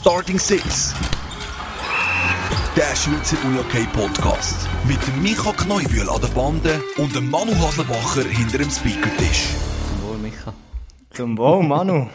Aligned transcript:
Starting 0.00 0.38
Six. 0.38 0.94
Der 2.76 2.94
Schweizer 2.94 3.36
UJK 3.48 3.92
Podcast. 3.92 4.68
Mit 4.86 5.04
dem 5.04 5.20
Micha 5.24 5.50
Kneubühl 5.52 6.08
an 6.08 6.20
der 6.20 6.28
Bande 6.28 6.80
und 6.98 7.16
dem 7.16 7.28
Manu 7.28 7.52
Haslebacher 7.56 8.22
hinter 8.22 8.58
dem 8.58 8.70
Speakertisch. 8.70 9.48
Zum 9.88 10.02
Wohl, 10.08 10.18
Micha. 10.18 10.54
Zum 11.10 11.36
Wohl, 11.36 11.64
Manu. 11.64 12.08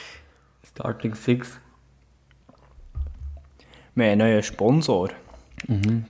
Starting 0.70 1.14
Six. 1.14 1.60
Wir 3.94 4.04
haben 4.06 4.12
einen 4.12 4.18
neuen 4.20 4.42
Sponsor. 4.42 5.10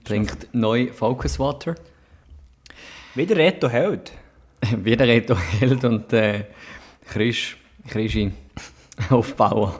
Trinkt 0.04 0.54
neu 0.54 0.92
Focus 0.92 1.40
Water. 1.40 1.74
Wieder 3.16 3.34
Reto 3.34 3.68
Held. 3.68 4.12
Wieder 4.84 5.08
Reto 5.08 5.36
Held 5.36 5.82
und 5.84 6.12
äh, 6.12 6.44
Krisch, 7.04 7.56
Krischi 7.88 8.30
aufbauen. 9.10 9.72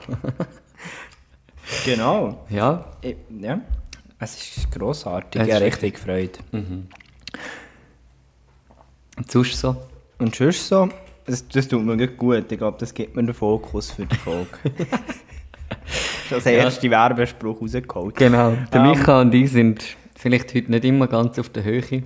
Genau. 1.85 2.45
ja, 2.49 2.85
Ja. 3.39 3.61
Es 4.21 4.57
ist 4.57 4.71
grossartig. 4.71 5.41
Es 5.41 5.47
ist 5.47 5.61
richtig 5.61 5.93
gefreut. 5.95 6.39
und 6.51 6.89
sonst 9.31 9.57
so. 9.59 9.75
Und 10.17 10.35
sonst 10.35 10.67
so, 10.67 10.89
das, 11.25 11.47
das 11.47 11.67
tut 11.67 11.85
mir 11.85 12.07
gut. 12.07 12.51
Ich 12.51 12.57
glaube, 12.57 12.77
das 12.79 12.93
gibt 12.93 13.15
mir 13.15 13.23
den 13.23 13.33
Fokus 13.33 13.91
für 13.91 14.05
die 14.05 14.15
Folge. 14.17 14.49
das 16.29 16.45
erste 16.45 16.89
Werbespruch 16.89 17.61
rausgeholt. 17.61 18.15
Genau. 18.15 18.57
Der 18.73 18.81
Ähm, 18.81 18.89
Micha 18.91 19.21
und 19.21 19.33
ich 19.33 19.51
sind 19.51 19.83
vielleicht 20.15 20.53
heute 20.53 20.71
nicht 20.71 20.83
immer 20.83 21.07
ganz 21.07 21.39
auf 21.39 21.49
der 21.49 21.63
Höhe. 21.63 22.03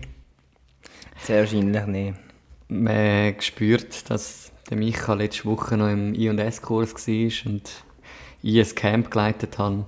Sehr 1.22 1.40
wahrscheinlich 1.40 1.86
nicht. 1.88 2.18
Man 2.68 3.28
hat 3.28 3.38
gespürt, 3.40 4.10
dass 4.10 4.52
der 4.70 4.78
Micha 4.78 5.14
letzte 5.14 5.46
Woche 5.46 5.78
noch 5.78 5.90
im 5.90 6.14
I&S-Kurs 6.14 6.94
war 6.94 7.52
und 7.52 7.72
ich 8.44 8.60
ein 8.60 8.76
Camp 8.76 9.12
geleitet 9.12 9.58
habe. 9.58 9.86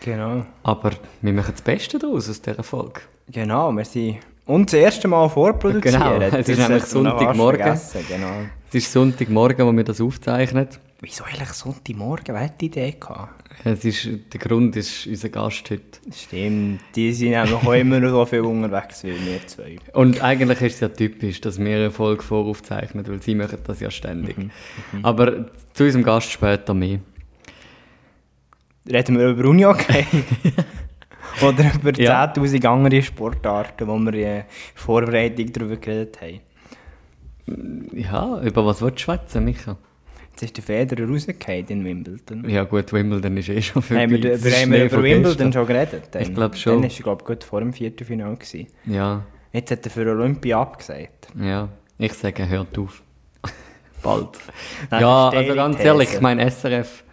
Genau. 0.00 0.46
Aber 0.62 0.92
wir 1.20 1.32
machen 1.32 1.52
das 1.52 1.62
Beste 1.62 1.98
daraus 1.98 2.30
aus 2.30 2.40
dieser 2.40 2.62
Folge. 2.62 3.00
Genau, 3.28 3.72
wir 3.72 3.84
sind 3.84 4.18
uns 4.46 4.70
das 4.70 4.80
erste 4.80 5.08
Mal 5.08 5.28
vorproduzieren. 5.28 6.00
Genau, 6.00 6.20
es 6.20 6.48
ist 6.48 6.58
Das 6.58 6.68
nämlich 6.68 6.84
Sonntagmorgen. 6.84 7.80
Genau. 8.08 8.32
Es 8.68 8.74
ist 8.74 8.92
Sonntagmorgen, 8.92 9.66
wo 9.66 9.72
wir 9.72 9.84
das 9.84 10.00
aufzeichnen. 10.00 10.68
Wieso 11.00 11.24
eigentlich 11.24 11.48
Sonntagmorgen? 11.50 12.34
Wer 12.34 12.44
hat 12.44 12.60
die 12.60 12.66
Idee 12.66 12.94
gehabt? 12.98 13.40
Es 13.64 13.84
ist, 13.84 14.08
der 14.32 14.40
Grund 14.40 14.74
ist 14.76 15.06
unser 15.06 15.28
Gast 15.28 15.70
heute. 15.70 15.82
Stimmt, 16.14 16.80
die 16.94 17.12
sind 17.12 17.30
nämlich 17.30 17.52
auch 17.52 17.72
immer 17.72 18.00
noch 18.00 18.10
so 18.10 18.26
viel 18.26 18.40
unterwegs 18.40 19.04
wie 19.04 19.12
wir 19.12 19.46
zwei. 19.46 19.76
Und 19.92 20.22
eigentlich 20.22 20.60
ist 20.62 20.74
es 20.74 20.80
ja 20.80 20.88
typisch, 20.88 21.40
dass 21.40 21.58
wir 21.58 21.76
eine 21.76 21.90
Folge 21.90 22.22
voraufzeichnen, 22.22 23.06
weil 23.06 23.20
sie 23.20 23.34
machen 23.34 23.58
das 23.66 23.80
ja 23.80 23.90
ständig. 23.90 24.36
Aber 25.02 25.46
zu 25.74 25.84
unserem 25.84 26.04
Gast 26.04 26.30
später 26.30 26.74
mehr. 26.74 27.00
Reden 28.88 29.18
wir 29.18 29.28
über 29.30 29.48
Unihockey? 29.48 30.04
Oder 31.42 31.72
über 31.74 31.92
Ja. 32.00 32.24
10'000 32.24 32.66
andere 32.66 33.02
Sportarten, 33.02 33.86
wo 33.86 33.98
wir 33.98 34.12
in 34.14 34.20
der 34.20 34.44
Vorbereitung 34.74 35.52
darüber 35.52 35.76
geredet 35.76 36.18
haben. 36.20 36.40
Ja, 37.92 38.40
über 38.42 38.64
was 38.66 38.80
willst 38.82 38.98
du 38.98 39.02
schwätzen, 39.04 39.44
Micha? 39.44 39.76
Jetzt 40.32 40.42
ist 40.42 40.56
der 40.56 40.64
Federer 40.64 41.08
rausgefallen 41.08 41.66
in 41.68 41.84
Wimbledon. 41.84 42.48
Ja 42.48 42.64
gut, 42.64 42.92
Wimbledon 42.92 43.36
ist 43.36 43.48
eh 43.48 43.60
schon 43.60 43.82
vorbei. 43.82 44.02
Haben 44.04 44.10
wir, 44.12 44.32
ist 44.32 44.62
haben 44.62 44.72
wir 44.72 44.84
über 44.84 45.02
Wimbledon 45.02 45.22
gestern. 45.24 45.52
schon 45.52 45.66
geredet? 45.66 46.02
Dann? 46.12 46.22
Ich 46.22 46.34
glaub 46.34 46.56
schon. 46.56 46.74
Dann 46.80 46.90
war 46.90 46.96
er, 46.96 47.02
glaube 47.02 47.22
ich, 47.22 47.26
gut 47.26 47.44
vor 47.44 47.60
dem 47.60 47.72
Viertelfinale. 47.72 48.36
Gewesen. 48.36 48.66
Ja, 48.86 49.22
Jetzt 49.52 49.70
hat 49.72 49.84
er 49.84 49.90
für 49.90 50.08
Olympia 50.10 50.60
abgesagt. 50.60 51.28
ja. 51.40 51.68
Ich 51.98 52.14
sage, 52.14 52.48
hört 52.48 52.78
auf. 52.78 53.02
Bald. 54.02 54.28
Nein, 54.90 55.00
ja, 55.02 55.28
also 55.28 55.54
ganz 55.54 55.78
ehrlich, 55.84 56.14
ich 56.14 56.20
meine 56.22 56.50
SRF, 56.50 57.04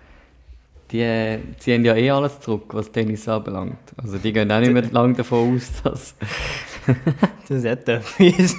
die 0.91 1.39
ziehen 1.59 1.83
ja 1.85 1.95
eh 1.95 2.09
alles 2.11 2.39
zurück, 2.39 2.65
was 2.73 2.91
Tennis 2.91 3.27
anbelangt. 3.27 3.77
Also 3.97 4.17
die 4.17 4.31
gehen 4.33 4.51
auch 4.51 4.59
nicht 4.59 4.71
mehr 4.73 4.83
lange 4.91 5.13
davon 5.13 5.55
aus, 5.55 5.71
dass... 5.83 6.15
Das 7.49 7.65
hat 7.65 7.87
etwas. 7.89 8.05
vielleicht, 8.15 8.55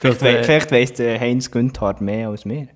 Das, 0.00 0.20
we- 0.20 0.28
äh, 0.38 0.42
vielleicht 0.44 0.70
weiss 0.72 0.92
der 0.92 1.18
Heinz 1.18 1.50
Günther 1.50 1.96
mehr 2.00 2.28
als 2.28 2.44
wir. 2.44 2.68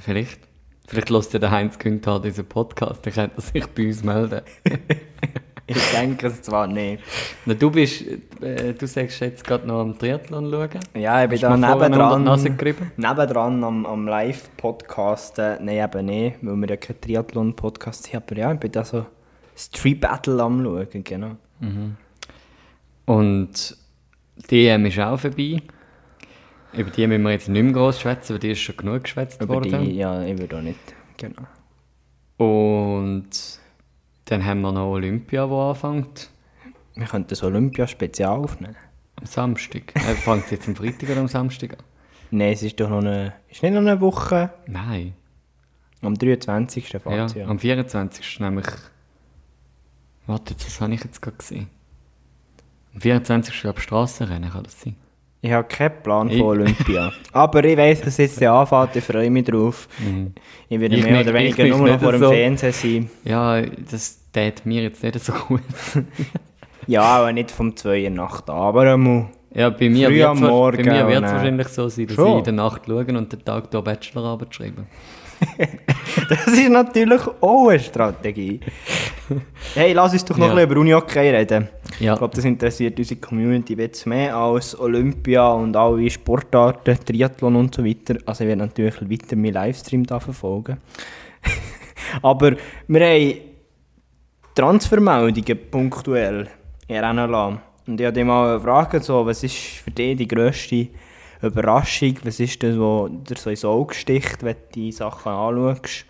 Vielleicht. 0.00 0.40
Vielleicht 0.88 1.10
lässt 1.10 1.32
ja 1.32 1.38
der 1.38 1.50
Heinz 1.52 1.78
Günther 1.78 2.20
diesen 2.20 2.46
Podcast, 2.46 3.06
dann 3.06 3.12
könnte 3.12 3.36
er 3.36 3.42
sich 3.42 3.66
bei 3.68 3.86
uns 3.86 4.02
melden. 4.04 4.42
Ich 5.68 5.90
denke 5.90 6.28
es 6.28 6.42
zwar 6.42 6.68
nicht. 6.68 7.02
Na, 7.44 7.54
du 7.54 7.72
bist, 7.72 8.04
äh, 8.40 8.72
du 8.72 8.86
sagst 8.86 9.18
jetzt 9.18 9.44
gerade 9.44 9.66
noch 9.66 9.80
am 9.80 9.98
Triathlon 9.98 10.48
schauen. 10.48 10.80
Ja, 10.94 11.24
ich 11.24 11.28
bin 11.28 11.40
da 11.40 11.56
nebendran, 11.56 12.22
nebendran 12.96 13.64
am, 13.64 13.84
am 13.84 14.06
Live-Podcast. 14.06 15.40
Äh, 15.40 15.58
nein, 15.60 15.84
eben 15.84 16.06
nicht, 16.06 16.36
weil 16.42 16.56
wir 16.56 16.68
ja 16.68 16.76
keinen 16.76 17.00
Triathlon-Podcast 17.00 18.12
haben. 18.14 18.22
Aber 18.26 18.36
ja, 18.36 18.52
ich 18.52 18.60
bin 18.60 18.70
da 18.70 18.84
so 18.84 19.06
Street 19.56 20.00
Battle 20.00 20.40
am 20.40 20.62
schauen, 20.62 21.02
genau. 21.02 21.36
Und 23.06 23.76
die 24.50 24.66
EM 24.68 24.86
ist 24.86 24.98
auch 25.00 25.18
vorbei. 25.18 25.62
Über 26.72 26.90
die 26.90 27.06
müssen 27.06 27.22
wir 27.22 27.32
jetzt 27.32 27.48
nicht 27.48 27.62
mehr 27.62 27.72
groß 27.72 28.00
schwätzen, 28.00 28.34
weil 28.34 28.38
die 28.40 28.50
ist 28.50 28.60
schon 28.60 28.76
genug 28.76 29.04
geschwätzt 29.04 29.48
worden. 29.48 29.82
die, 29.82 29.96
ja, 29.96 30.22
ich 30.22 30.38
würde 30.38 30.58
auch 30.58 30.62
nicht, 30.62 30.78
genau. 31.16 31.42
Und 32.36 33.30
dann 34.26 34.44
haben 34.44 34.60
wir 34.60 34.72
noch 34.72 34.90
Olympia, 34.90 35.48
wo 35.48 35.70
anfängt. 35.70 36.30
Wir 36.94 37.06
könnten 37.06 37.28
das 37.28 37.42
Olympia-Spezial 37.42 38.36
aufnehmen. 38.38 38.76
Am 39.16 39.26
Samstag. 39.26 39.92
Er 39.94 40.14
fängt 40.14 40.50
jetzt 40.50 40.68
am 40.68 40.76
Freitag 40.76 41.08
oder 41.10 41.20
am 41.20 41.28
Samstag 41.28 41.72
an? 41.72 41.84
Nein, 42.30 42.52
es 42.52 42.62
ist 42.62 42.78
doch 42.80 42.90
noch 42.90 42.98
eine, 42.98 43.34
ist 43.48 43.62
nicht 43.62 43.72
noch 43.72 43.80
eine 43.80 44.00
Woche. 44.00 44.50
Nein. 44.66 45.14
Am 46.02 46.14
23. 46.14 46.88
fängt 46.88 47.06
Ja, 47.06 47.24
an. 47.44 47.50
am 47.50 47.58
24. 47.58 48.26
ist 48.34 48.40
nämlich. 48.40 48.66
Warte, 50.26 50.54
was 50.58 50.80
habe 50.80 50.94
ich 50.94 51.04
jetzt 51.04 51.22
gerade 51.22 51.36
gesehen? 51.36 51.68
Am 52.94 53.00
24. 53.00 53.60
glaube 53.60 53.78
ich 53.78 53.84
Strassenrennen, 53.84 54.50
kann 54.50 54.64
das 54.64 54.80
sein? 54.80 54.96
Ich 55.46 55.52
habe 55.52 55.68
keinen 55.68 56.02
Plan 56.02 56.28
Ich- 56.28 56.38
von 56.38 56.46
Olympia. 56.48 57.12
Aber 57.32 57.62
ich 57.64 57.76
weiss, 57.76 58.00
dass 58.00 58.16
jetzt 58.16 58.40
der 58.40 58.52
anfängt, 58.52 58.96
ich 58.96 59.04
freue 59.04 59.30
mich 59.30 59.44
drauf. 59.44 59.88
Ich 60.68 60.80
werde 60.80 60.96
Ich 60.96 61.04
mehr 61.04 61.12
nicht- 61.18 61.28
oder 61.28 61.34
weniger 61.38 61.66
nur 61.66 61.86
noch 61.86 62.00
vor 62.00 62.10
dem 62.12 62.20
so. 62.20 62.30
Fernsehen 62.30 62.72
sein. 62.72 63.10
Ja, 63.24 63.60
das 63.62 64.18
tät 64.32 64.66
mir 64.66 64.82
jetzt 64.82 65.02
nicht 65.02 65.20
so 65.20 65.32
gut. 65.32 65.60
Ja, 66.88 67.02
aber 67.02 67.32
nicht 67.32 67.50
vom 67.50 67.74
2 67.76 68.04
Uhr 68.04 68.10
Nacht 68.10 68.48
aber 68.48 68.92
einmal. 68.92 69.26
Ja, 69.52 69.70
bei 69.70 69.88
mir 69.90 70.06
Früh 70.08 70.14
wird 70.16 70.26
am 70.28 70.36
es 70.36 70.42
wahrscheinlich 71.32 71.68
so 71.68 71.88
sein, 71.88 72.06
dass 72.06 72.14
Schon? 72.14 72.30
ich 72.32 72.38
in 72.38 72.44
der 72.44 72.52
Nacht 72.52 72.82
schaue 72.86 73.04
und 73.06 73.32
den 73.32 73.44
Tag 73.44 73.70
durch 73.72 73.82
Bachelorarbeit 73.84 74.54
schreibe. 74.54 74.84
Das 76.28 76.46
ist 76.46 76.68
natürlich 76.70 77.20
auch 77.40 77.68
eine 77.68 77.78
Strategie. 77.80 78.60
Hey, 79.74 79.92
lass 79.92 80.12
uns 80.12 80.24
doch 80.24 80.36
noch 80.36 80.46
Ja. 80.46 80.52
ein 80.52 80.56
bisschen 80.56 80.70
über 80.70 80.80
Unihockey 80.80 81.18
reden. 81.30 81.68
Ja. 82.00 82.12
Ich 82.14 82.18
glaube, 82.18 82.34
das 82.36 82.44
interessiert 82.44 82.98
unsere 82.98 83.20
Community 83.20 83.74
jetzt 83.74 84.06
mehr 84.06 84.36
als 84.36 84.78
Olympia 84.78 85.48
und 85.52 85.76
alle 85.76 86.08
Sportarten, 86.10 86.98
Triathlon 87.04 87.56
und 87.56 87.74
so 87.74 87.84
weiter. 87.84 88.16
Also 88.26 88.44
ich 88.44 88.48
werde 88.48 88.60
natürlich 88.62 88.94
weiter 89.10 89.36
meinen 89.36 89.54
Livestream 89.54 90.04
da 90.04 90.20
verfolgen. 90.20 90.78
Aber 92.22 92.52
wir 92.88 93.00
haben 93.06 93.34
Transfermeldungen 94.54 95.58
punktuell 95.70 96.48
rennen 96.88 97.30
lassen. 97.30 97.60
Und 97.86 98.00
ich 98.00 98.06
habe 98.06 98.14
dich 98.14 98.24
mal 98.24 98.56
gefragt, 98.58 99.04
so, 99.04 99.24
was 99.26 99.42
ist 99.42 99.54
für 99.56 99.90
dich 99.90 100.16
die 100.16 100.26
grösste 100.28 100.88
Überraschung? 101.42 102.16
Was 102.24 102.40
ist 102.40 102.62
das, 102.62 102.76
was 102.78 103.10
dir 103.10 103.36
so 103.36 103.50
ins 103.50 103.64
Auge 103.64 103.94
sticht, 103.94 104.42
wenn 104.42 104.54
du 104.54 104.60
die 104.74 104.92
Sachen 104.92 105.30
anschaust? 105.30 106.04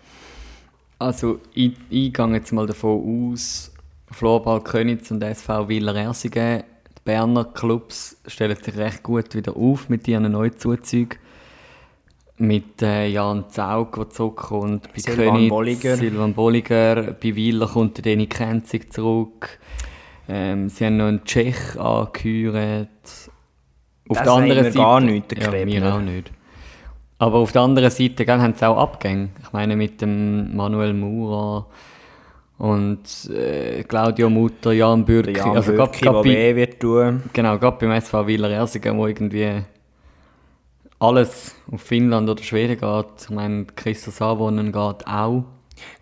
Also, 0.99 1.39
ich, 1.53 1.73
ich 1.89 2.13
gehe 2.13 2.33
jetzt 2.33 2.51
mal 2.51 2.65
davon 2.65 3.31
aus, 3.31 3.71
Florball 4.11 4.61
Könitz 4.61 5.11
und 5.11 5.21
SV 5.21 5.69
Wieler 5.69 5.95
Ersingen, 5.95 6.63
die 6.89 7.01
Berner 7.05 7.45
Clubs 7.45 8.19
stellen 8.25 8.57
sich 8.61 8.75
recht 8.77 9.03
gut 9.03 9.35
wieder 9.35 9.55
auf 9.55 9.89
mit 9.89 10.07
ihren 10.07 10.31
Neuzuzügen. 10.31 11.19
Mit 12.39 12.81
äh, 12.83 13.07
Jan 13.07 13.49
Zaug, 13.49 13.95
der 13.95 14.09
zurückkommt, 14.09 14.93
bei 14.93 14.99
Silvan 14.99 15.35
Könitz, 15.35 15.49
Bolliger. 15.49 15.97
Silvan 15.97 16.33
Bolliger, 16.33 16.95
bei 17.13 17.35
Wieler 17.35 17.67
kommt 17.67 17.97
der 17.97 18.03
Danny 18.13 18.27
Kenzig 18.27 18.93
zurück. 18.93 19.59
Ähm, 20.29 20.69
sie 20.69 20.85
haben 20.85 20.97
noch 20.97 21.05
einen 21.05 21.23
Tschech 21.25 21.79
angehört. 21.79 22.89
Auf 24.09 24.17
Das 24.17 24.23
der 24.23 24.33
anderen 24.33 24.63
Seite, 24.65 24.77
gar 24.77 24.99
nicht, 24.99 25.31
der 25.31 25.37
ja, 25.39 25.49
Krebner. 25.49 25.73
wir 25.73 25.95
auch 25.95 26.01
nicht. 26.01 26.31
Aber 27.19 27.37
auf 27.39 27.51
der 27.51 27.61
anderen 27.63 27.89
Seite 27.89 28.25
gell, 28.25 28.39
haben 28.39 28.53
sie 28.53 28.67
auch 28.67 28.77
Abgänge. 28.77 29.29
Ich 29.41 29.51
meine 29.51 29.75
mit 29.75 30.01
dem 30.01 30.55
Manuel 30.55 30.93
Maurer 30.93 31.65
und 32.59 32.99
äh, 33.31 33.83
Claudio 33.83 34.29
Mutter, 34.29 34.71
Jan 34.71 35.03
Bürki. 35.03 35.33
Jan 35.37 35.55
also 35.55 35.71
Bürki, 35.73 36.05
grad 36.05 36.15
der 36.15 36.21
bei- 36.21 36.29
weh 36.35 36.55
wird 36.55 36.79
tun. 36.79 37.23
Genau, 37.33 37.57
gerade 37.57 37.77
beim 37.79 37.91
SV 37.91 38.27
Wieler 38.27 38.49
Ersingen, 38.51 38.97
wo 38.97 39.07
irgendwie 39.07 39.63
alles 40.99 41.55
auf 41.71 41.81
Finnland 41.81 42.29
oder 42.29 42.43
Schweden 42.43 42.79
geht. 42.79 43.05
Ich 43.21 43.29
meine, 43.29 43.65
Christa 43.75 44.11
Savonen 44.11 44.71
geht 44.71 45.07
auch. 45.07 45.43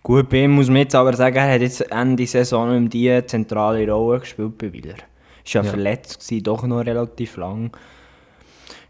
Gut, 0.02 0.28
bei 0.30 0.44
ihm 0.44 0.52
muss 0.52 0.68
man 0.68 0.76
jetzt 0.78 0.94
aber 0.94 1.12
sagen, 1.14 1.36
er 1.36 1.54
hat 1.54 1.60
jetzt 1.60 1.80
Ende 1.92 2.26
Saison 2.26 2.70
mehr 2.70 2.88
die 2.88 3.26
zentrale 3.26 3.90
Rolle 3.90 4.20
gespielt 4.20 4.56
bei 4.56 4.72
Wieler. 4.72 4.94
Ist 5.44 5.52
ja, 5.52 5.62
Ja. 5.62 5.68
verletzt 5.70 6.20
gewesen, 6.26 6.44
doch 6.44 6.62
noch 6.66 6.80
relativ 6.86 7.36
lang. 7.36 7.70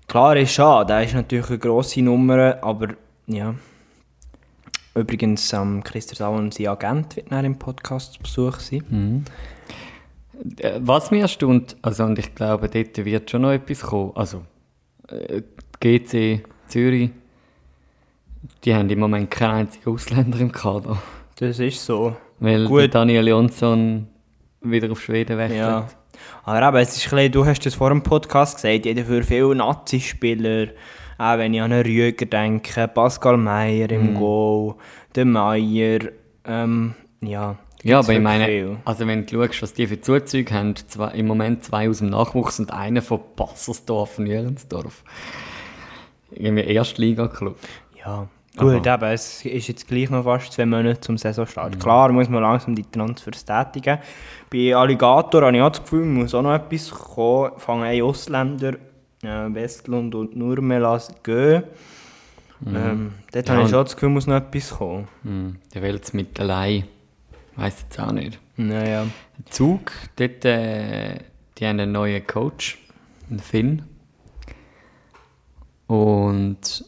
Klar 0.09 0.37
ist 0.37 0.53
schade, 0.53 0.93
er 0.93 1.05
ist 1.05 1.15
natürlich 1.15 1.49
eine 1.49 1.59
grosse 1.59 2.03
Nummer, 2.03 2.59
aber 2.63 2.95
ja. 3.27 3.55
Übrigens, 4.95 5.53
ähm, 5.53 5.83
Christer 5.85 6.17
Sauer, 6.17 6.49
sein 6.51 6.69
Agent, 6.69 7.17
wird 7.17 7.31
im 7.31 7.59
Podcast 7.59 8.15
zu 8.15 8.23
Besuch 8.23 8.61
sein. 8.61 9.25
Äh, 10.59 10.81
Was 10.81 11.11
mich 11.11 11.21
erstaunt, 11.21 11.77
also 11.83 12.05
und 12.05 12.19
ich 12.19 12.35
glaube, 12.35 12.69
dort 12.69 13.05
wird 13.05 13.31
schon 13.31 13.43
noch 13.43 13.53
etwas 13.53 13.83
kommen. 13.83 14.13
Also, 14.15 14.43
äh, 15.09 15.43
GC 15.81 16.43
Zürich, 16.69 17.11
die 18.65 18.75
haben 18.75 18.89
im 18.89 19.01
Moment 19.01 19.31
keinen 19.31 19.53
einzigen 19.53 19.91
Ausländer 19.91 20.39
im 20.41 20.53
Kader. 20.53 21.03
Das 21.37 21.59
ist 21.59 21.85
so. 21.85 22.17
Weil 22.39 22.67
Gut. 22.67 22.81
der 22.81 22.89
Daniel 22.89 23.29
Jonsson 23.29 24.07
wieder 24.63 24.91
auf 24.91 25.01
Schweden 25.03 25.37
wechselt. 25.37 25.59
Ja. 25.59 25.87
Aber 26.45 26.69
eben, 26.69 26.77
es 26.77 26.97
ist 26.97 27.07
ein 27.07 27.17
bisschen, 27.17 27.33
du 27.33 27.47
hast 27.47 27.67
das 27.67 27.75
vor 27.75 27.91
dem 27.91 28.03
Podcast 28.03 28.57
gesagt, 28.57 28.87
jeder 28.87 29.05
für 29.05 29.23
viele 29.23 29.55
Nazi-Spieler, 29.55 30.69
auch 31.19 31.39
wenn 31.39 31.55
ich 31.55 31.63
an 31.63 31.73
einen 31.73 31.85
Rüger 31.85 32.27
denke, 32.27 32.89
Pascal 32.89 33.37
Meyer 33.37 33.91
im 33.91 34.15
Goal, 34.15 34.75
der 35.15 35.25
Meier, 35.25 36.01
ähm, 36.45 36.95
ja. 37.21 37.57
Ja, 37.83 38.01
aber 38.01 38.15
ich 38.15 38.21
meine, 38.21 38.47
viel. 38.47 38.77
also 38.85 39.07
wenn 39.07 39.27
du 39.27 39.45
schaust, 39.45 39.63
was 39.63 39.75
die 39.75 39.87
für 39.87 40.01
Zuzüge 40.01 40.53
haben, 40.53 40.75
zwei, 40.75 41.13
im 41.13 41.27
Moment 41.27 41.63
zwei 41.63 41.89
aus 41.89 41.99
dem 41.99 42.11
Nachwuchs 42.11 42.59
und 42.59 42.73
einer 42.73 43.01
von 43.01 43.21
Passersdorf 43.37 44.19
und 44.19 44.27
Jürgensdorf. 44.27 45.05
Irgendwie 46.33 46.65
Erstliga-Club. 46.65 47.57
Ja, 48.05 48.29
gut, 48.57 48.87
eben, 48.87 49.05
es 49.05 49.45
ist 49.45 49.69
jetzt 49.69 49.89
gleich 49.89 50.11
noch 50.11 50.25
fast 50.25 50.53
zwei 50.53 50.67
Monate 50.67 51.01
zum 51.01 51.19
Saisonstart. 51.19 51.79
Klar 51.79 52.13
muss 52.13 52.29
man 52.29 52.43
langsam 52.43 52.75
die 52.75 52.85
Transfers 52.85 53.45
tätigen. 53.45 53.99
Bei 54.51 54.75
Alligator 54.75 55.43
habe 55.43 55.57
ich 55.57 55.63
auch 55.63 55.71
das 55.71 55.83
Gefühl, 55.83 56.05
muss 56.05 56.35
auch 56.35 56.43
noch 56.43 56.55
etwas 56.55 56.91
kommen. 56.91 57.53
Fangen 57.59 57.85
ein 57.85 58.03
Ausländer, 58.03 58.75
äh, 59.23 59.55
Westlund 59.55 60.15
und 60.15 60.37
Nurmelas 60.37 61.15
gehen. 61.23 61.65
Ähm, 62.67 63.13
dort 63.33 63.51
habe 63.51 63.63
ich 63.63 63.69
schon 63.69 63.85
das 63.85 63.95
Gefühl, 63.95 64.09
muss 64.09 64.27
noch 64.27 64.37
etwas 64.37 64.71
kommen. 64.71 65.09
Hm, 65.23 65.57
der 65.75 65.83
will 65.83 66.01
es 66.03 66.13
mit 66.13 66.39
allein. 66.41 66.85
Weiß 67.57 67.83
jetzt 67.83 68.01
auch 68.01 68.13
nicht. 68.13 68.39
Naja. 68.57 69.07
Zug, 69.51 69.93
dort, 70.17 70.45
äh, 70.45 71.19
die 71.59 71.67
haben 71.67 71.81
einen 71.81 71.93
neuen 71.93 72.27
Coach, 72.27 72.79
einen 73.31 73.41
Finn. 73.41 73.83
Und 75.87 76.85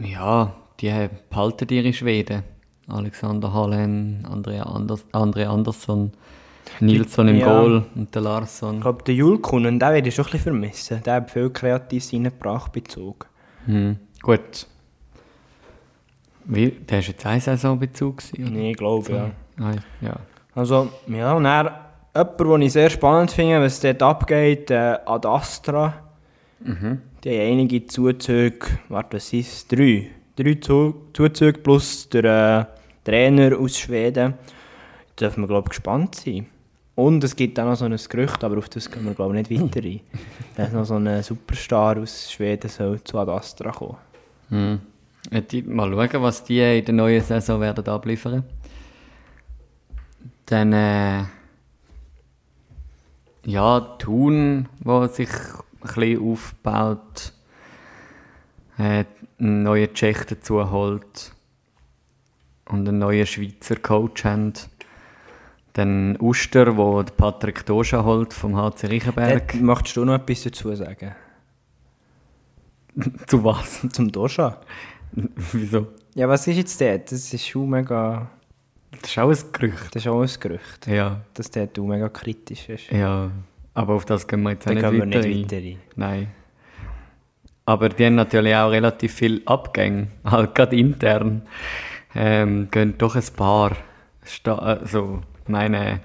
ja, 0.00 0.54
die 0.82 1.08
behalten 1.30 1.68
ihre 1.70 1.92
Schweden. 1.92 2.42
Alexander 2.88 3.52
Hallen, 3.52 4.26
Andrea, 4.30 4.64
Anders, 4.64 5.04
Andrea 5.12 5.50
Andersson, 5.52 6.12
Nilsson 6.80 7.28
im 7.28 7.36
Ja. 7.38 7.46
Goal 7.46 7.84
und 7.94 8.14
der 8.14 8.22
Ich 8.22 8.28
Larsson. 8.28 8.80
glaube, 8.80 9.02
den 9.04 9.16
Julkunen, 9.16 9.78
den 9.78 9.88
werde 9.88 10.08
ich 10.08 10.14
schon 10.14 10.24
ein 10.26 10.30
bisschen 10.32 10.52
vermissen. 10.52 11.02
Der 11.04 11.14
hat 11.14 11.30
viel 11.30 11.50
Kreatives 11.50 12.12
reingebracht 12.12 12.72
bei 12.72 12.80
Zug. 12.80 13.26
Hm, 13.66 13.96
gut. 14.20 14.66
Wie, 16.44 16.70
der 16.70 16.98
war 16.98 17.04
jetzt 17.04 17.24
eine 17.26 17.40
Saison 17.40 17.78
bei 17.78 17.86
Zug? 17.86 18.20
Nee, 18.36 18.72
ich 18.72 18.76
glaube, 18.76 19.12
ja. 19.12 19.30
Ah, 19.64 19.72
ja. 20.00 20.16
Also, 20.54 20.88
ja, 21.06 21.32
und 21.34 21.44
dann 21.44 21.70
jemand, 22.14 22.40
den 22.40 22.62
ich 22.62 22.72
sehr 22.72 22.90
spannend 22.90 23.30
finde, 23.30 23.60
was 23.62 23.78
dort 23.80 24.02
abgeht, 24.02 24.70
äh, 24.70 24.98
Ad 25.06 25.26
Astra. 25.28 25.94
Die 26.60 26.68
haben 26.68 27.00
einige 27.24 27.86
Zuzüge, 27.86 28.66
warte, 28.88 29.16
was 29.16 29.32
es? 29.32 29.66
Drei. 29.68 30.10
Drei 30.36 30.54
Zu 30.54 31.08
Zuzüge 31.12 31.58
plus 31.58 32.08
der 32.08 32.24
äh, 32.24 32.64
Trainer 33.04 33.58
aus 33.58 33.78
Schweden. 33.78 34.34
Da 35.16 35.26
dürfen 35.26 35.42
wir, 35.42 35.48
glaube 35.48 35.66
ich, 35.66 35.70
gespannt 35.70 36.14
sein. 36.14 36.46
Und 36.94 37.24
es 37.24 37.36
gibt 37.36 37.58
auch 37.58 37.64
noch 37.64 37.76
so 37.76 37.84
ein 37.84 37.96
Gerücht, 37.96 38.42
aber 38.44 38.58
auf 38.58 38.68
das 38.68 38.90
können 38.90 39.06
wir, 39.06 39.14
glaube 39.14 39.38
ich, 39.38 39.48
nicht 39.48 39.62
weiter 39.62 39.86
ein. 39.86 40.00
Dass 40.56 40.72
noch 40.72 40.84
so 40.84 40.94
ein 40.94 41.22
Superstar 41.22 41.98
aus 41.98 42.30
Schweden 42.30 42.68
soll 42.68 43.02
zu 43.04 43.18
Ad 43.18 43.30
Astra 43.30 43.70
kommen. 43.72 43.96
Hm. 44.48 44.80
Mal 45.66 45.90
schauen, 45.90 46.22
was 46.22 46.44
die 46.44 46.78
in 46.78 46.84
der 46.84 46.94
neuen 46.94 47.22
Saison 47.22 47.60
werden 47.60 47.86
abliefern. 47.86 48.44
Dann 50.46 50.72
äh, 50.72 51.24
ja, 53.44 53.80
Thun, 53.98 54.68
wo 54.80 55.06
sich 55.06 55.28
ein 55.28 55.80
bisschen 55.82 56.30
aufbaut, 56.30 57.32
äh, 58.78 59.04
einen 59.38 59.62
neuen 59.62 59.92
Tschech 59.94 60.24
dazu 60.28 60.70
holt 60.70 61.32
und 62.66 62.88
einen 62.88 62.98
neuen 62.98 63.26
Schweizer 63.26 63.76
Coach 63.76 64.24
haben. 64.24 64.52
Dann 65.74 66.16
Uster, 66.20 66.76
wo 66.76 67.02
der 67.02 67.12
Patrick 67.14 67.64
Doscha 67.64 68.04
holt 68.04 68.32
vom 68.34 68.56
HC 68.56 68.88
Riechenberg. 68.88 69.52
Dort 69.52 69.62
möchtest 69.62 69.96
du 69.96 70.04
noch 70.04 70.14
etwas 70.14 70.42
dazu 70.42 70.74
sagen? 70.74 71.14
Zu 73.26 73.42
was? 73.42 73.80
Zum 73.92 74.12
Doscha? 74.12 74.60
Wieso? 75.52 75.88
Ja, 76.14 76.28
was 76.28 76.46
ist 76.46 76.56
jetzt 76.56 76.80
dort? 76.80 77.10
Das 77.10 77.32
ist 77.32 77.46
schon 77.46 77.70
mega... 77.70 78.28
Das 79.00 79.10
ist 79.10 79.18
auch 79.18 79.30
ein 79.30 79.52
Gerücht. 79.52 79.94
Das 79.94 80.02
ist 80.02 80.08
auch 80.08 80.20
ein 80.20 80.28
Gerücht, 80.40 80.86
Ja. 80.86 81.22
dass 81.32 81.50
der 81.50 81.66
du 81.68 81.86
mega 81.86 82.10
kritisch 82.10 82.68
ist. 82.68 82.90
Ja, 82.90 83.30
aber 83.72 83.94
auf 83.94 84.04
das 84.04 84.26
gehen 84.26 84.42
wir 84.42 84.50
jetzt 84.50 84.66
Dann 84.66 84.74
nicht 84.74 84.84
weiter, 84.84 85.06
nicht 85.06 85.44
weiter 85.52 85.56
ein. 85.56 85.78
Nein. 85.96 86.28
Aber 87.64 87.88
die 87.88 88.06
haben 88.06 88.16
natürlich 88.16 88.54
auch 88.54 88.70
relativ 88.70 89.14
viel 89.14 89.42
Abgänge, 89.46 90.08
halt 90.24 90.54
gerade 90.54 90.76
intern. 90.76 91.42
Ähm, 92.14 92.68
gehen 92.70 92.98
doch 92.98 93.16
ein 93.16 93.22
paar. 93.36 93.72
Sta 94.24 94.56
also, 94.56 95.22
ich 95.42 95.48
meine, 95.48 96.00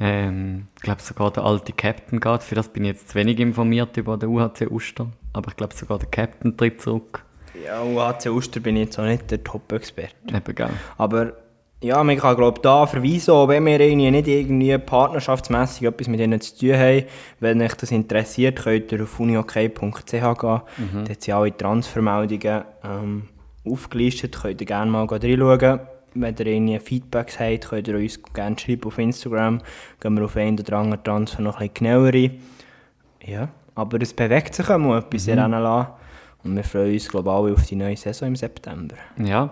ähm, 0.00 0.66
ich 0.76 0.82
glaube 0.82 1.02
sogar 1.02 1.30
der 1.30 1.44
alte 1.44 1.72
Captain 1.72 2.18
geht, 2.18 2.42
für 2.42 2.54
das 2.54 2.68
bin 2.68 2.84
ich 2.84 2.92
jetzt 2.92 3.10
zu 3.10 3.14
wenig 3.16 3.38
informiert 3.38 3.96
über 3.96 4.16
den 4.16 4.30
UHC 4.30 4.68
Uster, 4.68 5.08
aber 5.32 5.48
ich 5.50 5.56
glaube 5.56 5.74
sogar 5.74 5.98
der 5.98 6.08
Captain 6.08 6.56
tritt 6.56 6.80
zurück. 6.80 7.24
Ja, 7.64 7.82
UHC 7.82 8.30
Uster 8.30 8.60
bin 8.60 8.76
ich 8.76 8.86
jetzt 8.86 8.98
auch 8.98 9.04
nicht 9.04 9.30
der 9.30 9.44
Top-Experte. 9.44 10.34
Eben, 10.34 10.54
gell. 10.54 10.70
Aber 10.96 11.34
ja, 11.82 12.04
man 12.04 12.18
kann 12.18 12.36
glaube 12.36 12.60
da 12.60 12.86
verweisen, 12.86 13.32
auch 13.32 13.48
wenn 13.48 13.64
wir 13.64 13.80
irgendwie 13.80 14.10
nicht 14.10 14.28
irgendwie 14.28 14.76
partnerschaftsmässig 14.76 15.86
etwas 15.86 16.08
mit 16.08 16.20
ihnen 16.20 16.40
zu 16.40 16.58
tun 16.58 16.76
haben. 16.76 17.04
Wenn 17.40 17.62
euch 17.62 17.74
das 17.74 17.90
interessiert, 17.90 18.62
könnt 18.62 18.92
ihr 18.92 19.02
auf 19.02 19.18
uniok.ch 19.18 20.10
gehen. 20.10 20.34
Dort 20.38 21.22
sind 21.22 21.34
alle 21.34 21.56
Transfermeldungen 21.56 22.64
ähm, 22.84 23.28
aufgelistet, 23.64 24.38
könnt 24.40 24.60
ihr 24.60 24.66
gerne 24.66 24.90
mal 24.90 25.06
reinschauen. 25.06 25.80
Wenn 26.12 26.36
ihr 26.36 26.46
irgendwie 26.46 26.78
Feedbacks 26.80 27.38
habt, 27.38 27.68
könnt 27.68 27.88
ihr 27.88 27.96
uns 27.96 28.20
gerne 28.34 28.58
schreiben 28.58 28.84
auf 28.84 28.98
Instagram. 28.98 29.62
Gehen 30.00 30.16
wir 30.16 30.24
auf 30.24 30.36
einen 30.36 30.58
oder 30.58 30.76
anderen 30.76 31.04
Transfer 31.04 31.40
noch 31.40 31.60
ein 31.60 31.70
bisschen 31.70 31.86
genauer 31.86 32.12
ein. 32.12 32.40
Ja, 33.24 33.48
aber 33.74 34.02
es 34.02 34.12
bewegt 34.12 34.54
sich 34.54 34.68
auch 34.68 34.78
mal 34.78 34.98
etwas 34.98 35.26
mhm. 35.28 35.34
lassen. 35.36 35.92
Und 36.42 36.56
wir 36.56 36.64
freuen 36.64 36.94
uns, 36.94 37.08
glaube 37.08 37.30
ich, 37.30 37.36
alle 37.36 37.52
auf 37.52 37.66
die 37.66 37.76
neue 37.76 37.96
Saison 37.96 38.28
im 38.28 38.36
September. 38.36 38.96
Ja, 39.18 39.50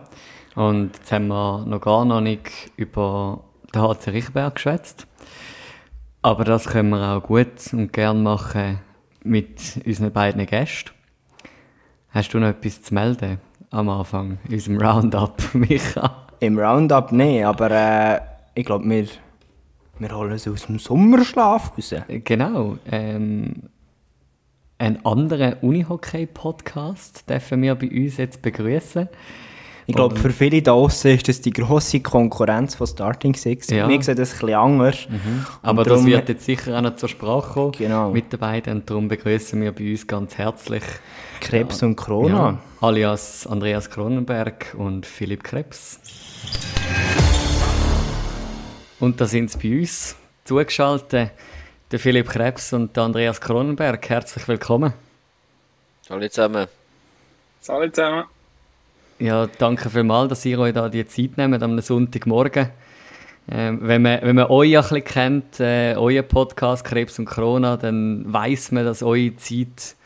und 0.54 0.96
jetzt 0.96 1.12
haben 1.12 1.28
wir 1.28 1.64
noch 1.66 1.80
gar 1.80 2.04
noch 2.04 2.20
nicht 2.20 2.50
über 2.76 3.44
den 3.74 3.82
HC 3.82 4.10
Riechberg 4.10 4.54
geschwätzt. 4.56 5.06
Aber 6.22 6.44
das 6.44 6.66
können 6.66 6.90
wir 6.90 7.16
auch 7.16 7.22
gut 7.22 7.72
und 7.72 7.92
gern 7.92 8.22
machen 8.22 8.80
mit 9.22 9.80
unseren 9.86 10.12
beiden 10.12 10.44
Gästen. 10.46 10.90
Hast 12.10 12.32
du 12.34 12.38
noch 12.38 12.48
etwas 12.48 12.82
zu 12.82 12.94
melden 12.94 13.38
am 13.70 13.88
Anfang, 13.88 14.38
in 14.48 14.54
unserem 14.54 14.80
Roundup, 14.80 15.42
Micha? 15.54 16.26
Im 16.40 16.58
Roundup 16.58 17.12
nicht, 17.12 17.44
aber 17.44 17.70
äh, 17.70 18.20
ich 18.54 18.64
glaube, 18.64 18.88
wir, 18.88 19.06
wir 19.98 20.16
holen 20.16 20.32
es 20.32 20.48
aus 20.48 20.66
dem 20.66 20.78
Sommerschlaf 20.78 21.72
raus. 21.76 21.94
Genau. 22.08 22.78
Ähm, 22.90 23.54
einen 24.78 25.04
anderen 25.04 25.54
Unihockey-Podcast 25.54 27.28
dürfen 27.28 27.62
wir 27.62 27.74
bei 27.74 27.90
uns 27.90 28.16
jetzt 28.16 28.42
begrüßen. 28.42 29.08
Ich 29.90 29.94
glaube, 29.94 30.16
für 30.16 30.28
viele 30.28 30.60
da 30.60 30.72
draussen 30.72 31.12
ist 31.12 31.28
das 31.28 31.40
die 31.40 31.50
grosse 31.50 32.00
Konkurrenz 32.00 32.74
von 32.74 32.86
Starting 32.86 33.34
Six. 33.34 33.70
Ja. 33.70 33.88
Wir 33.88 34.02
sehen 34.02 34.16
das 34.16 34.34
ein 34.34 34.40
bisschen 34.40 34.54
anders. 34.54 35.08
Aber 35.62 35.80
Und 35.80 35.88
das 35.90 36.04
wird 36.04 36.28
jetzt 36.28 36.44
sicher 36.44 36.76
auch 36.76 36.82
noch 36.82 36.96
zur 36.96 37.08
Sprache 37.08 37.54
kommen 37.54 37.72
Genau. 37.72 38.10
mit 38.10 38.30
den 38.30 38.38
beiden. 38.38 38.74
Und 38.74 38.90
darum 38.90 39.08
begrüßen 39.08 39.58
wir 39.62 39.72
bei 39.72 39.92
uns 39.92 40.06
ganz 40.06 40.36
herzlich 40.36 40.82
Krebs 41.40 41.82
und 41.82 41.96
Corona. 41.96 42.60
Ja, 42.82 42.86
alias 42.86 43.46
Andreas 43.46 43.88
Kronenberg 43.88 44.74
und 44.76 45.06
Philipp 45.06 45.42
Krebs. 45.42 45.98
Und 49.00 49.22
da 49.22 49.24
sind 49.24 49.50
sie 49.50 49.56
bei 49.58 49.78
uns 49.80 50.16
zugeschaltet, 50.44 51.30
der 51.90 51.98
Philipp 51.98 52.28
Krebs 52.28 52.74
und 52.74 52.94
der 52.94 53.04
Andreas 53.04 53.40
Kronenberg. 53.40 54.06
Herzlich 54.06 54.46
willkommen. 54.48 54.92
Hallo 56.10 56.28
zusammen. 56.28 56.66
Salut 57.62 57.94
zusammen. 57.94 58.24
Ja, 59.20 59.48
danke 59.48 59.90
vielmals, 59.90 60.28
dass 60.28 60.44
ihr 60.44 60.60
euch 60.60 60.72
da 60.72 60.88
die 60.88 61.04
Zeit 61.04 61.36
nehmt 61.36 61.60
am 61.60 61.80
Sonntagmorgen. 61.80 62.68
Ähm, 63.50 63.80
wenn, 63.82 64.02
man, 64.02 64.20
wenn 64.22 64.36
man 64.36 64.46
euch 64.46 64.76
ein 64.76 64.82
bisschen 64.82 65.04
kennt, 65.04 65.58
äh, 65.58 65.96
euer 65.96 66.22
Podcast 66.22 66.84
Krebs 66.84 67.18
und 67.18 67.24
Corona, 67.24 67.76
dann 67.76 68.32
weiß 68.32 68.70
man, 68.70 68.84
dass 68.84 69.02
eure 69.02 69.34
Zeit 69.34 69.96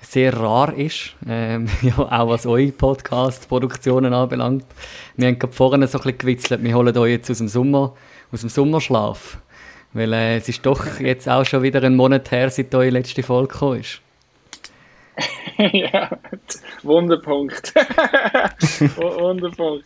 sehr 0.00 0.34
rar 0.34 0.72
ist. 0.74 1.14
Ähm, 1.28 1.66
ja, 1.82 1.98
auch 1.98 2.28
was 2.30 2.46
eure 2.46 2.72
Podcast-Produktionen 2.72 4.14
anbelangt. 4.14 4.64
Wir 5.16 5.28
haben 5.28 5.38
gerade 5.38 5.52
vorhin 5.52 5.86
so 5.86 5.98
ein 5.98 6.02
bisschen 6.04 6.18
gewitzelt, 6.18 6.62
wir 6.62 6.74
holen 6.74 6.96
euch 6.96 7.10
jetzt 7.10 7.30
aus 7.30 7.38
dem 7.38 7.48
Sommer, 7.48 7.94
aus 8.32 8.40
dem 8.40 8.48
Sommerschlaf. 8.48 9.36
Weil 9.92 10.14
äh, 10.14 10.36
es 10.38 10.48
ist 10.48 10.64
doch 10.64 11.00
jetzt 11.00 11.28
auch 11.28 11.44
schon 11.44 11.62
wieder 11.62 11.82
ein 11.82 11.96
Monat 11.96 12.30
her, 12.30 12.48
seit 12.48 12.74
eure 12.74 12.88
letzte 12.88 13.22
Folge 13.22 13.52
gekommen 13.52 13.80
ist. 13.80 14.00
ja, 15.72 16.10
Wunderpunkt. 16.82 17.74
Wunderpunkt. 18.96 19.84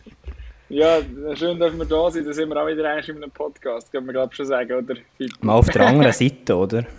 Ja, 0.69 0.99
schön, 1.35 1.59
dass 1.59 1.77
wir 1.77 1.85
da 1.85 2.09
sind. 2.09 2.27
Da 2.27 2.33
sind 2.33 2.49
wir 2.49 2.61
auch 2.61 2.67
wieder 2.67 2.89
eigentlich 2.89 3.09
in 3.09 3.17
einem 3.17 3.31
Podcast, 3.31 3.91
kann 3.91 4.05
man 4.05 4.13
glaube 4.13 4.33
schon 4.33 4.45
sagen, 4.45 4.71
oder? 4.71 4.95
Mal 5.41 5.53
auf 5.53 5.69
der 5.69 5.87
anderen 5.87 6.13
Seite, 6.13 6.55
oder? 6.55 6.85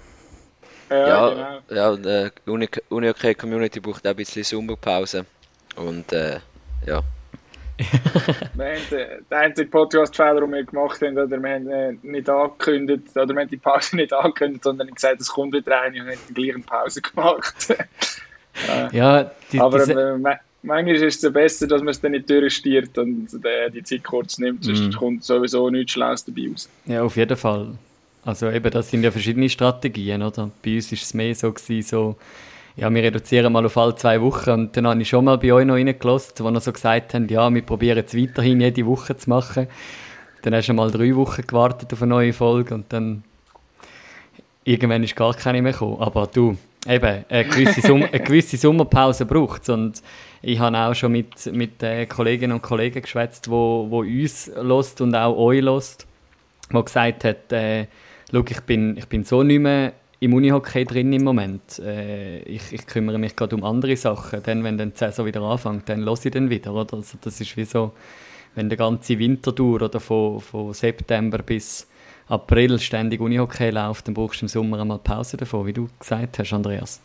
Ja, 0.91 1.09
ja, 1.09 1.61
genau. 1.67 1.97
ja 1.97 2.31
die 2.45 2.51
Uni, 2.91 3.09
okay 3.09 3.35
Community 3.35 3.81
braucht 3.81 4.07
auch 4.07 4.11
ein 4.11 4.17
bisschen 4.17 4.45
Sommerpause. 4.45 5.25
Und 5.77 6.13
äh, 6.13 6.39
ja. 6.87 7.03
wir 8.55 8.77
den, 8.91 9.25
den 9.31 9.39
einzigen 9.39 9.71
Podcast-Fehler, 9.71 10.43
den 10.43 10.53
wir 10.53 10.63
gemacht 10.63 11.01
haben, 11.01 11.19
oder 11.19 11.43
wir 11.43 11.55
haben 11.55 11.69
äh, 11.69 11.97
nicht 12.03 12.29
angekündigt, 12.29 13.17
oder 13.17 13.35
wir 13.35 13.41
haben 13.41 13.49
die 13.49 13.57
Pause 13.57 13.97
nicht 13.97 14.13
angekündigt, 14.13 14.63
sondern 14.63 14.89
gesagt, 14.89 15.21
es 15.23 15.29
kommt 15.29 15.55
wieder 15.55 15.73
rein 15.73 15.95
und 15.95 16.07
haben 16.07 16.19
die 16.29 16.35
gleiche 16.35 16.59
Pause 16.61 17.01
gemacht. 17.01 17.75
Äh, 18.69 18.97
ja, 18.97 19.31
die, 19.53 19.61
aber 19.61 19.79
diese... 19.79 19.93
äh, 19.93 20.37
manchmal 20.63 20.95
ist 20.95 21.25
es 21.25 21.33
besser, 21.33 21.67
dass 21.67 21.81
man 21.81 21.91
es 21.91 22.01
dann 22.01 22.13
nicht 22.13 22.29
durchstiert 22.29 22.97
und 22.99 23.29
äh, 23.45 23.71
die 23.71 23.83
Zeit 23.83 24.05
kurz 24.05 24.39
nimmt, 24.39 24.65
sonst 24.65 24.89
mm. 24.89 24.99
kommt 24.99 25.25
sowieso 25.25 25.71
nichts 25.71 25.93
Schlaues 25.93 26.25
dabei 26.25 26.49
raus. 26.51 26.69
Ja, 26.87 27.03
auf 27.03 27.17
jeden 27.17 27.37
Fall. 27.37 27.69
Also 28.25 28.51
eben, 28.51 28.71
das 28.71 28.91
sind 28.91 29.03
ja 29.03 29.11
verschiedene 29.11 29.49
Strategien, 29.49 30.23
oder? 30.23 30.51
Bei 30.65 30.77
uns 30.77 30.91
war 30.91 30.99
es 30.99 31.15
mehr 31.15 31.35
so, 31.35 31.53
gewesen, 31.53 31.83
so 31.83 32.17
ja, 32.77 32.93
wir 32.93 33.03
reduzieren 33.03 33.53
mal 33.53 33.65
auf 33.65 33.77
alle 33.77 33.95
zwei 33.95 34.21
Wochen. 34.21 34.51
Und 34.51 34.77
dann 34.77 34.87
habe 34.87 35.01
ich 35.01 35.09
schon 35.09 35.25
mal 35.25 35.39
bei 35.39 35.53
euch 35.53 35.65
noch 35.65 35.75
reingelassen, 35.75 36.33
wo 36.39 36.51
ihr 36.51 36.61
so 36.61 36.73
gesagt 36.73 37.15
habt, 37.15 37.31
ja, 37.31 37.53
wir 37.53 37.63
probieren 37.63 38.05
es 38.05 38.17
weiterhin 38.17 38.61
jede 38.61 38.87
Woche 38.87 39.17
zu 39.17 39.31
machen. 39.31 39.69
Dann 40.43 40.55
hast 40.55 40.69
du 40.69 40.75
mal 40.75 40.91
drei 40.91 41.15
Wochen 41.15 41.43
gewartet 41.47 41.93
auf 41.93 42.03
eine 42.03 42.11
neue 42.11 42.33
Folge 42.33 42.75
und 42.75 42.93
dann 42.93 43.23
irgendwann 44.65 45.05
ist 45.05 45.17
gar 45.17 45.35
keine 45.35 45.63
mehr 45.63 45.73
gekommen. 45.73 46.01
Aber 46.01 46.27
du, 46.27 46.57
eben, 46.87 47.25
eine 47.29 47.45
gewisse, 47.45 47.81
Sum 47.81 48.03
eine 48.03 48.21
gewisse 48.21 48.57
Sommerpause 48.57 49.27
braucht 49.27 49.63
es. 49.63 49.69
Und 49.69 50.03
ich 50.43 50.59
habe 50.59 50.77
auch 50.77 50.95
schon 50.95 51.13
mit, 51.13 51.47
mit 51.53 51.83
äh, 51.83 52.07
Kolleginnen 52.07 52.55
und 52.55 52.63
Kollegen 52.63 53.03
geschwätzt, 53.03 53.51
wo, 53.51 53.87
wo 53.91 54.01
uns 54.01 54.51
lost 54.61 55.01
und 55.01 55.15
auch 55.15 55.37
euch 55.37 55.63
lost, 55.63 56.07
wo 56.71 56.83
gesagt 56.83 57.25
hat, 57.25 57.53
äh, 57.53 57.87
ich 58.33 58.61
bin, 58.63 58.97
ich 58.97 59.07
bin 59.07 59.25
so 59.25 59.43
nicht 59.43 59.61
mehr 59.61 59.93
im 60.21 60.33
Unihockey 60.33 60.85
drin 60.85 61.13
im 61.13 61.23
Moment. 61.23 61.79
Äh, 61.79 62.41
ich, 62.41 62.73
ich, 62.73 62.87
kümmere 62.87 63.19
mich 63.19 63.37
gerade 63.37 63.55
um 63.55 63.65
andere 63.65 63.97
Sachen. 63.97 64.43
Dann, 64.43 64.65
wenn 64.65 64.79
dann 64.79 64.93
die 64.93 64.99
Saison 64.99 65.27
wieder 65.27 65.43
anfängt, 65.43 65.89
dann 65.89 66.01
lasse 66.01 66.29
ich 66.29 66.35
dann 66.35 66.51
wieder. 66.51 66.73
Oder? 66.73 66.95
Also 66.95 67.19
das 67.21 67.41
ist 67.41 67.57
wie 67.57 67.65
so, 67.65 67.93
wenn 68.55 68.69
der 68.69 68.79
ganze 68.79 69.19
Winter 69.19 69.53
dauert 69.53 69.83
oder 69.83 70.01
von, 70.01 70.41
von 70.41 70.73
September 70.73 71.39
bis 71.39 71.87
April 72.29 72.79
ständig 72.79 73.21
Unihockey 73.21 73.71
läuft, 73.71 74.07
dann 74.07 74.15
brauchst 74.15 74.41
du 74.41 74.45
im 74.45 74.49
Sommer 74.49 74.81
einmal 74.81 74.99
Pause 74.99 75.37
davon, 75.37 75.67
wie 75.67 75.73
du 75.73 75.89
gesagt 75.99 76.39
hast, 76.39 76.53
Andreas. 76.53 77.01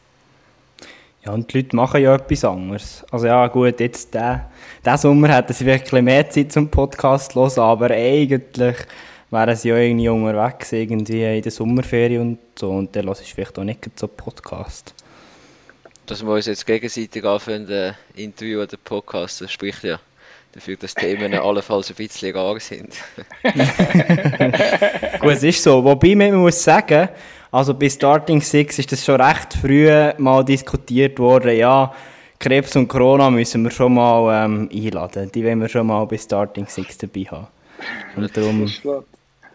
Ja, 1.25 1.33
und 1.33 1.51
die 1.51 1.57
Leute 1.57 1.75
machen 1.75 2.01
ja 2.01 2.15
etwas 2.15 2.45
anderes. 2.45 3.05
Also 3.11 3.27
ja, 3.27 3.45
gut, 3.47 3.79
jetzt 3.81 4.13
diesen 4.13 4.97
Sommer 4.97 5.29
hatten 5.29 5.51
sie 5.51 5.65
wirklich 5.65 6.01
mehr 6.01 6.29
Zeit 6.29 6.53
zum 6.53 6.69
Podcast 6.69 7.33
zu 7.33 7.41
hören, 7.41 7.59
aber 7.59 7.91
eigentlich 7.91 8.77
wären 9.29 9.55
sie 9.57 9.69
ja 9.69 9.77
irgendwie 9.77 10.07
unterwegs, 10.07 10.71
irgendwie 10.71 11.37
in 11.37 11.41
der 11.41 11.51
Sommerferien 11.51 12.21
und 12.21 12.39
so, 12.57 12.71
und 12.71 12.95
dann 12.95 13.07
hörst 13.07 13.21
du 13.21 13.25
vielleicht 13.25 13.59
auch 13.59 13.65
nicht 13.65 13.99
so 13.99 14.07
Podcast. 14.07 14.93
Dass 16.05 16.23
wir 16.23 16.31
uns 16.31 16.45
jetzt 16.45 16.65
gegenseitig 16.65 17.23
anfangen, 17.25 17.69
äh, 17.69 17.93
Interview 18.15 18.61
oder 18.61 18.77
Podcast, 18.77 19.41
das 19.41 19.51
spricht 19.51 19.83
ja 19.83 19.99
dafür, 20.51 20.75
dass 20.77 20.95
die 20.95 21.01
Themen 21.01 21.33
allenfalls 21.33 21.89
ein 21.89 21.95
bisschen 21.95 22.35
rar 22.35 22.59
sind. 22.59 22.95
Gut, 25.19 25.31
es 25.31 25.43
ist 25.43 25.63
so. 25.63 25.83
Wobei 25.83 26.15
man 26.15 26.35
muss 26.35 26.63
sagen, 26.63 27.09
also 27.51 27.73
bei 27.73 27.89
Starting 27.89 28.41
Six 28.41 28.79
ist 28.79 28.91
das 28.91 29.03
schon 29.03 29.19
recht 29.21 29.53
früh 29.53 29.89
mal 30.17 30.43
diskutiert 30.43 31.19
worden, 31.19 31.55
ja, 31.55 31.93
Krebs 32.39 32.75
und 32.75 32.87
Corona 32.87 33.29
müssen 33.29 33.63
wir 33.63 33.71
schon 33.71 33.95
mal 33.95 34.45
ähm, 34.45 34.69
einladen. 34.73 35.29
Die 35.31 35.43
wollen 35.43 35.59
wir 35.59 35.67
schon 35.67 35.87
mal 35.87 36.05
bei 36.05 36.17
Starting 36.17 36.67
Six 36.67 36.97
dabei 36.97 37.23
haben. 37.25 37.47
Und 38.15 38.35
darum... 38.35 38.67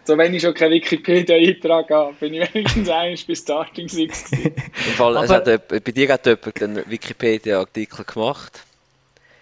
So, 0.07 0.15
wenn 0.19 0.35
ich 0.35 0.43
schon 0.43 0.53
keinen 0.53 0.73
Wikipedia-Eintrag 0.73 1.89
habe, 1.89 2.13
bin 2.19 2.35
ich 2.35 2.53
wenigstens 2.53 2.89
eins 2.89 3.23
bei 3.23 3.33
Starting 3.33 3.89
Six. 3.89 4.31
Im 4.33 4.53
Fall, 4.95 5.17
es 5.17 5.31
hat, 5.31 5.45
bei 5.45 5.79
dir 5.79 6.13
hat 6.13 6.27
jemand 6.27 6.61
einen 6.61 6.83
Wikipedia-Artikel 6.87 8.05
gemacht. 8.05 8.63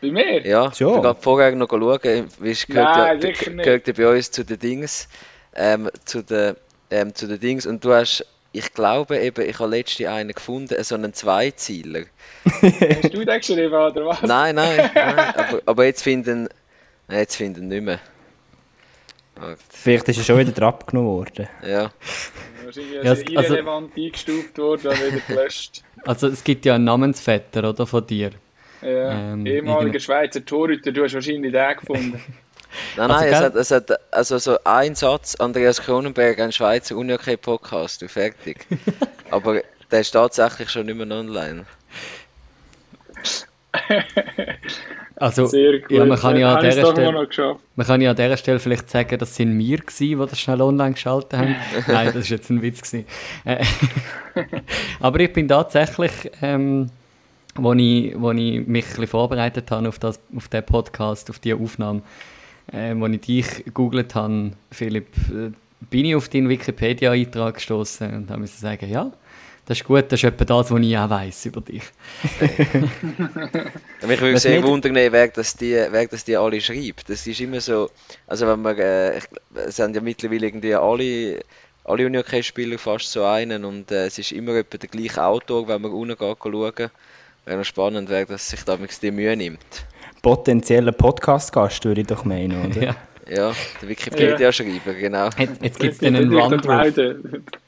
Bei 0.04 0.12
mir? 0.12 0.46
Ja, 0.46 0.74
schon. 0.74 1.00
ich 1.00 1.06
habe 1.06 1.22
vorher 1.22 1.56
noch 1.56 1.70
schauen, 1.70 2.28
wie 2.40 2.54
gehört, 2.54 2.68
Nein, 2.68 3.22
ja, 3.22 3.64
gehört 3.64 3.88
ja 3.88 3.94
bei 3.94 4.18
uns 4.18 4.32
zu 4.32 4.44
den 4.44 4.60
Dings, 4.60 5.08
ähm, 5.56 5.90
zu 6.04 6.22
den, 6.22 6.58
ähm, 6.92 7.16
zu 7.16 7.26
den 7.26 7.40
Dings 7.40 7.66
und 7.66 7.86
du 7.86 7.94
hast, 7.94 8.26
ich 8.52 8.74
glaube 8.74 9.18
eben, 9.18 9.50
ich 9.50 9.58
habe 9.60 9.70
letztens 9.70 10.10
einen 10.10 10.34
gefunden, 10.34 10.84
so 10.84 10.96
einen 10.96 11.14
Zweizieler. 11.14 12.02
hast 12.44 13.14
du 13.14 13.24
den 13.24 13.40
geschrieben 13.40 13.74
oder 13.74 14.06
was? 14.06 14.22
Nein, 14.24 14.56
nein, 14.56 14.92
nein 14.94 15.18
aber, 15.38 15.62
aber 15.66 15.86
jetzt 15.86 16.04
finden, 16.04 16.50
jetzt 17.10 17.38
finden 17.38 17.70
nicht 17.70 17.84
mehr. 17.84 18.00
Vielleicht 19.70 20.10
ist 20.10 20.18
er 20.18 20.24
schon 20.26 20.38
wieder 20.38 20.68
abgenommen 20.68 21.12
worden. 21.12 21.48
Ja. 21.66 21.92
Wahrscheinlich 22.62 22.96
ist 22.96 23.30
ja, 23.30 23.40
also, 23.40 23.54
irrelevant 23.54 23.96
eingestuft 23.96 24.58
worden 24.58 24.88
und 24.90 25.00
wieder 25.02 25.22
gelöscht. 25.30 25.82
Also 26.04 26.28
es 26.28 26.44
gibt 26.44 26.66
ja 26.66 26.76
einen 26.76 26.84
Namensvetter, 26.84 27.70
oder, 27.70 27.88
von 27.88 28.06
dir? 28.06 28.32
Ja, 28.84 29.34
ähm, 29.34 29.46
ehemaliger 29.46 30.00
Schweizer 30.00 30.44
Torhüter, 30.44 30.92
du 30.92 31.04
hast 31.04 31.14
wahrscheinlich 31.14 31.52
den 31.52 31.78
gefunden. 31.78 32.22
Nein, 32.98 33.12
also, 33.12 33.24
nein, 33.24 33.34
es 33.34 33.40
hat, 33.40 33.56
es 33.56 33.72
hat 33.72 34.14
also 34.14 34.38
so 34.40 34.58
ein 34.64 34.96
Satz, 34.96 35.36
Andreas 35.36 35.80
Kronenberg, 35.82 36.40
ein 36.40 36.52
Schweizer 36.52 36.96
Unihockey-Podcast, 36.98 38.02
du 38.02 38.08
fertig. 38.08 38.66
Aber 39.30 39.62
der 39.92 40.00
ist 40.00 40.10
tatsächlich 40.12 40.72
schon 40.72 40.88
nicht 40.88 40.98
mehr 40.98 41.16
online. 41.16 41.66
Also, 45.16 45.46
Sehr 45.46 45.80
gut. 45.80 45.92
Ja, 45.92 46.06
man 46.06 46.18
kann 46.18 46.36
ja, 46.36 46.56
an 46.56 46.66
dieser 46.66 46.92
Stelle, 46.92 47.28
man 47.76 47.88
kann 47.88 48.02
ja 48.02 48.10
an 48.10 48.16
dieser 48.16 48.36
Stelle 48.36 48.60
vielleicht 48.60 48.90
sagen, 48.90 49.18
das 49.18 49.36
sind 49.36 49.58
wir 49.58 49.78
gewesen, 49.78 50.20
die 50.20 50.28
das 50.28 50.40
schnell 50.40 50.62
online 50.62 50.94
geschaltet 50.94 51.40
haben. 51.40 51.56
Nein, 51.88 52.08
das 52.08 52.16
war 52.16 52.38
jetzt 52.38 52.50
ein 52.50 52.62
Witz. 52.62 52.82
Gewesen. 52.82 53.06
Äh, 53.46 53.64
aber 55.00 55.20
ich 55.22 55.32
bin 55.32 55.48
tatsächlich, 55.48 56.12
ähm, 56.42 56.90
wo, 57.56 57.74
ich, 57.74 58.14
wo 58.20 58.32
ich 58.32 58.38
mich 58.38 58.86
ein 58.86 58.90
bisschen 58.92 59.08
vorbereitet 59.08 59.70
habe 59.72 59.90
auf, 59.90 60.00
das, 60.00 60.20
auf 60.36 60.48
den 60.48 60.66
Podcast, 60.66 61.30
auf 61.30 61.40
diese 61.40 61.56
Aufnahme, 61.56 62.02
äh, 62.72 62.96
wo 62.96 63.08
ich 63.08 63.22
dich 63.22 63.66
gegoogelt 63.66 64.16
habe, 64.16 64.52
Philipp, 64.72 65.08
äh, 65.30 65.52
bin 65.90 66.06
ich 66.06 66.16
auf 66.16 66.30
deinen 66.30 66.50
Wikipedia-Eintrag 66.50 67.56
gestoßen 67.56 68.14
und 68.14 68.30
habe 68.30 68.42
mir 68.42 68.48
sagen, 68.48 68.90
ja, 68.90 69.12
das 69.66 69.78
ist 69.78 69.86
gut, 69.86 70.12
das 70.12 70.20
ist 70.20 70.26
etwa 70.26 70.44
das, 70.44 70.72
was 70.72 70.82
ich 70.82 70.98
auch 70.98 71.10
weiss 71.10 71.46
über 71.46 71.62
dich. 71.62 71.84
Mich 74.08 74.22
würde 74.22 74.38
sehr 74.38 74.62
wundern, 74.64 74.94
wer 74.96 75.28
das, 75.30 75.56
die, 75.56 75.74
wer 75.90 76.08
das 76.08 76.26
die 76.26 76.36
alle 76.36 76.60
schreibt. 76.60 77.10
Das 77.10 77.26
ist 77.26 77.40
immer 77.40 77.62
so, 77.62 77.90
also 78.28 78.46
wenn 78.48 78.62
man, 78.62 78.78
äh, 78.78 79.22
es 79.56 79.78
sind 79.78 79.96
ja 79.96 80.02
mittlerweile 80.02 80.48
irgendwie 80.48 80.76
alle, 80.76 81.40
alle 81.86 82.06
Unihockey-Spieler 82.06 82.78
fast 82.78 83.10
so 83.10 83.24
einen 83.24 83.64
und 83.64 83.90
äh, 83.92 84.08
es 84.08 84.20
ist 84.20 84.34
immer 84.34 84.56
etwa 84.56 84.78
der 84.78 84.90
gleiche 84.90 85.24
Autor, 85.24 85.66
wenn 85.70 85.82
man 85.82 85.92
unten 85.92 86.18
geht 86.18 86.38
schauen. 86.42 86.92
Wäre 87.46 87.58
noch 87.58 87.66
spannend, 87.66 88.10
wer 88.10 88.26
das 88.26 88.50
sich 88.50 88.64
damals 88.64 89.00
die 89.00 89.12
Mühe 89.12 89.36
nimmt. 89.36 89.60
Potenzieller 90.22 90.94
Podcast-Gast 90.94 91.84
würde 91.84 92.02
ich 92.02 92.08
doch 92.08 92.24
meinen, 92.24 92.72
oder? 92.72 92.82
ja. 92.82 92.96
Ja, 93.30 93.54
der 93.82 93.90
Wikipedia-Schreiber, 93.90 94.94
genau. 95.00 95.30
Jetzt, 95.38 95.64
jetzt 95.64 95.80
gibt 95.80 95.94
es 95.94 96.04
einen 96.04 96.34
Run 96.34 96.58
drauf. 96.58 96.86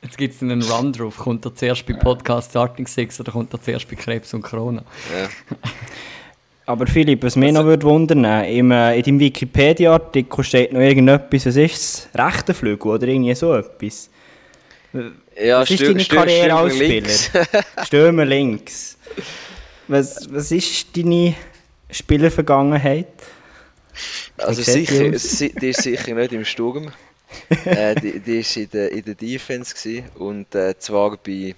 Jetzt 0.01 0.17
gibt 0.17 0.35
es 0.35 0.41
einen 0.41 0.61
Run 0.61 0.91
drauf. 0.91 1.17
Kommt 1.17 1.45
er 1.45 1.55
zuerst 1.55 1.85
bei 1.85 1.93
Podcast 1.93 2.49
Starting 2.49 2.85
Six 2.85 3.21
oder 3.21 3.31
kommt 3.31 3.53
er 3.53 3.61
zuerst 3.61 3.89
bei 3.89 3.95
Krebs 3.95 4.33
und 4.33 4.41
Corona? 4.41 4.83
Ja. 5.13 5.29
Aber 6.65 6.87
Philipp, 6.87 7.23
was 7.23 7.37
mich 7.37 7.49
also, 7.49 7.61
noch 7.61 7.67
würde 7.67 7.85
wundern, 7.85 8.25
im, 8.45 8.71
äh, 8.71 8.97
in 8.97 9.03
deinem 9.03 9.19
Wikipedia-Artikel 9.19 10.43
steht 10.43 10.73
noch 10.73 10.81
irgendetwas, 10.81 11.45
was 11.45 11.55
ist 11.55 11.73
es? 11.73 12.09
Rechtenflügel 12.15 12.91
oder 12.91 13.07
irgendwie 13.07 13.35
so 13.35 13.53
etwas? 13.53 14.09
Ja, 15.41 15.61
was 15.61 15.71
ist 15.71 15.83
deine 15.83 16.03
Karriere 16.03 16.53
als 16.53 16.75
Spieler? 16.75 17.09
Stürmer 17.85 18.25
links. 18.25 18.97
Was, 19.87 20.33
was 20.33 20.51
ist 20.51 20.97
deine 20.97 21.35
Spielervergangenheit? 21.89 23.07
Also 24.37 24.61
sicher, 24.61 25.09
die 25.09 25.69
ist 25.69 25.83
sicher 25.83 26.15
nicht 26.15 26.33
im 26.33 26.45
Sturm. 26.45 26.91
äh, 27.65 27.95
die, 27.95 28.19
die 28.19 28.39
ist 28.39 28.55
in 28.57 28.69
der, 28.69 28.91
in 28.91 29.03
der 29.03 29.15
Defense 29.15 29.75
gewesen. 29.75 30.09
und 30.15 30.53
äh, 30.55 30.77
zwar 30.77 31.17
bei, 31.17 31.55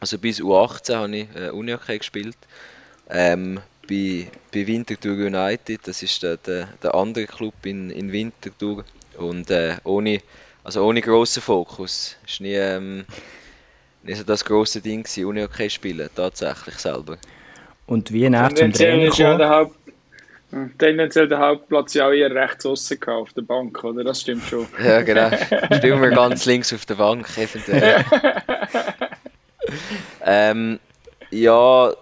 also 0.00 0.18
bis 0.18 0.40
U18 0.40 0.94
habe 0.96 1.16
ich 1.16 1.28
äh, 1.34 1.50
Unihockey 1.50 1.98
gespielt. 1.98 2.36
Ähm, 3.08 3.60
bei, 3.88 4.28
bei 4.52 4.66
Winterthur 4.66 5.14
United, 5.14 5.80
das 5.86 6.02
ist 6.02 6.22
der, 6.22 6.36
der, 6.36 6.68
der 6.82 6.94
andere 6.94 7.26
Club 7.26 7.54
in, 7.64 7.90
in 7.90 8.12
Winterthur 8.12 8.84
und 9.18 9.50
äh, 9.50 9.76
ohne, 9.84 10.20
also 10.62 10.84
ohne 10.84 11.00
grossen 11.00 11.42
Fokus. 11.42 12.16
Ist 12.26 12.40
nie, 12.40 12.54
ähm, 12.54 13.04
nie 14.02 14.14
so 14.14 14.24
das 14.24 14.44
grosse 14.44 14.80
Ding 14.80 15.02
gewesen, 15.02 15.24
Unihockey 15.26 15.70
spielen, 15.70 16.08
tatsächlich 16.14 16.76
selber. 16.76 17.18
Und 17.86 18.12
wie 18.12 18.28
nach 18.30 18.52
zum 18.52 18.72
Training 18.72 19.10
gekommen? 19.10 19.70
Tendenziell 20.78 21.28
der 21.28 21.38
Hauptplatz 21.38 21.94
ja 21.94 22.08
auch 22.08 22.12
eher 22.12 22.34
rechts 22.34 22.66
außen 22.66 23.00
auf 23.04 23.32
der 23.32 23.42
Bank, 23.42 23.84
oder? 23.84 24.02
Das 24.02 24.20
stimmt 24.20 24.44
schon. 24.44 24.66
Ja, 24.84 25.02
genau. 25.02 25.30
Stimmen 25.76 26.02
wir 26.02 26.10
ganz 26.10 26.44
links 26.44 26.72
auf 26.72 26.84
der 26.86 26.96
Bank, 26.96 27.28
eventuell. 27.36 28.04
ähm, 30.24 30.80
ja, 31.30 31.92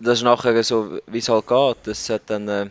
das 0.00 0.18
ist 0.18 0.24
nachher 0.24 0.60
so, 0.64 0.98
wie 1.06 1.18
es 1.18 1.28
halt 1.28 1.46
geht. 1.46 1.86
Es 1.86 2.10
hat 2.10 2.22
dann 2.26 2.48
äh, 2.48 2.66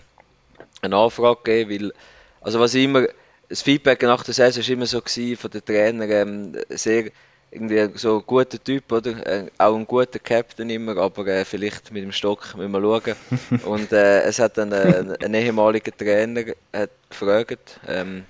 eine 0.82 0.96
Anfrage 0.98 1.40
gegeben, 1.44 1.72
weil, 1.72 1.94
also 2.42 2.60
was 2.60 2.76
immer, 2.76 3.08
das 3.48 3.62
Feedback 3.62 4.02
nach 4.04 4.24
der 4.24 4.34
Saison 4.34 4.64
war 4.64 4.70
immer 4.70 4.86
so 4.86 5.02
gewesen, 5.02 5.38
von 5.38 5.52
den 5.52 5.64
Trainern, 5.64 6.12
ähm, 6.12 6.58
sehr 6.70 7.12
irgendwie 7.52 7.90
so 7.98 8.18
ein 8.18 8.24
guter 8.26 8.62
Typ, 8.62 8.92
oder? 8.92 9.26
Äh, 9.26 9.52
auch 9.58 9.76
ein 9.76 9.88
guter 9.88 10.20
Captain 10.20 10.70
immer, 10.70 10.98
aber 10.98 11.26
äh, 11.28 11.46
vielleicht 11.46 11.92
mit 11.92 12.04
dem 12.04 12.12
Stock 12.12 12.56
müssen 12.56 12.72
wir 12.72 12.82
schauen. 12.82 13.16
Und 13.66 13.92
äh, 13.92 14.24
es 14.24 14.40
hat 14.40 14.58
dann 14.58 14.72
äh, 14.72 15.16
ein 15.24 15.34
ehemaliger 15.34 15.96
Trainer 15.96 16.46
hat 16.74 16.92
gefragt, 17.10 17.80
ähm, 17.88 18.26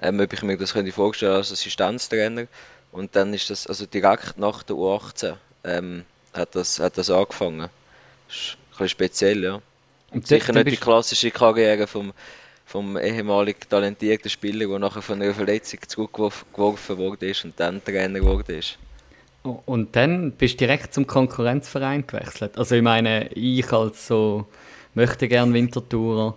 ähm, 0.00 0.20
ob 0.20 0.32
ich 0.32 0.42
mir 0.42 0.56
das 0.56 0.72
könnte 0.72 0.92
vorstellen 0.92 1.34
als 1.34 1.52
Assistenztrainer. 1.52 2.46
Und 2.92 3.16
dann 3.16 3.34
ist 3.34 3.50
das, 3.50 3.66
also 3.66 3.86
direkt 3.86 4.38
nach 4.38 4.62
der 4.62 4.76
U18 4.76 5.36
ähm, 5.64 6.04
hat, 6.32 6.54
das, 6.54 6.78
hat 6.78 6.96
das 6.98 7.10
angefangen. 7.10 7.68
Das 8.28 8.36
ist 8.36 8.56
ein 8.56 8.70
bisschen 8.70 8.88
speziell, 8.88 9.44
ja. 9.44 9.62
Und 10.12 10.26
Sicher 10.26 10.52
nicht 10.52 10.70
die 10.70 10.76
klassische 10.76 11.30
Karriere 11.30 11.86
vom 11.86 12.12
vom 12.66 12.98
ehemaligen 12.98 13.60
talentierten 13.68 14.28
Spieler, 14.28 14.66
der 14.66 14.78
nachher 14.80 15.00
von 15.00 15.22
einer 15.22 15.32
Verletzung 15.32 15.78
zurückgeworfen 15.86 16.98
wurde 16.98 17.32
und 17.44 17.58
dann 17.58 17.82
Trainer 17.82 18.20
wurde. 18.20 18.60
Und 19.42 19.94
dann 19.94 20.32
bist 20.32 20.54
du 20.54 20.66
direkt 20.66 20.92
zum 20.92 21.06
Konkurrenzverein 21.06 22.04
gewechselt. 22.04 22.58
Also 22.58 22.74
ich 22.74 22.82
meine, 22.82 23.28
ich 23.28 23.72
als 23.72 24.08
so 24.08 24.46
möchte 24.94 25.28
gern 25.28 25.54
Wintertourer 25.54 26.34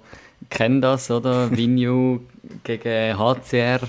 kenne 0.51 0.81
das, 0.81 1.09
oder? 1.09 1.50
Vignew 1.57 2.19
gegen 2.63 3.17
HCR. 3.17 3.81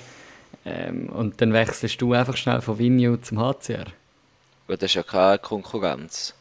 Ähm, 0.65 1.09
und 1.11 1.41
dann 1.41 1.53
wechselst 1.53 2.01
du 2.01 2.15
einfach 2.15 2.37
schnell 2.37 2.63
von 2.63 2.79
Vignew 2.79 3.17
zum 3.19 3.39
HCR. 3.39 3.87
Das 4.67 4.83
ist 4.83 4.95
ja 4.95 5.03
keine 5.03 5.39
Konkurrenz, 5.39 6.35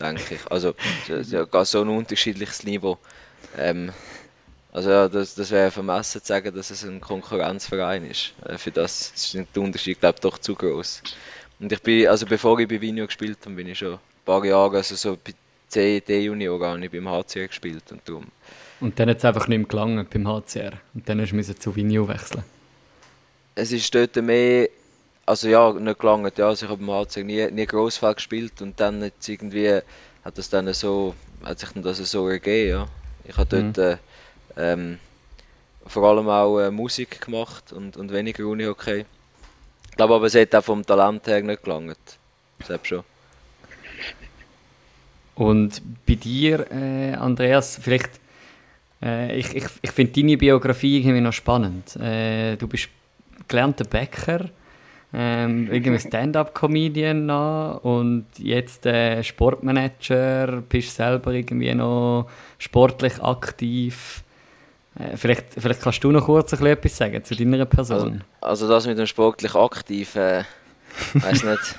denke 0.00 0.34
ich. 0.34 0.50
Also, 0.50 0.74
das 1.08 1.28
ist 1.28 1.32
ja 1.32 1.64
so 1.64 1.80
ein 1.80 1.88
unterschiedliches 1.88 2.64
Niveau. 2.64 2.98
Ähm, 3.56 3.92
also 4.76 4.90
ja, 4.90 5.08
das, 5.08 5.34
das 5.34 5.50
wäre 5.52 5.70
vermessen 5.70 6.20
zu 6.20 6.26
sagen, 6.26 6.54
dass 6.54 6.68
es 6.68 6.84
ein 6.84 7.00
Konkurrenzverein 7.00 8.04
ist. 8.04 8.34
Äh, 8.44 8.58
für 8.58 8.70
das 8.70 9.10
ist 9.14 9.34
der 9.34 9.62
Unterschied, 9.62 10.00
glaube 10.00 10.16
ich, 10.16 10.20
doch 10.20 10.36
zu 10.36 10.54
groß. 10.54 11.02
Und 11.60 11.72
ich 11.72 11.80
bin, 11.80 12.06
also 12.08 12.26
bevor 12.26 12.60
ich 12.60 12.68
bei 12.68 12.78
Vino 12.78 13.06
gespielt 13.06 13.38
habe, 13.46 13.54
bin 13.54 13.68
ich 13.68 13.78
schon 13.78 13.94
ein 13.94 14.00
paar 14.26 14.44
Jahre, 14.44 14.76
also 14.76 14.94
so 14.94 15.16
bei 15.16 15.32
C, 15.68 16.00
D-Junior 16.00 16.62
habe 16.62 16.84
ich 16.84 16.90
beim 16.90 17.08
HCR 17.08 17.48
gespielt 17.48 17.90
und 17.90 18.06
darum. 18.06 18.26
Und 18.80 19.00
dann 19.00 19.08
hat 19.08 19.16
es 19.16 19.24
einfach 19.24 19.48
nicht 19.48 19.56
mehr 19.56 19.66
gelangen 19.66 20.06
beim 20.12 20.28
HCR 20.28 20.72
und 20.92 21.08
dann 21.08 21.26
musst 21.32 21.48
du 21.48 21.58
zu 21.58 21.74
Vino 21.74 22.06
wechseln. 22.06 22.44
Es 23.54 23.72
ist 23.72 23.94
dort 23.94 24.14
mehr, 24.16 24.68
also 25.24 25.48
ja, 25.48 25.72
nicht 25.72 25.98
gelangt, 25.98 26.36
ja, 26.36 26.48
also 26.48 26.66
ich 26.66 26.70
habe 26.70 26.84
beim 26.84 27.06
HCR 27.06 27.24
nie, 27.24 27.50
nie 27.50 27.64
Grossfeld 27.64 28.18
gespielt 28.18 28.60
und 28.60 28.78
dann 28.78 29.00
jetzt 29.00 29.26
irgendwie 29.26 29.80
hat 30.22 30.36
das 30.36 30.50
dann 30.50 30.70
so, 30.74 31.14
hat 31.42 31.60
sich 31.60 31.70
dann 31.70 31.82
das 31.82 31.96
so 31.96 32.28
ergeben, 32.28 32.68
ja. 32.68 32.88
Ich 33.24 33.38
habe 33.38 33.48
dort 33.48 33.78
mhm. 33.78 33.98
Äh, 34.56 34.72
ähm, 34.72 34.98
vor 35.86 36.04
allem 36.04 36.28
auch 36.28 36.58
äh, 36.58 36.70
Musik 36.70 37.20
gemacht 37.20 37.72
und, 37.72 37.96
und 37.96 38.12
weniger 38.12 38.46
Unihockey. 38.46 39.04
Ich 39.90 39.96
glaube 39.96 40.14
aber, 40.14 40.26
es 40.26 40.34
hat 40.34 40.54
auch 40.54 40.64
vom 40.64 40.84
Talent 40.84 41.26
her 41.26 41.42
nicht 41.42 41.62
gelangt. 41.62 42.18
Selbst 42.64 42.88
schon. 42.88 43.04
Und 45.36 45.82
bei 46.06 46.14
dir, 46.14 46.66
äh, 46.72 47.14
Andreas, 47.14 47.78
vielleicht, 47.80 48.10
äh, 49.02 49.38
ich, 49.38 49.54
ich, 49.54 49.64
ich 49.82 49.90
finde 49.90 50.20
deine 50.20 50.36
Biografie 50.36 50.98
irgendwie 50.98 51.20
noch 51.20 51.32
spannend. 51.32 51.96
Äh, 51.96 52.56
du 52.56 52.66
bist 52.66 52.88
gelernter 53.46 53.84
Bäcker, 53.84 54.48
ähm, 55.12 55.70
irgendwie 55.70 56.00
Stand-up-Comedian 56.00 57.30
und 57.30 58.26
jetzt 58.38 58.86
äh, 58.86 59.22
Sportmanager, 59.22 60.62
bist 60.68 60.96
selber 60.96 61.32
irgendwie 61.32 61.74
noch 61.74 62.28
sportlich 62.58 63.22
aktiv. 63.22 64.24
Äh, 64.98 65.16
vielleicht, 65.16 65.46
vielleicht 65.56 65.80
kannst 65.82 66.04
du 66.04 66.10
noch 66.10 66.24
kurz 66.24 66.52
ein 66.54 66.66
etwas 66.66 66.96
sagen 66.96 67.22
zu 67.24 67.36
deiner 67.36 67.66
Person. 67.66 68.24
Also, 68.40 68.64
also 68.64 68.68
das 68.68 68.86
mit 68.86 68.98
dem 68.98 69.06
sportlich 69.06 69.54
aktiv, 69.54 70.16
äh, 70.16 70.42
weiß 71.14 71.44
nicht. 71.44 71.76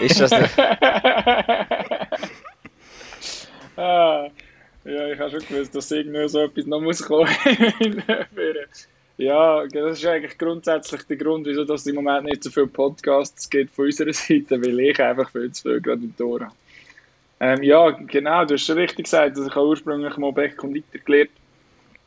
ist 0.00 0.20
das 0.20 0.32
nicht? 0.32 0.58
ah, 3.76 4.28
ja, 4.84 5.08
ich 5.08 5.18
habe 5.18 5.30
schon 5.30 5.40
gewusst, 5.40 5.74
dass 5.74 5.90
irgendwie 5.90 6.28
so 6.28 6.40
etwas 6.40 6.66
noch 6.66 6.80
muss 6.80 7.02
kommen 7.02 7.28
Ja, 9.18 9.66
das 9.66 9.98
ist 9.98 10.06
eigentlich 10.06 10.38
grundsätzlich 10.38 11.02
der 11.04 11.16
Grund, 11.16 11.46
wieso 11.46 11.62
es 11.62 11.86
im 11.86 11.96
Moment 11.96 12.24
nicht 12.24 12.42
so 12.42 12.50
viele 12.50 12.66
Podcasts 12.66 13.48
gibt 13.48 13.72
von 13.72 13.84
unserer 13.84 14.12
Seite, 14.12 14.60
weil 14.60 14.80
ich 14.80 15.00
einfach 15.00 15.30
viel 15.30 15.52
zu 15.52 15.62
viel 15.62 15.80
gerade 15.80 16.02
im 16.02 16.16
Tor 16.16 16.40
habe. 16.40 16.52
Ähm, 17.38 17.62
ja, 17.62 17.90
genau, 17.90 18.44
du 18.44 18.54
hast 18.54 18.66
schon 18.66 18.78
richtig 18.78 19.04
gesagt, 19.04 19.36
dass 19.36 19.46
ich 19.46 19.56
ursprünglich 19.56 20.16
mal 20.16 20.32
Beck 20.32 20.62
und 20.64 20.74
Leiter 20.74 20.98
gelernt 21.04 21.30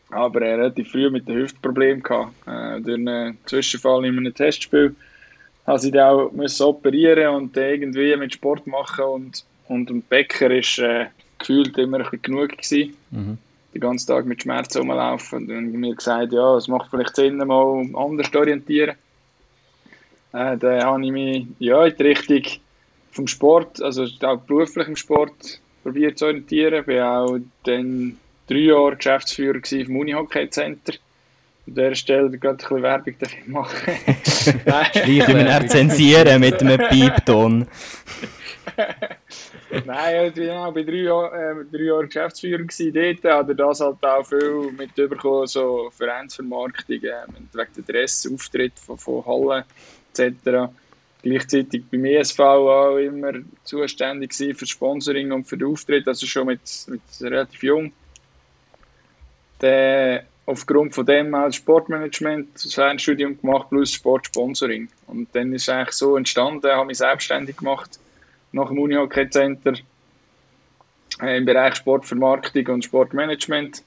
aber 0.09 0.41
er 0.41 0.57
relativ 0.57 0.91
früh 0.91 1.09
mit 1.09 1.27
dem 1.27 1.35
Hüftproblem 1.35 2.03
gehabt. 2.03 2.33
Äh, 2.47 2.81
durch 2.81 2.97
einen 2.97 3.37
Zwischenfall 3.45 4.05
in 4.05 4.17
einem 4.17 4.33
Testspiel 4.33 4.95
habe 5.65 5.79
sie 5.79 5.91
dann 5.91 6.09
auch 6.09 6.31
müssen 6.31 6.63
operieren 6.63 7.35
und 7.35 7.57
irgendwie 7.57 8.15
mit 8.15 8.33
Sport 8.33 8.67
machen 8.67 9.05
und 9.05 9.43
und 9.67 9.89
ein 9.89 10.01
Bäcker 10.03 10.51
ist 10.51 10.79
äh, 10.79 11.07
gefühlt 11.37 11.77
immer 11.77 11.97
ein 11.97 12.03
bisschen 12.03 12.21
genug 12.21 12.49
gewesen. 12.49 12.95
Mhm. 13.11 13.37
Den 13.73 13.81
ganzen 13.81 14.07
Tag 14.07 14.25
mit 14.25 14.41
Schmerzen 14.41 14.79
rumlaufen 14.79 15.39
und 15.39 15.47
dann 15.49 15.71
mir 15.71 15.95
gesagt, 15.95 16.31
ja, 16.31 16.55
es 16.55 16.67
macht 16.67 16.89
vielleicht 16.89 17.15
Sinn, 17.15 17.37
mal 17.37 17.85
anders 17.93 18.31
zu 18.31 18.39
orientieren. 18.39 18.95
Äh, 20.33 20.57
dann 20.57 20.83
habe 20.83 21.05
ich 21.05 21.11
mich 21.11 21.47
ja, 21.59 21.85
in 21.85 21.95
die 21.97 22.03
Richtung 22.03 22.43
vom 23.11 23.27
Sport, 23.27 23.81
also 23.81 24.05
auch 24.21 24.37
beruflich 24.41 24.87
im 24.87 24.95
Sport, 24.95 25.59
probiert 25.83 26.17
zu 26.17 26.25
orientieren. 26.25 26.85
Bin 26.85 27.01
auch 27.01 27.37
dann 27.63 28.17
drei 28.47 28.58
Jahre 28.58 28.95
Geschäftsführer 28.95 29.60
im 29.71 29.95
Unihockey 29.95 30.49
Center. 30.49 30.93
An 31.67 31.73
dieser 31.73 31.95
Stelle 31.95 32.29
gerade 32.38 32.51
ein 32.51 32.58
bisschen 32.58 32.84
Werbung 32.84 33.15
dafür 33.19 33.43
machen. 33.47 33.93
Schleich 34.63 35.27
wir 35.27 35.67
zensieren 35.67 36.39
mit 36.39 36.62
einem 36.62 36.89
Piepton. 36.89 37.67
Nein, 39.86 40.34
ich 40.36 40.47
war 40.47 40.71
bei 40.71 40.84
drei 40.84 40.93
Jahren, 40.93 41.62
äh, 41.62 41.65
drei 41.75 41.84
Jahren 41.86 42.05
Geschäftsführer 42.05 42.62
gewesen. 42.62 42.93
Dort 42.93 43.34
hat 43.34 43.49
er 43.49 43.55
das 43.55 43.79
halt 43.79 44.03
auch 44.03 44.25
viel 44.25 44.71
mit 44.77 44.97
überkommen, 44.97 45.47
so 45.47 45.89
Vereinsvermarktung, 45.97 46.97
äh, 46.97 47.25
wegen 47.53 47.69
der 47.77 47.84
Dress, 47.84 48.29
Auftritt 48.31 48.73
von, 48.77 48.97
von 48.97 49.25
Hallen 49.25 49.63
etc. 50.13 50.71
Gleichzeitig 51.23 51.84
beim 51.89 52.05
ESV 52.05 52.39
auch 52.39 52.97
immer 52.97 53.34
zuständig 53.63 54.34
für 54.34 54.65
Sponsoring 54.67 55.31
und 55.31 55.45
für 55.45 55.58
den 55.58 55.67
Auftritt, 55.67 56.08
also 56.08 56.27
schon 56.27 56.47
mit, 56.47 56.62
mit 56.88 57.01
relativ 57.21 57.63
jung 57.63 57.91
dann 59.59 60.21
aufgrund 60.45 60.93
von 60.93 61.05
dem 61.05 61.33
als 61.33 61.55
Sportmanagement 61.55 62.49
das 62.53 62.73
Fernstudium 62.73 63.39
gemacht 63.39 63.69
plus 63.69 63.93
Sportsponsoring. 63.93 64.89
Und 65.07 65.33
dann 65.33 65.53
ist 65.53 65.63
es 65.63 65.69
eigentlich 65.69 65.95
so 65.95 66.17
entstanden, 66.17 66.71
habe 66.71 66.87
mich 66.87 66.99
selbstständig 66.99 67.57
gemacht 67.57 67.99
nach 68.51 68.69
dem 68.69 68.79
Unihockey 68.79 69.29
Center 69.29 69.73
äh, 71.21 71.37
im 71.37 71.45
Bereich 71.45 71.75
Sportvermarktung 71.75 72.67
und 72.67 72.85
Sportmanagement 72.85 73.83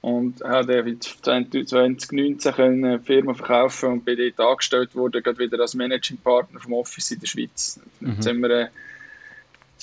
und 0.00 0.42
habe 0.42 0.98
2019 0.98 2.54
eine 2.54 3.00
Firma 3.00 3.34
verkaufen 3.34 3.90
und 3.90 4.04
bin 4.04 4.16
dort 4.16 4.52
angestellt 4.52 4.94
worden, 4.94 5.22
gerade 5.22 5.38
wieder 5.38 5.60
als 5.60 5.74
Managing 5.74 6.18
Partner 6.18 6.60
vom 6.60 6.74
Office 6.74 7.10
in 7.10 7.20
der 7.20 7.26
Schweiz. 7.26 7.80
Mhm. 8.00 8.12
Jetzt 8.12 8.22
sind 8.22 8.40
wir 8.40 8.50
eine, 8.50 8.70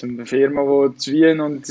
eine 0.01 0.25
Firma, 0.25 0.87
die 0.87 0.97
zu 0.97 1.11
Wien 1.11 1.41
und 1.41 1.67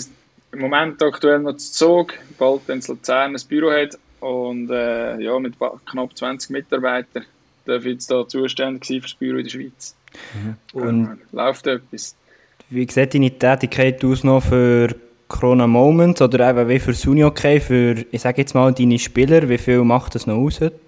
im 0.55 0.61
Moment 0.61 1.03
aktuell 1.03 1.41
noch 1.41 1.57
zu 1.57 1.73
Zug, 1.73 2.15
bald 2.39 2.69
in 2.69 2.81
Luzern 2.81 3.35
ein 3.35 3.43
Büro 3.49 3.71
hat 3.71 3.99
und 4.21 4.71
äh, 4.71 5.21
ja, 5.21 5.39
mit 5.39 5.55
knapp 5.87 6.17
20 6.17 6.51
Mitarbeitern 6.51 7.25
darf 7.67 7.85
ich 7.85 7.93
jetzt 7.93 8.11
da 8.11 8.27
zuständig 8.27 8.85
sein 8.85 9.01
für 9.01 9.07
das 9.07 9.15
Büro 9.15 9.37
in 9.39 9.45
der 9.45 9.51
Schweiz. 9.51 9.95
Mhm. 10.35 10.57
Und 10.81 11.05
äh, 11.05 11.37
läuft 11.37 11.67
etwas. 11.67 12.17
Wie 12.71 12.89
sieht 12.91 13.15
deine 13.15 13.31
Tätigkeit 13.31 14.05
aus 14.05 14.25
noch 14.25 14.43
für 14.43 14.95
Corona 15.29 15.67
Moments 15.67 16.23
oder 16.23 16.49
eben 16.51 16.69
wie 16.69 16.79
für 16.79 16.95
Suni 16.95 17.25
okay 17.25 17.61
für, 17.61 18.05
ich 18.11 18.23
sage 18.23 18.41
jetzt 18.43 18.55
mal, 18.55 18.73
deine 18.73 18.99
Spieler, 18.99 19.49
wie 19.49 19.59
viel 19.59 19.83
macht 19.83 20.15
das 20.15 20.27
noch 20.27 20.37
aus 20.37 20.61
heute? 20.61 20.79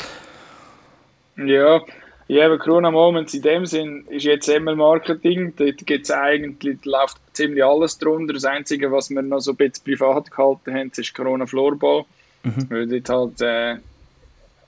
Ja, 1.37 1.83
ja, 2.29 2.47
aber 2.47 2.59
Corona 2.59 2.91
Moments 2.91 3.35
in 3.35 3.43
dem 3.43 3.67
Sinn 3.67 4.05
ist 4.09 4.25
jetzt 4.25 4.49
immer 4.49 4.75
Marketing. 4.75 5.53
Dort 5.57 5.87
gibt's 5.87 6.11
eigentlich, 6.11 6.85
läuft 6.85 7.19
ziemlich 7.33 7.65
alles 7.65 7.99
drunter. 7.99 8.35
Das 8.35 8.45
Einzige, 8.45 8.91
was 8.91 9.11
wir 9.11 9.23
noch 9.23 9.41
so 9.41 9.53
ein 9.53 9.57
bisschen 9.57 9.85
privat 9.85 10.31
gehalten 10.31 10.75
haben, 10.75 10.91
ist 10.97 11.15
Corona 11.15 11.47
Floorball. 11.47 12.05
Mhm. 12.43 12.67
Weil 12.69 12.87
dort 12.87 13.09
halt 13.09 13.41
äh, 13.43 13.77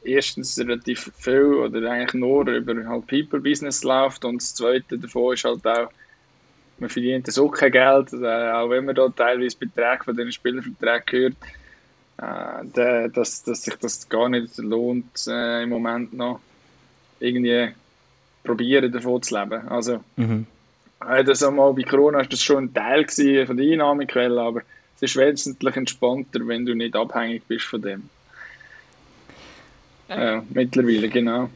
erstens 0.04 0.58
relativ 0.58 1.10
viel 1.16 1.54
oder 1.54 1.90
eigentlich 1.90 2.14
nur 2.14 2.46
über 2.48 2.74
halt 2.86 3.06
People 3.06 3.40
Business 3.40 3.82
läuft 3.82 4.24
und 4.24 4.40
das 4.40 4.54
Zweite 4.54 4.98
davon 4.98 5.34
ist 5.34 5.44
halt 5.44 5.66
auch, 5.66 5.90
man 6.78 6.88
verdient 6.88 7.26
so 7.26 7.48
kein 7.48 7.72
Geld, 7.72 8.12
äh, 8.12 8.50
auch 8.52 8.70
wenn 8.70 8.84
man 8.84 8.94
da 8.94 9.08
teilweise 9.08 9.56
Beträge 9.56 10.04
von 10.04 10.16
den 10.16 10.30
Spielerverträgen 10.30 11.34
hört, 12.18 12.76
äh, 12.76 13.10
dass, 13.10 13.42
dass 13.42 13.62
sich 13.62 13.74
das 13.76 14.08
gar 14.08 14.28
nicht 14.28 14.56
lohnt 14.58 15.26
äh, 15.26 15.64
im 15.64 15.70
Moment 15.70 16.12
noch 16.14 16.40
irgendwie 17.20 17.68
probieren, 18.44 18.90
davon 18.90 19.22
zu 19.22 19.38
leben. 19.38 19.66
Also, 19.68 20.00
mhm. 20.16 20.46
äh, 21.08 21.24
das 21.24 21.42
einmal 21.42 21.72
bei 21.74 21.82
Corona 21.82 22.20
ist 22.20 22.32
das 22.32 22.42
schon 22.42 22.64
ein 22.64 22.74
Teil 22.74 23.06
von 23.46 23.56
der 23.56 23.72
Einnahmequelle, 23.72 24.40
aber 24.40 24.60
es 24.96 25.02
ist 25.02 25.16
wesentlich 25.16 25.76
entspannter, 25.76 26.40
wenn 26.46 26.66
du 26.66 26.74
nicht 26.74 26.96
abhängig 26.96 27.42
bist 27.46 27.66
von 27.66 27.82
dem. 27.82 28.08
Äh, 30.08 30.40
mittlerweile, 30.50 31.08
genau. 31.08 31.50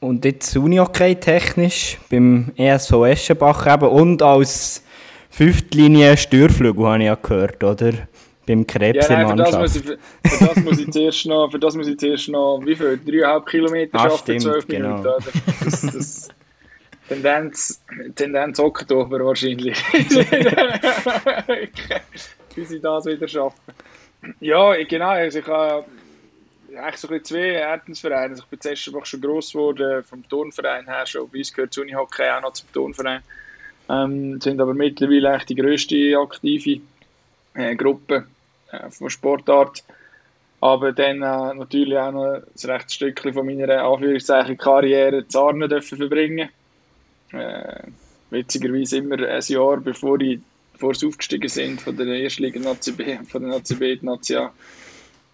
Und 0.00 0.24
jetzt 0.24 0.56
Unihockey 0.56 1.16
technisch 1.16 1.98
beim 2.10 2.52
ESO 2.56 3.04
Eschenbach 3.04 3.66
eben 3.66 3.88
und 3.88 4.22
als 4.22 4.84
Fünftlinie 5.30 6.16
Stürflügel 6.16 6.86
habe 6.86 6.98
ich 6.98 7.04
ja 7.06 7.14
gehört, 7.16 7.64
oder? 7.64 7.92
Beim 8.46 8.66
Krebs 8.66 9.08
ja, 9.08 9.22
nein, 9.22 9.28
für, 9.28 9.36
das 9.36 9.56
muss 9.56 9.76
ich, 9.76 9.82
für, 9.82 9.98
für, 10.26 10.44
das 10.46 10.56
muss 10.56 10.78
ich 10.78 10.90
zuerst 10.90 11.26
noch, 11.26 11.50
für 11.50 11.58
das 11.58 11.74
muss 11.74 11.88
ich 11.88 11.98
zuerst 11.98 12.28
noch, 12.28 12.60
wie 12.64 12.76
viel? 12.76 13.00
Dreieinhalb 13.04 13.46
Kilometer 13.46 13.98
ah, 13.98 14.10
schaffen, 14.10 14.38
zwölf 14.38 14.66
genau. 14.66 14.98
Minuten, 14.98 15.06
oder? 15.08 15.18
Das, 15.64 15.80
das, 15.80 16.28
Tendenz, 17.08 17.82
Tendenz 18.14 18.58
Oktober 18.58 19.24
wahrscheinlich. 19.24 19.78
Wie 22.54 22.64
sie 22.64 22.80
das 22.80 23.04
wieder 23.04 23.28
schaffen. 23.28 23.74
Ja, 24.40 24.72
genau, 24.84 25.10
also 25.10 25.38
ich 25.40 25.46
habe 25.46 25.84
eigentlich 26.76 26.96
so 26.96 27.08
ein 27.08 27.22
zwei 27.24 27.50
Erdensvereine. 27.50 28.30
Also 28.30 28.42
ich 28.44 28.48
bin 28.48 28.60
zuerst 28.60 28.88
einfach 28.88 29.04
schon 29.04 29.20
gross 29.20 29.52
geworden, 29.52 30.02
vom 30.04 30.26
Turnverein 30.28 30.86
her 30.86 31.04
schon. 31.06 31.28
Bei 31.30 31.38
uns 31.38 31.52
gehört 31.52 31.72
das 31.72 31.78
Unihockey 31.78 32.28
auch 32.30 32.40
noch 32.40 32.54
zum 32.54 32.72
Turnverein. 32.72 33.22
Ähm, 33.88 34.40
sind 34.40 34.60
aber 34.60 34.72
mittlerweile 34.72 35.34
echt 35.34 35.50
die 35.50 35.56
grösste 35.56 36.18
aktive 36.18 36.80
äh, 37.52 37.76
Gruppe 37.76 38.26
äh, 38.80 38.90
von 38.90 39.10
Sportart. 39.10 39.84
Aber 40.60 40.92
dann 40.92 41.16
äh, 41.16 41.54
natürlich 41.54 41.98
auch 41.98 42.12
noch 42.12 42.34
ein 42.34 42.70
rechtes 42.70 42.94
Stückchen 42.94 43.34
von 43.34 43.46
meiner 43.46 43.84
Anführungszeichen 43.84 44.56
Karriere 44.56 45.26
zu 45.28 45.40
Arne 45.40 45.68
dürfen 45.68 45.98
verbringen. 45.98 46.48
Äh, 47.32 47.82
witzigerweise 48.30 48.98
immer 48.98 49.18
ein 49.18 49.42
Jahr 49.46 49.76
bevor, 49.78 50.20
ich, 50.20 50.40
bevor 50.72 50.94
sie 50.94 51.06
aufgestiegen 51.06 51.48
sind 51.48 51.80
von 51.82 51.96
der 51.96 52.06
Erstliga 52.06 52.60
Nazi 52.60 52.92
B, 52.92 53.18
von 53.24 53.42
der 53.42 53.50
Nazi 53.50 53.74
B, 53.74 53.98
Nazi 54.00 54.36
A 54.36 54.52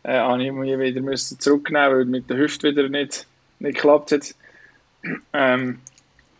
äh, 0.02 0.18
habe 0.18 0.44
ich 0.44 0.52
mich 0.52 0.78
wieder 0.78 1.00
müssen 1.00 1.38
zurücknehmen, 1.38 1.92
weil 1.92 2.04
mit 2.04 2.30
der 2.30 2.36
Hüfte 2.38 2.70
wieder 2.70 2.88
nicht, 2.88 3.26
nicht 3.58 3.74
geklappt 3.74 4.12
hat. 4.12 4.34
Ähm, 5.32 5.78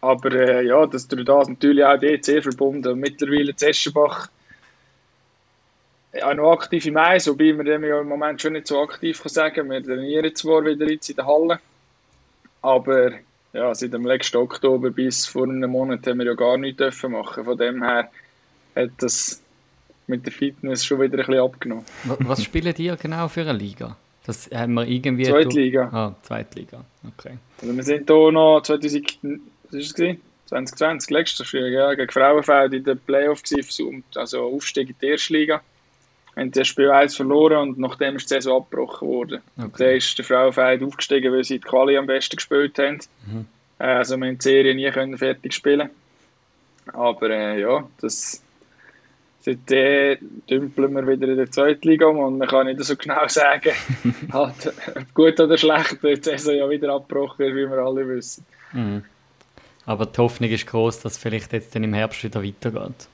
aber 0.01 0.33
äh, 0.33 0.67
ja, 0.67 0.87
das 0.87 1.09
durch 1.09 1.25
das 1.25 1.49
natürlich 1.49 1.85
auch 1.85 2.01
EC 2.01 2.43
verbunden. 2.43 2.99
Mittlerweile 2.99 3.55
zu 3.55 3.69
Eschenbach 3.69 4.29
ja, 6.13 6.35
noch 6.35 6.53
aktiv 6.53 6.87
im 6.87 6.97
Eis, 6.97 7.29
wobei 7.29 7.57
wir 7.57 7.65
dem 7.65 7.85
ja 7.85 8.01
im 8.01 8.09
Moment 8.09 8.41
schon 8.41 8.55
nicht 8.55 8.67
so 8.67 8.81
aktiv 8.81 9.23
kann 9.23 9.31
sagen 9.31 9.71
Wir 9.71 9.83
trainieren 9.83 10.35
zwar 10.35 10.65
wieder 10.65 10.89
jetzt 10.89 11.09
in 11.11 11.17
der 11.17 11.27
Halle, 11.27 11.61
aber 12.63 13.13
ja, 13.53 13.75
seit 13.75 13.93
dem 13.93 14.07
letzten 14.07 14.39
Oktober 14.39 14.91
bis 14.91 15.27
vor 15.27 15.45
einem 15.45 15.71
Monat 15.71 16.07
haben 16.07 16.19
wir 16.19 16.27
ja 16.27 16.35
gar 16.35 16.57
nichts 16.57 16.79
dürfen 16.79 17.13
machen. 17.13 17.45
Von 17.45 17.57
dem 17.57 17.83
her 17.83 18.11
hat 18.77 18.91
das 18.99 19.41
mit 20.07 20.25
der 20.25 20.33
Fitness 20.33 20.85
schon 20.85 21.01
wieder 21.01 21.19
ein 21.19 21.27
bisschen 21.27 21.43
abgenommen. 21.43 21.85
Was 22.05 22.45
spielen 22.45 22.75
die 22.75 22.93
genau 23.01 23.29
für 23.29 23.43
eine 23.43 23.53
Liga? 23.55 23.97
Das 24.27 24.51
haben 24.53 24.75
wir 24.75 24.87
irgendwie... 24.87 25.25
Zweitliga. 25.25 25.89
Ah, 25.93 26.15
Zweitliga, 26.23 26.85
okay. 27.09 27.39
Also 27.61 27.75
wir 27.75 27.83
sind 27.83 28.09
hier 28.09 28.33
noch 28.33 28.61
2000, 28.63 29.19
was 29.23 29.75
ist 29.75 29.99
es 29.99 30.17
2020, 30.47 31.11
letztes 31.11 31.53
Jahr, 31.53 31.67
ja, 31.69 31.95
gegen 31.95 32.11
Frauenfeld 32.11 32.73
in 32.75 32.85
der 32.85 32.97
Playoff 32.97 33.43
gewesen, 33.43 34.05
also 34.15 34.43
Aufstieg 34.43 34.91
in 34.91 34.97
die 35.01 35.07
erste 35.07 35.33
Liga. 35.33 35.63
Haben 36.41 36.51
das 36.53 36.67
Spiel 36.67 36.91
1 36.91 37.17
verloren 37.17 37.57
und 37.59 37.79
nachdem 37.79 38.17
ist 38.17 38.31
die 38.31 38.35
Saison 38.35 38.63
abgebrochen 38.63 39.09
worden. 39.09 39.41
Okay. 39.59 39.71
dann 39.79 39.97
ist 39.97 40.19
der 40.19 40.25
Frauenfeld 40.25 40.83
aufgestiegen, 40.83 41.33
weil 41.33 41.45
sie 41.45 41.59
die 41.59 41.67
Quali 41.67 41.97
am 41.97 42.07
besten 42.07 42.37
gespielt 42.37 42.79
haben. 42.79 42.99
Mhm. 43.27 43.47
Äh, 43.79 43.85
also 43.85 44.17
wir 44.17 44.27
haben 44.27 44.39
die 44.39 44.43
Serie 44.43 44.75
nie 44.75 44.91
können 44.91 45.19
fertig 45.19 45.53
spielen 45.53 45.91
Aber 46.93 47.31
äh, 47.31 47.61
ja, 47.61 47.89
das 48.01 48.43
Seitdem 49.43 50.43
dümpeln 50.51 50.93
wir 50.93 51.07
wieder 51.07 51.27
in 51.27 51.39
der 51.39 51.51
zweiten 51.51 51.89
Liga 51.89 52.07
um 52.07 52.19
und 52.19 52.39
man 52.39 52.47
kann 52.47 52.67
nicht 52.67 52.85
so 52.85 52.95
genau 52.95 53.27
sagen, 53.29 53.73
halt, 54.33 54.73
gut 55.15 55.41
oder 55.41 55.57
schlecht, 55.57 56.03
die 56.03 56.17
Saison 56.17 56.55
ja 56.55 56.69
wieder 56.69 56.93
abgebrochen 56.93 57.47
ist, 57.47 57.55
wie 57.55 57.71
wir 57.71 57.79
alle 57.79 58.07
wissen. 58.07 58.45
Mhm. 58.73 59.05
Aber 59.87 60.05
die 60.05 60.19
Hoffnung 60.19 60.51
ist 60.51 60.67
groß, 60.67 61.01
dass 61.01 61.13
es 61.13 61.19
vielleicht 61.19 61.55
jetzt 61.55 61.75
dann 61.75 61.85
im 61.85 61.95
Herbst 61.95 62.23
wieder 62.23 62.45
weitergeht. 62.45 63.09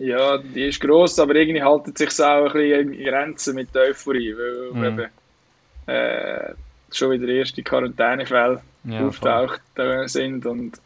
Ja, 0.00 0.38
die 0.38 0.68
ist 0.68 0.80
gross, 0.80 1.18
aber 1.18 1.34
irgendwie 1.34 1.62
haltet 1.62 1.98
sich 1.98 2.08
auch 2.20 2.46
ein 2.46 2.52
bisschen 2.54 2.94
in 2.94 3.04
Grenzen 3.04 3.54
mit 3.54 3.74
der 3.74 3.82
Euphorie, 3.82 4.34
weil 4.34 4.72
mhm. 4.72 4.84
eben, 4.84 5.10
äh, 5.86 6.54
schon 6.90 7.10
wieder 7.10 7.28
erste 7.28 7.62
Quarantänefälle 7.62 8.62
ja, 8.84 9.06
auftaucht 9.06 9.60
sind 10.06 10.46
und 10.46 10.80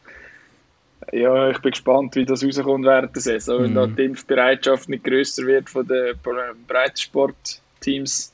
ja, 1.12 1.50
ich 1.50 1.59
bin 1.59 1.70
gespannt, 1.70 2.16
wie 2.16 2.24
das 2.24 2.44
rauskommt 2.44 2.87
während 2.87 3.14
der 3.14 3.22
Saison. 3.22 3.62
Wenn 3.62 3.70
mhm. 3.70 3.74
da 3.74 3.87
die 3.87 4.05
Impfbereitschaft 4.05 4.88
nicht 4.88 5.05
grösser 5.05 5.46
wird 5.46 5.70
von 5.70 5.87
den 5.87 6.16
Breitensportteams, 6.66 8.33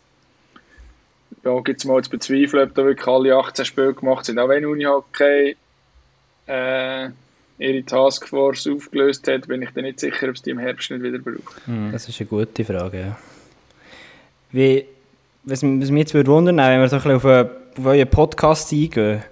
ja, 1.45 1.61
gibt 1.61 1.81
es 1.81 1.85
mal 1.85 2.03
zu 2.03 2.11
bezweifeln, 2.11 2.69
ob 2.69 2.75
da 2.75 2.85
wirklich 2.85 3.07
alle 3.07 3.35
18 3.37 3.64
Spiele 3.64 3.95
gemacht 3.95 4.25
sind. 4.25 4.38
Auch 4.38 4.49
wenn 4.49 4.64
Unihockey 4.64 5.57
äh, 6.47 7.11
ihre 7.61 7.85
Taskforce 7.85 8.66
aufgelöst 8.68 9.27
hat, 9.29 9.49
bin 9.49 9.62
ich 9.62 9.70
dann 9.70 9.85
nicht 9.85 10.01
sicher, 10.01 10.29
ob 10.29 10.35
es 10.35 10.42
die 10.42 10.51
im 10.51 10.59
Herbst 10.59 10.90
nicht 10.90 11.03
wieder 11.03 11.18
braucht. 11.18 11.66
Mhm. 11.66 11.92
Das 11.92 12.09
ist 12.09 12.20
eine 12.20 12.29
gute 12.29 12.64
Frage, 12.64 13.01
ja. 13.01 13.18
Wie, 14.53 14.85
was, 15.44 15.62
was 15.62 15.90
mich 15.90 16.01
jetzt 16.01 16.14
würde 16.14 16.31
wundern, 16.31 16.57
wenn 16.57 16.81
wir 16.81 16.88
so 16.88 16.96
ein 16.96 17.03
bisschen 17.03 17.16
auf, 17.16 17.25
eine, 17.25 17.51
auf 17.79 17.87
euren 17.87 18.09
Podcast 18.09 18.73
eingehen, 18.73 19.23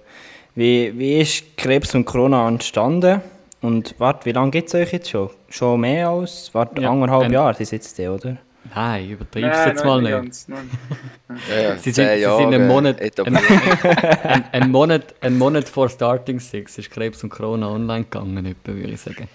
wie, 0.55 0.97
wie 0.97 1.19
ist 1.19 1.57
Krebs 1.57 1.93
und 1.95 2.05
Corona 2.05 2.47
entstanden? 2.47 3.21
Und 3.61 3.95
warte, 3.97 4.25
wie 4.25 4.31
lange 4.31 4.51
gibt 4.51 4.69
es 4.69 4.75
euch 4.75 4.93
jetzt 4.93 5.09
schon? 5.09 5.29
Schon 5.49 5.81
mehr 5.81 6.09
als 6.09 6.49
warte, 6.53 6.81
ja, 6.81 6.91
anderthalb 6.91 7.31
Jahre 7.31 7.53
sind 7.55 7.71
jetzt 7.71 7.97
die, 7.97 8.07
oder? 8.07 8.37
Nein, 8.75 9.09
übertreibst 9.09 9.59
es 9.59 9.65
jetzt 9.65 9.85
mal 9.85 10.01
nicht. 10.01 10.11
Ganz, 10.11 10.47
ja, 10.47 11.77
sie, 11.77 11.91
sind, 11.91 12.09
sie 12.09 12.21
sind 12.21 12.53
einen 12.53 12.67
Monat, 12.67 13.01
ein, 13.01 13.35
ein, 13.35 14.43
ein, 14.51 14.71
Monat, 14.71 15.15
ein 15.21 15.37
Monat 15.37 15.67
vor 15.67 15.89
Starting 15.89 16.39
Six 16.39 16.77
ist 16.77 16.91
Krebs 16.91 17.23
und 17.23 17.29
Corona 17.29 17.69
online 17.69 18.03
gegangen, 18.03 18.45
etwa, 18.45 18.73
würde 18.73 18.91
ich 18.91 19.01
sagen. 19.01 19.27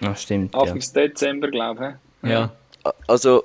Ja, 0.00 0.14
stimmt. 0.14 0.54
Anfang 0.54 0.80
ja. 0.80 0.86
Dezember, 0.94 1.50
glaube 1.50 1.96
ich. 2.22 2.30
Ja. 2.30 2.52
Also, 3.06 3.44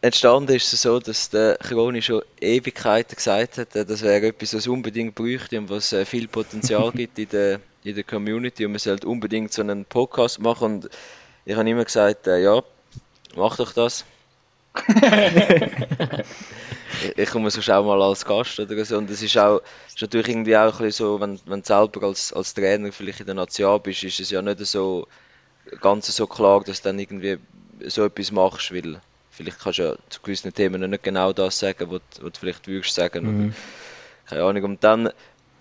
entstanden 0.00 0.54
ist 0.54 0.72
es 0.72 0.82
so, 0.82 1.00
dass 1.00 1.30
der 1.30 1.58
Corona 1.66 2.00
schon 2.00 2.22
Ewigkeiten 2.40 3.16
gesagt 3.16 3.58
hat, 3.58 3.74
das 3.74 4.02
wäre 4.02 4.26
etwas, 4.26 4.54
was 4.54 4.66
unbedingt 4.68 5.14
bräuchte 5.14 5.58
und 5.58 5.70
was 5.70 5.92
äh, 5.92 6.04
viel 6.04 6.28
Potenzial 6.28 6.92
gibt 6.92 7.18
in 7.18 7.28
der, 7.30 7.60
in 7.84 7.94
der 7.94 8.04
Community 8.04 8.64
und 8.64 8.72
man 8.72 8.78
sollte 8.78 9.08
unbedingt 9.08 9.52
so 9.52 9.62
einen 9.62 9.84
Podcast 9.84 10.40
machen 10.40 10.74
und 10.74 10.90
ich 11.44 11.56
habe 11.56 11.68
immer 11.68 11.84
gesagt, 11.84 12.26
äh, 12.26 12.42
ja, 12.42 12.62
mach 13.34 13.56
doch 13.56 13.72
das. 13.72 14.04
Ich, 17.02 17.12
ich 17.16 17.30
komme 17.30 17.50
sonst 17.50 17.70
auch 17.70 17.84
mal 17.84 18.00
als 18.02 18.24
Gast 18.24 18.60
oder 18.60 18.84
so 18.84 18.98
und 18.98 19.10
es 19.10 19.22
ist 19.22 19.38
auch 19.38 19.60
ist 19.88 20.00
natürlich 20.00 20.28
irgendwie 20.28 20.56
auch 20.56 20.80
ein 20.80 20.86
bisschen 20.86 21.06
so, 21.06 21.20
wenn, 21.20 21.40
wenn 21.46 21.60
du 21.60 21.66
selber 21.66 22.06
als, 22.06 22.32
als 22.32 22.54
Trainer 22.54 22.92
vielleicht 22.92 23.20
in 23.20 23.26
der 23.26 23.34
Nation 23.34 23.80
bist, 23.82 24.04
ist 24.04 24.20
es 24.20 24.30
ja 24.30 24.42
nicht 24.42 24.64
so 24.66 25.06
ganz 25.80 26.14
so 26.14 26.26
klar, 26.26 26.62
dass 26.64 26.82
du 26.82 26.88
dann 26.88 26.98
irgendwie 26.98 27.38
so 27.86 28.04
etwas 28.04 28.32
machst, 28.32 28.72
weil 28.72 29.00
vielleicht 29.30 29.60
kannst 29.60 29.78
du 29.78 29.82
ja 29.82 29.96
zu 30.08 30.20
gewissen 30.22 30.52
Themen 30.52 30.90
nicht 30.90 31.02
genau 31.02 31.32
das 31.32 31.58
sagen, 31.58 31.90
was, 31.90 32.00
was 32.20 32.32
du 32.32 32.40
vielleicht 32.40 32.66
würdest 32.66 32.94
sagen. 32.94 33.24
Mhm. 33.24 33.54
keine 34.26 34.42
Ahnung. 34.42 34.64
Und 34.64 34.84
dann 34.84 35.10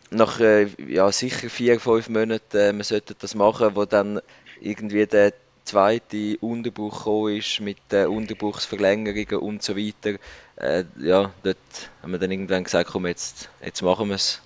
nach 0.10 0.40
äh, 0.40 0.68
ja, 0.88 1.12
sicher 1.12 1.50
vier, 1.50 1.80
fünf 1.80 2.10
Monaten, 2.10 2.58
äh, 2.58 2.74
man 2.74 2.84
sollte 2.84 3.16
das 3.16 3.36
machen, 3.36 3.76
wo 3.76 3.86
dann 3.86 4.22
irgendwie 4.62 5.06
der 5.06 5.34
zweite 5.68 6.38
Unterbruch 6.40 6.98
gekommen 6.98 7.38
ist 7.38 7.60
mit 7.60 7.78
äh, 7.92 8.06
Unterbruchsverlängerungen 8.06 9.38
und 9.38 9.62
so 9.62 9.76
weiter. 9.78 10.18
Äh, 10.56 10.86
ja, 11.00 11.32
dort 11.44 11.58
haben 12.02 12.12
wir 12.12 12.20
dann 12.20 12.32
irgendwann 12.32 12.64
gesagt, 12.64 12.90
komm, 12.92 13.06
jetzt, 13.06 13.50
jetzt 13.64 13.82
machen 13.82 14.10
wir 14.10 14.16
es. 14.16 14.42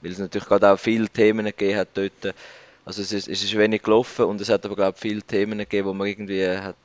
Weil 0.00 0.12
es 0.12 0.18
natürlich 0.18 0.48
gerade 0.48 0.70
auch 0.70 0.78
viele 0.78 1.08
Themen 1.08 1.46
gegeben 1.46 1.78
hat 1.78 1.88
dort. 1.94 2.34
Also 2.84 3.00
es 3.00 3.12
ist, 3.12 3.28
es 3.28 3.42
ist 3.42 3.56
wenig 3.56 3.82
gelaufen 3.82 4.26
und 4.26 4.40
es 4.40 4.50
hat 4.50 4.66
aber 4.66 4.76
glaube 4.76 4.94
ich 4.96 5.00
viele 5.00 5.22
Themen 5.22 5.58
gegeben, 5.58 5.88
wo 5.88 5.94
man 5.94 6.06
irgendwie 6.06 6.46
hat 6.46 6.76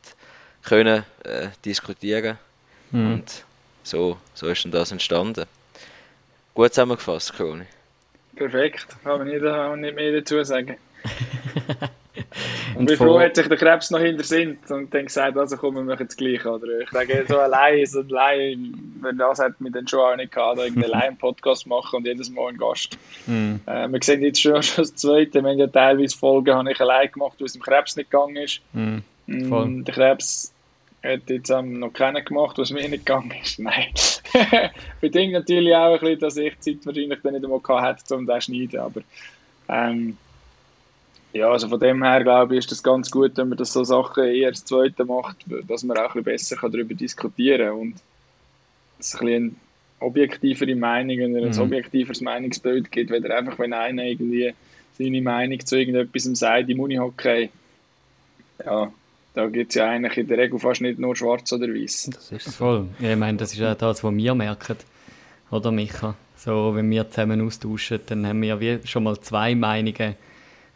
können 0.63 1.03
äh, 1.23 1.47
diskutieren 1.65 2.37
mhm. 2.91 3.13
und 3.13 3.43
so, 3.83 4.17
so 4.33 4.47
ist 4.47 4.63
dann 4.63 4.71
das 4.71 4.91
entstanden. 4.91 5.45
Gut 6.53 6.73
zusammengefasst, 6.73 7.33
Kroni. 7.33 7.65
Perfekt, 8.35 8.87
kann 9.03 9.19
man 9.19 9.81
nicht 9.81 9.95
mehr 9.95 10.11
dazu 10.13 10.43
sagen. 10.43 10.77
und 12.75 12.89
wie 12.89 12.95
froh 12.95 13.19
hat 13.19 13.35
sich 13.35 13.47
der 13.47 13.57
Krebs 13.57 13.91
noch 13.91 13.99
hinter 13.99 14.23
sind 14.23 14.69
und 14.69 14.93
dann 14.93 15.05
gesagt, 15.05 15.37
also 15.37 15.57
komm, 15.57 15.75
wir 15.75 15.83
machen 15.83 16.07
das 16.07 16.17
Gleiche. 16.17 16.49
Oder 16.49 16.79
ich 16.81 16.89
sage, 16.89 17.25
so 17.27 17.39
allein, 17.39 17.85
so 17.85 17.99
allein, 18.01 18.73
wenn 19.01 19.17
das 19.17 19.39
hat 19.39 19.59
mir 19.61 19.71
dann 19.71 19.87
schon 19.87 19.99
auch 19.99 20.15
nicht 20.15 20.31
gehabt, 20.31 20.59
irgendeinen 20.59 20.93
allein 20.93 21.17
Podcast 21.17 21.67
machen 21.67 21.97
und 21.97 22.07
jedes 22.07 22.29
Mal 22.29 22.49
einen 22.49 22.57
Gast. 22.57 22.97
Mm. 23.27 23.55
Äh, 23.65 23.87
wir 23.87 23.99
sehen 24.01 24.21
jetzt 24.21 24.41
schon, 24.41 24.61
schon 24.63 24.83
das 24.83 24.95
Zweite, 24.95 25.41
wir 25.41 25.49
haben 25.49 25.59
ja 25.59 25.67
teilweise 25.67 26.17
Folgen 26.17 26.53
habe 26.53 26.71
ich 26.71 26.79
allein 26.79 27.11
gemacht, 27.11 27.35
weil 27.39 27.45
es 27.45 27.53
dem 27.53 27.61
Krebs 27.61 27.95
nicht 27.95 28.11
gegangen 28.11 28.37
ist. 28.37 28.61
Mm. 28.73 28.99
Mm, 29.27 29.83
der 29.83 29.93
Krebs 29.93 30.53
hat 31.03 31.29
jetzt 31.29 31.49
ähm, 31.49 31.79
noch 31.79 31.93
keiner 31.93 32.21
gemacht, 32.21 32.57
was 32.57 32.71
mir 32.71 32.87
nicht 32.87 33.05
gegangen 33.05 33.33
ist. 33.41 33.59
Nein. 33.59 33.87
Bedingt 35.01 35.33
natürlich 35.33 35.75
auch 35.75 35.93
ein 35.93 35.99
bisschen, 35.99 36.19
dass 36.19 36.37
ich 36.37 36.59
Zeit 36.59 36.85
wahrscheinlich 36.85 37.19
dann 37.21 37.33
nicht 37.33 37.45
einmal 37.45 37.81
hatte, 37.81 38.15
um 38.15 38.25
das 38.25 38.45
zu 38.45 38.51
schneiden. 38.51 38.79
Aber 38.79 39.01
ähm, 39.69 40.17
Ja, 41.33 41.49
also 41.51 41.69
von 41.69 41.79
dem 41.79 42.03
her 42.03 42.23
glaube 42.23 42.55
ich, 42.55 42.59
ist 42.59 42.71
das 42.71 42.81
ganz 42.81 43.11
gut, 43.11 43.37
wenn 43.37 43.49
man 43.49 43.57
das 43.57 43.71
so 43.71 43.83
Sachen 43.83 44.23
eher 44.25 44.49
das 44.49 44.65
Zweite 44.65 45.05
macht, 45.05 45.37
dass 45.67 45.83
man 45.83 45.97
auch 45.97 46.15
ein 46.15 46.23
bisschen 46.23 46.55
besser 46.57 46.69
darüber 46.69 46.93
diskutieren 46.95 47.67
kann 47.67 47.77
und 47.77 47.95
es 48.99 49.15
ein 49.15 49.19
bisschen 49.19 49.55
objektivere 49.99 50.75
Meinung 50.75 51.21
und 51.25 51.35
ein 51.35 51.51
mhm. 51.51 51.59
objektiveres 51.59 52.21
Meinungsbild 52.21 52.91
gibt, 52.91 53.11
weder 53.11 53.37
einfach, 53.37 53.59
wenn 53.59 53.73
einer 53.73 54.03
irgendwie 54.03 54.53
seine 54.97 55.21
Meinung 55.21 55.63
zu 55.65 55.77
irgendetwas 55.77 56.23
sagt 56.23 56.69
im 56.69 56.79
Unihockey. 56.79 57.49
Ja, 58.65 58.91
da 59.33 59.47
gibt 59.47 59.71
es 59.71 59.75
ja 59.75 59.89
eigentlich 59.89 60.17
in 60.17 60.27
der 60.27 60.37
Regel 60.37 60.59
fast 60.59 60.81
nicht 60.81 60.99
nur 60.99 61.15
schwarz 61.15 61.51
oder 61.53 61.67
weiß. 61.67 62.09
Das 62.13 62.31
ist 62.31 62.55
voll. 62.55 62.87
Ja, 62.99 63.11
ich 63.11 63.17
meine, 63.17 63.37
das 63.37 63.53
ist 63.53 63.59
ja 63.59 63.75
das, 63.75 64.03
was 64.03 64.13
wir 64.13 64.35
merken, 64.35 64.75
oder 65.51 65.71
Micha? 65.71 66.15
So, 66.35 66.73
wenn 66.75 66.89
wir 66.89 67.09
zusammen 67.09 67.45
austauschen, 67.45 67.99
dann 68.05 68.25
haben 68.25 68.41
wir 68.41 68.79
schon 68.85 69.03
mal 69.03 69.19
zwei 69.19 69.55
Meinungen 69.55 70.15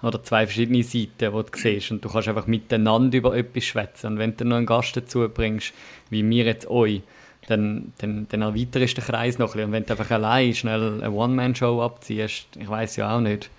oder 0.04 0.22
zwei 0.22 0.46
verschiedene 0.46 0.84
Seiten, 0.84 1.10
die 1.18 1.30
du 1.30 1.46
siehst. 1.54 1.92
Und 1.92 2.04
du 2.04 2.10
kannst 2.10 2.28
einfach 2.28 2.46
miteinander 2.46 3.18
über 3.18 3.36
etwas 3.36 3.64
schwätzen. 3.64 4.08
Und 4.08 4.20
wenn 4.20 4.36
du 4.36 4.46
noch 4.46 4.58
einen 4.58 4.66
Gast 4.66 4.96
dazu 4.98 5.28
bringst, 5.30 5.74
wie 6.10 6.28
wir 6.30 6.44
jetzt 6.44 6.70
euch, 6.70 7.02
dann, 7.48 7.94
dann, 7.98 8.28
dann 8.30 8.42
erweiterst 8.42 8.98
du 8.98 9.02
den 9.02 9.08
Kreis 9.08 9.40
noch 9.40 9.50
ein 9.50 9.54
bisschen. 9.54 9.66
Und 9.66 9.72
wenn 9.72 9.86
du 9.86 9.92
einfach 9.92 10.12
allein 10.12 10.54
schnell 10.54 11.02
eine 11.02 11.12
One-Man-Show 11.12 11.82
abziehst, 11.82 12.48
ich 12.60 12.70
weiß 12.70 12.98
ja 12.98 13.16
auch 13.16 13.22
nicht, 13.22 13.50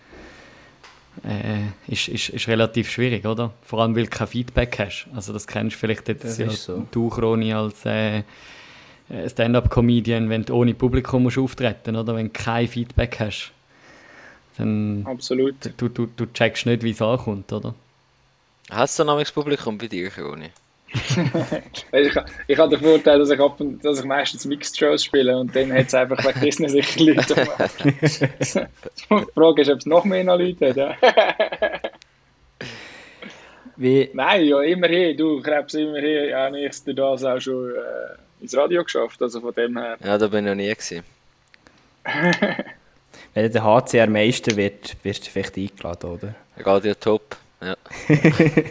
äh, 1.22 1.92
ist, 1.92 2.08
ist, 2.08 2.28
ist 2.30 2.48
relativ 2.48 2.90
schwierig, 2.90 3.24
oder? 3.24 3.52
Vor 3.62 3.80
allem, 3.80 3.96
weil 3.96 4.04
du 4.04 4.10
kein 4.10 4.26
Feedback 4.26 4.78
hast. 4.78 5.06
Also 5.14 5.32
das 5.32 5.46
kennst 5.46 5.76
du 5.76 5.80
vielleicht 5.80 6.08
jetzt 6.08 6.38
ja, 6.38 6.50
so. 6.50 6.86
du, 6.90 7.08
Roni, 7.08 7.52
als 7.52 7.84
äh, 7.86 8.22
Stand-Up-Comedian, 9.28 10.28
wenn 10.28 10.44
du 10.44 10.54
ohne 10.54 10.74
Publikum 10.74 11.22
musst 11.22 11.38
auftreten 11.38 11.96
oder 11.96 12.14
wenn 12.16 12.26
du 12.26 12.32
kein 12.32 12.68
Feedback 12.68 13.18
hast. 13.20 13.53
Dann 14.58 15.04
Absolut. 15.06 15.56
Du, 15.76 15.88
du, 15.88 16.06
du 16.06 16.26
checkst 16.26 16.66
nicht, 16.66 16.82
wie 16.82 16.90
es 16.90 17.02
ankommt, 17.02 17.52
oder? 17.52 17.74
Hast 18.70 18.98
du 18.98 19.08
ein 19.08 19.26
Publikum 19.34 19.78
bei 19.78 19.88
dir, 19.88 20.10
Roni? 20.16 20.50
ich, 21.92 22.12
ich 22.46 22.58
habe 22.58 22.76
den 22.76 22.80
Vorteil, 22.80 23.18
dass 23.18 23.30
ich, 23.30 23.40
ab 23.40 23.60
und, 23.60 23.84
dass 23.84 23.98
ich 23.98 24.04
meistens 24.04 24.44
Mixed-Shows 24.44 25.02
spiele 25.02 25.36
und 25.36 25.54
dann 25.54 25.72
hat 25.72 25.86
es 25.86 25.94
einfach 25.94 26.24
wegen 26.24 26.40
Disney 26.40 26.68
sicher 26.68 27.00
Leute. 27.02 27.34
Die 29.10 29.26
Frage 29.34 29.62
ist, 29.62 29.70
ob 29.70 29.78
es 29.78 29.86
noch 29.86 30.04
mehr 30.04 30.24
Leute 30.24 30.68
hat. 30.68 30.76
Ja. 30.76 30.96
Wie? 33.76 34.08
Nein, 34.12 34.44
ja, 34.44 34.60
immerhin. 34.62 35.16
Du 35.16 35.42
krebst 35.42 35.74
immerhin. 35.74 36.28
Ja, 36.28 36.48
ich 36.54 36.72
habe 36.72 36.94
das 36.94 37.24
auch 37.24 37.40
schon 37.40 37.70
äh, 37.70 38.42
ins 38.42 38.56
Radio 38.56 38.84
geschafft, 38.84 39.20
also 39.20 39.40
von 39.40 39.52
dem 39.52 39.76
her. 39.76 39.96
Ja, 40.04 40.16
da 40.16 40.28
bin 40.28 40.44
ich 40.44 40.50
noch 40.50 40.54
nie 40.54 40.70
gewesen. 40.70 41.02
Wenn 43.34 43.50
der 43.50 43.64
HCR 43.64 44.08
Meister 44.08 44.56
wird, 44.56 44.96
wirst 45.02 45.26
du 45.26 45.30
vielleicht 45.30 45.56
eingeladen, 45.56 46.10
oder? 46.10 46.34
Radio 46.58 46.94
Top, 46.94 47.36
ja. 47.60 47.76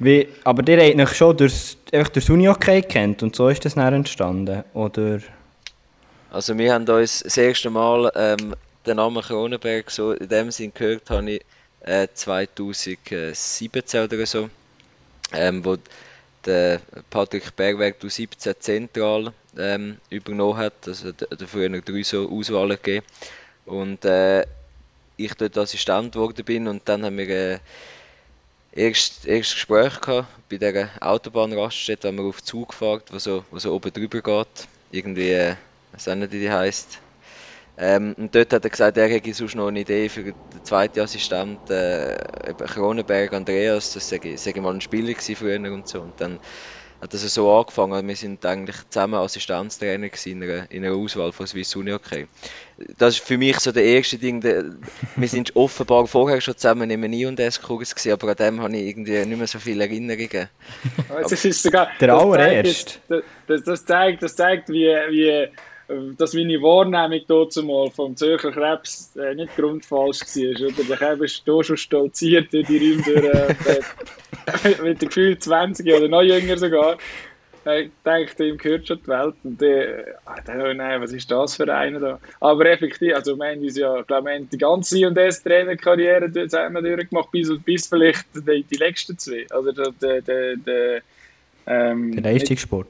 Wie, 0.00 0.28
aber 0.42 0.68
ihr 0.68 0.84
habt 0.84 1.00
euch 1.00 1.16
schon 1.16 1.36
durchs, 1.36 1.76
einfach 1.92 2.08
durchs 2.08 2.28
Uni-Hockey 2.28 2.82
kennt 2.82 3.22
und 3.22 3.36
so 3.36 3.48
ist 3.48 3.64
das 3.64 3.76
dann 3.76 3.94
entstanden, 3.94 4.64
oder? 4.74 5.20
Also 6.32 6.58
wir 6.58 6.74
haben 6.74 6.88
uns 6.88 7.20
das 7.20 7.36
erste 7.36 7.70
Mal 7.70 8.10
ähm, 8.16 8.56
den 8.84 8.96
Namen 8.96 9.22
Kronenberg 9.22 9.90
so 9.90 10.12
in 10.12 10.28
dem 10.28 10.50
Sinn 10.50 10.72
gehört, 10.74 11.08
habe 11.08 11.30
ich 11.30 11.40
äh, 11.80 12.08
2017 12.12 14.04
oder 14.04 14.26
so, 14.26 14.50
ähm, 15.32 15.64
wo 15.64 15.76
der 16.46 16.80
Patrick 17.10 17.54
Bergweg 17.56 18.00
du 18.00 18.08
17 18.08 18.54
zentral 18.58 19.32
ähm, 19.58 19.98
übernommen 20.10 20.56
hat. 20.56 20.86
Also 20.86 21.12
früher 21.46 21.68
noch 21.68 21.80
drei 21.80 22.02
so 22.02 22.30
Auswahlen 22.30 22.78
gegeben. 22.82 23.04
Und 23.66 24.04
äh, 24.04 24.46
ich 25.16 25.34
dort 25.34 25.58
Assistent 25.58 26.12
geworden 26.12 26.44
bin 26.44 26.68
und 26.68 26.88
dann 26.88 27.04
haben 27.04 27.18
wir 27.18 27.28
äh, 27.28 27.58
erstes, 28.72 29.24
erstes 29.24 29.54
Gespräch 29.54 30.00
gehabt 30.00 30.28
bei 30.48 30.58
dieser 30.58 30.90
Autobahnraststätte, 31.00 32.08
wenn 32.08 32.16
man 32.16 32.26
auf 32.26 32.42
Zug 32.42 32.74
fährt, 32.74 33.12
wo 33.12 33.18
so, 33.18 33.44
so 33.52 33.72
oben 33.72 33.92
drüber 33.92 34.20
geht. 34.20 34.68
Irgendwie, 34.92 35.32
äh, 35.32 35.56
was 35.92 36.08
auch 36.08 36.14
nicht, 36.14 36.32
wie 36.32 36.40
die 36.40 36.50
heisst. 36.50 37.00
Ähm, 37.78 38.14
und 38.16 38.34
dort 38.34 38.52
hat 38.52 38.64
er 38.64 38.70
gesagt, 38.70 38.96
er 38.96 39.08
hätte 39.08 39.34
sonst 39.34 39.54
noch 39.54 39.68
eine 39.68 39.80
Idee 39.80 40.08
für 40.08 40.22
den 40.22 40.34
zweiten 40.62 41.00
Assistent, 41.00 41.68
äh, 41.70 42.16
Kronenberg 42.58 43.34
Andreas, 43.34 43.92
das 43.92 44.08
sei, 44.08 44.52
mal 44.60 44.74
ein 44.74 44.80
Spieler 44.80 45.14
früher 45.18 45.60
und 45.72 45.86
so. 45.86 46.00
Und 46.00 46.18
dann 46.20 46.38
hat 47.00 47.12
das 47.12 47.34
so 47.34 47.52
angefangen. 47.52 48.08
Wir 48.08 48.16
sind 48.16 48.44
eigentlich 48.46 48.76
zusammen 48.88 49.16
Assistenztrainer 49.16 50.08
in 50.24 50.42
einer, 50.42 50.70
in 50.70 50.84
einer 50.84 50.94
Auswahl 50.94 51.32
von 51.32 51.46
Swiss 51.46 51.76
Uni 51.76 51.90
Hockey. 51.90 52.26
Das 52.96 53.16
ist 53.16 53.24
für 53.24 53.36
mich 53.36 53.58
so 53.60 53.72
der 53.72 53.84
erste 53.84 54.16
Ding. 54.16 54.40
Der, 54.40 54.64
wir 55.14 55.28
sind 55.28 55.54
offenbar 55.54 56.06
vorher 56.06 56.40
schon 56.40 56.56
zusammen 56.56 56.90
in 56.90 57.04
einem 57.04 57.12
I 57.12 57.26
und 57.26 57.38
S-Kurs 57.38 57.94
gewesen, 57.94 58.12
aber 58.12 58.30
an 58.30 58.36
dem 58.36 58.62
habe 58.62 58.76
ich 58.76 58.86
irgendwie 58.88 59.24
nicht 59.24 59.38
mehr 59.38 59.46
so 59.46 59.58
viele 59.58 59.84
Erinnerungen. 59.84 60.48
das 61.20 61.44
ist 61.44 61.62
sogar, 61.62 61.90
der 62.00 62.14
allererste. 62.14 62.98
Das, 63.08 63.22
das, 63.46 63.62
das, 63.64 63.84
zeigt, 63.84 64.22
das 64.22 64.34
zeigt, 64.34 64.70
wie, 64.70 64.86
wie 65.10 65.48
dass 66.16 66.34
meine 66.34 66.60
Wahrnehmung 66.60 67.20
dazu 67.28 67.62
mal 67.62 67.90
vom 67.90 68.16
Zürcher 68.16 68.50
Krebs 68.50 69.14
äh, 69.16 69.34
nicht 69.34 69.54
grundfalsch 69.56 70.20
war. 70.20 70.66
Oder? 70.66 70.82
Der 70.88 70.96
Krebs 70.96 71.22
ist 71.22 71.42
hier 71.44 71.64
schon 71.64 71.76
stolziert 71.76 72.52
durch 72.52 72.66
die 72.66 72.78
Räume 72.78 73.02
durch, 73.02 74.76
äh, 74.76 74.82
mit 74.82 75.02
dem 75.02 75.08
Gefühl 75.08 75.38
20 75.38 75.86
oder 75.94 76.08
noch 76.08 76.22
jünger 76.22 76.56
sogar. 76.56 76.98
Ich 77.68 77.90
denke, 78.04 78.46
ihm 78.46 78.58
gehört 78.58 78.86
schon 78.86 79.00
die 79.02 79.08
Welt. 79.08 79.34
Und 79.42 79.60
der, 79.60 80.18
oh 80.26 80.72
nein, 80.72 81.00
was 81.00 81.12
ist 81.12 81.28
das 81.28 81.56
für 81.56 81.72
einer 81.72 81.98
da? 81.98 82.20
Aber 82.38 82.64
effektiv, 82.66 83.12
also 83.12 83.36
wir 83.36 83.50
haben 83.50 83.60
uns 83.60 83.76
ja, 83.76 83.98
ich 83.98 84.06
glaube, 84.06 84.28
wir 84.28 84.34
haben 84.36 84.48
die 84.48 84.58
ganze 84.58 84.96
C&S-Trainerkarriere 84.96 86.30
zusammen 86.32 86.84
durchgemacht, 86.84 87.30
bis, 87.32 87.50
bis 87.64 87.88
vielleicht 87.88 88.24
die, 88.34 88.62
die 88.62 88.76
letzten 88.76 89.18
zwei. 89.18 89.46
Also 89.50 89.72
der, 89.72 89.90
der, 90.00 90.22
der, 90.22 90.56
der 90.56 91.02
ähm, 91.66 92.12
der 92.12 92.32
Leistungssport. 92.32 92.86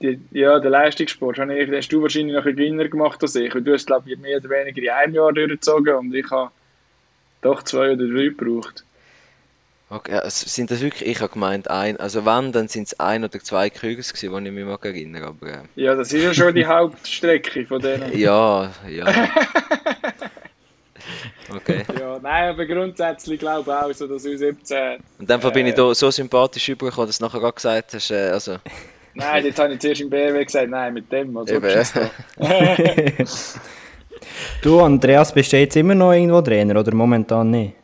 Die, 0.00 0.20
ja, 0.30 0.60
der 0.60 0.70
Leistungssport 0.70 1.38
hast, 1.38 1.50
ich, 1.50 1.70
hast 1.70 1.88
du 1.88 2.02
wahrscheinlich 2.02 2.34
noch 2.34 2.46
ein 2.46 2.54
Gewinner 2.54 2.88
gemacht 2.88 3.20
als 3.22 3.34
ich. 3.34 3.52
Du 3.52 3.72
hast, 3.72 3.86
glaube 3.86 4.10
ich, 4.10 4.18
mehr 4.18 4.38
oder 4.38 4.48
weniger 4.48 4.82
in 4.82 4.90
einem 4.90 5.14
Jahr 5.14 5.32
durchgezogen 5.32 5.94
und 5.94 6.14
ich 6.14 6.30
habe 6.30 6.52
doch 7.42 7.62
zwei 7.64 7.92
oder 7.92 8.06
drei 8.06 8.28
gebraucht. 8.28 8.84
Okay, 9.90 10.12
also 10.12 10.46
sind 10.46 10.70
das 10.70 10.82
wirklich, 10.82 11.08
ich 11.08 11.20
habe 11.22 11.32
gemeint, 11.32 11.70
ein, 11.70 11.98
also 11.98 12.26
wenn, 12.26 12.52
dann 12.52 12.68
sind 12.68 12.88
es 12.88 13.00
ein 13.00 13.24
oder 13.24 13.40
zwei 13.40 13.70
Krügers 13.70 14.12
gewesen, 14.12 14.44
die 14.44 14.48
ich 14.50 14.54
mich 14.54 14.64
mal 14.66 14.78
erinnere, 14.82 15.28
aber... 15.28 15.46
Äh. 15.46 15.62
Ja, 15.76 15.94
das 15.94 16.12
ist 16.12 16.22
ja 16.22 16.34
schon 16.34 16.54
die 16.54 16.66
Hauptstrecke 16.66 17.64
von 17.64 17.80
denen. 17.80 18.16
ja, 18.18 18.70
ja. 18.86 19.06
okay. 21.54 21.86
Ja, 21.98 22.18
nein, 22.20 22.50
aber 22.50 22.66
grundsätzlich 22.66 23.40
glaube 23.40 23.70
ich 23.70 23.76
auch, 23.76 23.92
so 23.94 24.06
dass 24.06 24.26
U17... 24.26 24.98
Und 25.18 25.30
dann 25.30 25.40
äh, 25.40 25.50
bin 25.52 25.66
ich 25.66 25.74
da 25.74 25.94
so 25.94 26.10
sympathisch 26.10 26.68
übergekommen, 26.68 27.06
dass 27.06 27.16
du 27.18 27.24
nachher 27.24 27.40
gerade 27.40 27.54
gesagt 27.54 27.94
hast, 27.94 28.10
äh, 28.10 28.28
also... 28.28 28.58
Nein, 29.14 29.44
jetzt 29.44 29.58
habe 29.58 29.72
ich 29.74 29.80
zuerst 29.80 30.00
im 30.00 30.10
BW 30.10 30.44
gesagt, 30.44 30.70
nein, 30.70 30.94
mit 30.94 31.10
dem. 31.10 31.36
Also 31.36 31.60
du, 34.62 34.80
Andreas, 34.80 35.32
bist 35.32 35.52
du 35.52 35.58
jetzt 35.58 35.76
immer 35.76 35.94
noch 35.94 36.12
irgendwo 36.12 36.40
Trainer 36.40 36.78
oder 36.78 36.94
momentan 36.94 37.50
nicht? 37.50 37.74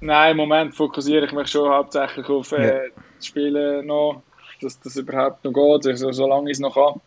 Nein, 0.00 0.32
im 0.32 0.36
Moment 0.36 0.74
fokussiere 0.74 1.26
ich 1.26 1.32
mich 1.32 1.48
schon 1.48 1.68
hauptsächlich 1.68 2.28
auf 2.28 2.52
äh, 2.52 2.66
ja. 2.66 2.80
das 3.16 3.26
Spielen 3.26 3.86
noch, 3.86 4.22
dass 4.60 4.78
das 4.80 4.96
überhaupt 4.96 5.44
noch 5.44 5.52
geht, 5.52 5.86
also, 5.86 6.12
solange 6.12 6.50
ich 6.50 6.56
es 6.56 6.60
noch 6.60 6.74
kann. 6.74 7.00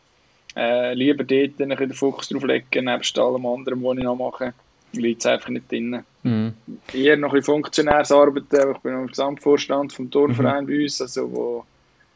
Äh, 0.56 0.94
lieber 0.96 1.24
dort 1.24 1.62
ein 1.62 1.70
den 1.70 1.94
Fokus 1.94 2.30
drauf 2.30 2.44
legen, 2.44 2.86
nebst 2.86 3.18
allem 3.18 3.46
anderen, 3.46 3.84
was 3.84 3.98
ich 3.98 4.04
noch 4.04 4.16
mache. 4.16 4.54
Liegt 4.94 5.22
es 5.22 5.28
einfach 5.28 5.50
nicht 5.50 5.72
drin. 5.72 6.04
Mhm. 6.24 6.54
Eher 6.92 7.16
noch 7.16 7.34
ein 7.34 7.44
Funktionärsarbeit, 7.44 8.44
ich 8.52 8.78
bin 8.80 8.94
im 8.94 9.08
Gesamtvorstand 9.08 9.94
vom 9.94 10.10
Turnverein 10.10 10.64
mhm. 10.64 10.68
bei 10.68 10.84
uns, 10.84 11.00
also 11.02 11.32
wo 11.32 11.66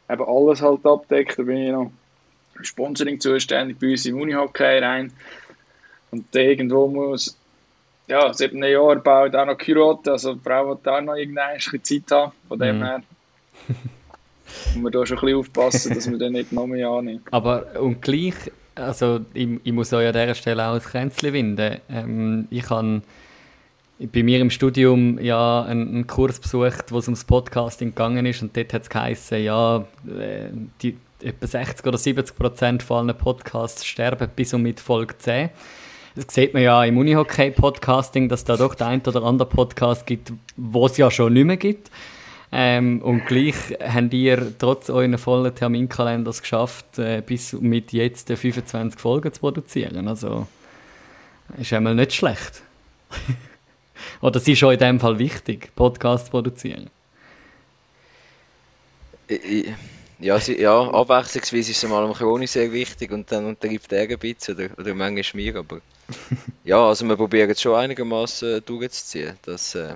eben 0.08 0.24
alles 0.24 0.62
halt 0.62 0.84
abdeckt. 0.84 1.38
Da 1.38 1.42
bin 1.42 1.56
ich 1.58 1.72
noch 1.72 1.90
Sponsoring 2.62 3.20
zuständig 3.20 3.78
bei 3.78 3.90
uns 3.90 4.06
im 4.06 4.20
Unihockey 4.20 4.78
rein. 4.78 5.12
Und 6.10 6.34
irgendwo 6.34 6.86
muss, 6.86 7.36
ja, 8.06 8.32
sieben 8.32 8.62
Jahre 8.62 8.96
baut 8.96 9.34
auch 9.34 9.46
noch 9.46 9.58
Kyrote, 9.58 10.12
also 10.12 10.36
wird 10.44 10.88
auch 10.88 11.00
noch 11.00 11.16
irgendeine 11.16 11.58
Zeit 11.58 12.10
haben. 12.10 12.32
Von 12.48 12.58
dem 12.58 12.78
mhm. 12.78 12.84
her 12.84 13.02
muss 14.74 14.76
man 14.76 14.92
da 14.92 15.06
schon 15.06 15.18
ein 15.18 15.20
bisschen 15.20 15.38
aufpassen, 15.38 15.94
dass 15.94 16.06
man 16.06 16.18
dann 16.18 16.32
nicht 16.32 16.52
noch 16.52 16.66
mehr 16.66 16.88
annimmt. 16.88 17.26
Aber 17.32 17.80
und 17.80 18.00
gleich, 18.02 18.34
also 18.74 19.20
ich, 19.32 19.48
ich 19.64 19.72
muss 19.72 19.92
euch 19.92 20.06
an 20.06 20.12
dieser 20.12 20.34
Stelle 20.34 20.68
auch 20.68 20.74
ein 20.74 20.80
Kränzchen 20.80 21.32
winden. 21.32 21.80
Ähm, 21.90 22.46
ich 22.50 22.68
habe 22.70 23.02
bei 23.98 24.22
mir 24.22 24.40
im 24.40 24.50
Studium 24.50 25.18
ja 25.20 25.62
einen, 25.62 26.06
Kurs 26.06 26.40
besucht, 26.40 26.90
wo 26.90 26.98
es 26.98 27.06
ums 27.06 27.24
Podcasting 27.24 27.90
gegangen 27.90 28.26
ist 28.26 28.42
und 28.42 28.56
dort 28.56 28.72
hat 28.72 28.82
es 28.82 28.90
geheißen, 28.90 29.42
ja, 29.42 29.84
äh, 30.06 30.48
die, 30.82 30.96
etwa 31.22 31.46
60 31.46 31.86
oder 31.86 31.98
70 31.98 32.36
Prozent 32.36 32.82
von 32.82 33.08
allen 33.08 33.16
Podcasts 33.16 33.84
sterben 33.84 34.28
bis 34.34 34.52
und 34.52 34.62
mit 34.62 34.80
Folge 34.80 35.16
10. 35.16 35.50
Das 36.16 36.26
sieht 36.28 36.54
man 36.54 36.62
ja 36.62 36.84
im 36.84 36.96
Unihockey-Podcasting, 36.98 38.28
dass 38.28 38.44
da 38.44 38.56
doch 38.56 38.74
der 38.74 38.88
ein 38.88 39.02
oder 39.06 39.22
andere 39.24 39.48
Podcast 39.48 40.06
gibt, 40.06 40.32
wo 40.56 40.86
es 40.86 40.96
ja 40.96 41.10
schon 41.10 41.32
nicht 41.32 41.44
mehr 41.44 41.56
gibt. 41.56 41.90
Ähm, 42.52 43.02
und 43.02 43.26
gleich 43.26 43.56
habt 43.80 44.14
ihr 44.14 44.56
trotz 44.58 44.90
euren 44.90 45.18
vollen 45.18 45.52
Terminkalenders 45.52 46.40
geschafft, 46.40 47.00
äh, 47.00 47.20
bis 47.20 47.52
mit 47.54 47.92
jetzt 47.92 48.28
25 48.28 49.00
Folgen 49.00 49.32
zu 49.32 49.40
produzieren. 49.40 50.06
Also 50.06 50.46
ist 51.58 51.72
einmal 51.72 51.96
nicht 51.96 52.12
schlecht. 52.12 52.62
Oder 54.24 54.40
ist 54.40 54.58
schon 54.58 54.72
in 54.72 54.78
dem 54.78 55.00
Fall 55.00 55.18
wichtig, 55.18 55.68
Podcast 55.76 56.30
produzieren? 56.30 56.88
Ja, 60.18 60.38
sie, 60.40 60.58
ja, 60.58 60.80
abwechslungsweise 60.80 61.72
ist 61.72 61.84
es 61.84 61.90
mal 61.90 62.02
am 62.02 62.14
Kroni 62.14 62.46
sehr 62.46 62.72
wichtig 62.72 63.12
und 63.12 63.30
dann 63.30 63.44
untergibt 63.44 63.92
er 63.92 64.08
ein 64.08 64.18
bisschen 64.18 64.54
oder, 64.54 64.68
oder 64.78 64.94
manchmal 64.94 65.44
mir, 65.44 65.56
aber 65.56 65.82
ja, 66.64 66.88
also 66.88 67.06
wir 67.06 67.16
probieren 67.16 67.50
es 67.50 67.60
schon 67.60 67.74
einigermaßen 67.74 68.64
durchzuziehen. 68.64 69.34
Das, 69.44 69.74
äh, 69.74 69.92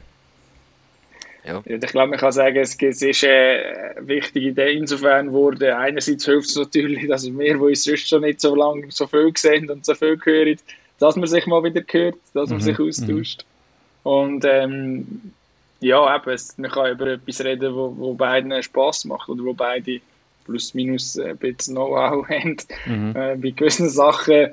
ja. 1.47 1.63
Ich 1.65 1.81
glaube, 1.81 2.09
man 2.09 2.19
kann 2.19 2.33
sagen, 2.33 2.59
es, 2.59 2.77
es 2.79 3.01
ist 3.01 3.25
eine 3.25 3.95
wichtige 4.01 4.51
Idee 4.51 4.73
insofern 4.77 5.33
wurde. 5.33 5.75
Einerseits 5.75 6.27
hilft 6.27 6.51
es 6.51 6.57
natürlich, 6.57 7.09
dass 7.09 7.25
wir, 7.25 7.55
die 7.55 7.61
uns 7.61 7.85
sonst 7.85 8.07
schon 8.07 8.21
nicht 8.21 8.43
so 8.43 8.55
lange 8.55 8.91
so 8.91 9.07
viel 9.07 9.33
sehen 9.39 9.71
und 9.71 9.87
so 9.87 9.95
viel 9.95 10.21
hören, 10.23 10.59
dass 10.99 11.17
man 11.17 11.27
sich 11.27 11.47
mal 11.47 11.65
wieder 11.65 11.83
hört, 11.91 12.17
dass 12.35 12.51
man 12.51 12.59
mhm. 12.59 12.63
sich 12.63 12.79
austauscht. 12.79 13.45
Mhm. 13.45 13.58
Und 14.03 14.45
ähm, 14.45 15.33
ja, 15.81 16.17
eben, 16.17 16.31
es, 16.31 16.57
man 16.59 16.71
kann 16.71 16.93
über 16.93 17.07
etwas 17.07 17.45
reden, 17.45 17.75
wo, 17.75 17.95
wo 17.97 18.15
beiden 18.15 18.63
Spass 18.63 19.05
macht 19.05 19.29
oder 19.29 19.45
wo 19.45 19.53
beide 19.53 20.01
plus 20.45 20.75
minus 20.75 21.19
ein 21.19 21.37
bisschen 21.37 21.75
Know-how 21.75 22.29
haben. 22.29 22.57
Mhm. 22.87 23.17
Äh, 23.17 23.37
bei 23.37 23.51
gewissen 23.51 23.89
Sachen 23.89 24.49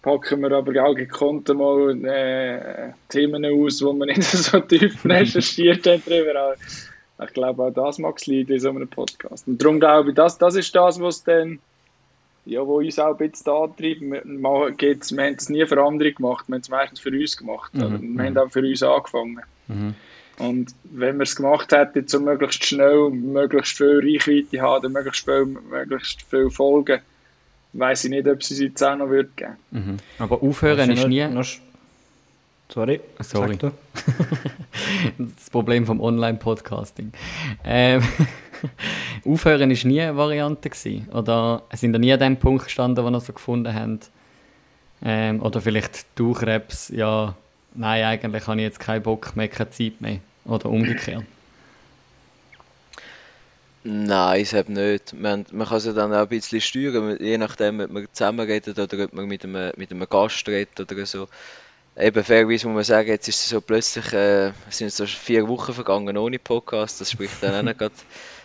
packen 0.00 0.40
wir 0.40 0.50
aber 0.52 0.84
auch 0.84 0.94
gekonnt 0.94 1.48
mal 1.48 2.04
äh, 2.04 2.92
Themen 3.08 3.44
aus, 3.44 3.78
die 3.78 3.84
wir 3.84 4.06
nicht 4.06 4.22
so 4.24 4.60
tief 4.60 5.04
recherchiert 5.04 5.86
haben 5.86 6.02
drüber. 6.04 6.56
ich 7.24 7.32
glaube, 7.32 7.62
auch 7.62 7.70
das 7.70 7.98
mag 7.98 8.16
es 8.18 8.26
in 8.26 8.58
so 8.58 8.70
einem 8.70 8.88
Podcast. 8.88 9.46
Und 9.46 9.62
darum 9.62 9.78
glaube 9.78 10.10
ich, 10.10 10.16
das, 10.16 10.38
das 10.38 10.56
ist 10.56 10.74
das, 10.74 11.00
was 11.00 11.22
dann 11.22 11.60
ja, 12.44 12.66
wo 12.66 12.78
uns 12.78 12.98
auch 12.98 13.18
ein 13.18 13.30
bisschen 13.30 13.52
antreibt. 13.52 14.00
Wir, 14.00 14.22
wir 14.24 15.24
haben 15.24 15.34
es 15.36 15.48
nie 15.48 15.66
für 15.66 15.82
andere 15.82 16.12
gemacht, 16.12 16.48
wir 16.48 16.54
haben 16.54 16.60
es 16.62 16.68
meistens 16.68 17.00
für 17.00 17.10
uns 17.10 17.36
gemacht. 17.36 17.74
Mhm. 17.74 18.16
Wir 18.16 18.24
haben 18.24 18.38
auch 18.38 18.50
für 18.50 18.60
uns 18.60 18.82
angefangen. 18.82 19.40
Mhm. 19.68 19.94
Und 20.38 20.74
wenn 20.84 21.18
wir 21.18 21.24
es 21.24 21.36
gemacht 21.36 21.72
hätten, 21.72 22.08
so 22.08 22.18
möglichst 22.18 22.64
schnell, 22.64 23.10
möglichst 23.10 23.76
viel 23.76 24.00
Reichweite 24.02 24.60
haben, 24.60 24.92
möglichst 24.92 25.24
viel, 25.24 25.44
möglichst 25.44 26.22
viel 26.22 26.50
Folgen, 26.50 27.00
weiß 27.74 28.04
ich 28.04 28.10
nicht, 28.10 28.26
ob 28.26 28.42
sie 28.42 28.54
es 28.54 28.60
jetzt 28.60 28.82
auch 28.82 28.96
noch 28.96 29.08
würde 29.08 29.30
geben. 29.36 29.56
Mhm. 29.70 29.96
Aber 30.18 30.42
aufhören 30.42 30.90
ist 30.90 31.06
nie... 31.06 31.26
Noch, 31.28 31.46
sorry, 32.68 33.00
sorry. 33.20 33.56
das 35.18 35.50
Problem 35.50 35.86
vom 35.86 36.00
Online-Podcasting. 36.00 37.12
Ähm, 37.64 38.02
aufhören 39.24 39.70
ist 39.70 39.84
nie 39.84 40.00
eine 40.00 40.16
Variante 40.16 40.70
gewesen? 40.70 41.08
Oder 41.10 41.62
sind 41.72 41.92
da 41.92 41.98
nie 41.98 42.12
an 42.12 42.20
dem 42.20 42.36
Punkt 42.36 42.64
gestanden, 42.64 43.04
wo 43.04 43.10
ihr 43.10 43.20
so 43.20 43.32
gefunden 43.32 43.74
habt? 43.74 44.10
Ähm, 45.04 45.42
oder 45.42 45.60
vielleicht 45.60 46.06
du 46.14 46.32
Krebs, 46.32 46.88
ja, 46.88 47.34
nein, 47.74 48.04
eigentlich 48.04 48.46
habe 48.46 48.58
ich 48.58 48.64
jetzt 48.64 48.80
keinen 48.80 49.02
Bock 49.02 49.34
mehr, 49.36 49.48
keine 49.48 49.70
Zeit 49.70 50.00
mehr. 50.00 50.18
Oder 50.44 50.66
umgekehrt. 50.66 51.24
Nein, 53.84 54.40
ich 54.40 54.54
habe 54.54 54.72
nicht. 54.72 55.12
Man, 55.12 55.44
man 55.50 55.66
kann 55.66 55.78
es 55.78 55.86
ja 55.86 55.92
dann 55.92 56.12
auch 56.12 56.18
ein 56.22 56.28
bisschen 56.28 56.60
steuern, 56.60 57.16
je 57.20 57.36
nachdem, 57.36 57.80
ob 57.80 57.90
man 57.90 58.06
zusammen 58.12 58.46
redet 58.46 58.78
oder 58.78 59.04
ob 59.04 59.12
man 59.12 59.26
mit 59.26 59.44
einem, 59.44 59.72
mit 59.76 59.90
einem 59.90 60.08
Gast 60.08 60.46
redet 60.46 60.78
oder 60.80 61.04
so. 61.04 61.26
Eben 61.96 62.24
fairerweise 62.24 62.68
muss 62.68 62.74
man 62.74 62.84
sagen, 62.84 63.08
jetzt 63.08 63.28
ist 63.28 63.40
es 63.40 63.48
so 63.48 63.60
plötzlich, 63.60 64.12
äh, 64.12 64.52
es 64.68 64.78
sind 64.78 64.92
so 64.92 65.04
vier 65.04 65.48
Wochen 65.48 65.74
vergangen 65.74 66.16
ohne 66.16 66.38
Podcast, 66.38 67.00
das 67.00 67.10
spricht 67.10 67.42
dann 67.42 67.54
auch 67.54 67.62
nicht 67.62 67.78
gerade 67.78 67.94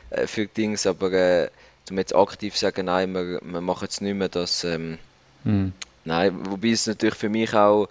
äh, 0.10 0.28
für 0.28 0.48
Dings, 0.48 0.86
aber 0.86 1.12
äh, 1.12 1.50
du 1.88 1.96
jetzt 1.96 2.16
aktiv 2.16 2.56
sagen, 2.58 2.86
nein, 2.86 3.14
wir, 3.14 3.40
wir 3.42 3.62
machen 3.62 3.88
es 3.90 4.02
nicht 4.02 4.16
mehr, 4.16 4.30
das, 4.30 4.64
ähm, 4.64 4.98
mhm. 5.44 5.74
nein, 6.06 6.46
wobei 6.50 6.70
es 6.70 6.88
natürlich 6.88 7.16
für 7.16 7.30
mich 7.30 7.54
auch 7.54 7.88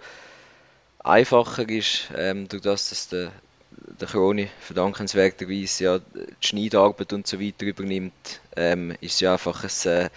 einfacher 0.99 1.67
ist, 1.69 2.09
ähm, 2.15 2.47
durch 2.47 2.61
das, 2.63 2.89
dass 2.89 3.09
der, 3.09 3.31
der 3.71 4.07
Kroni 4.07 4.49
verdankenswerterweise 4.59 5.83
ja 5.83 5.99
die 5.99 6.35
Schneidarbeit 6.41 7.13
und 7.13 7.27
so 7.27 7.39
weiter 7.39 7.65
übernimmt, 7.65 8.41
ähm, 8.55 8.91
ist 9.01 9.15
es 9.15 9.19
ja 9.21 9.33
einfach 9.33 9.63
ein 9.63 9.91
äh, 9.91 10.09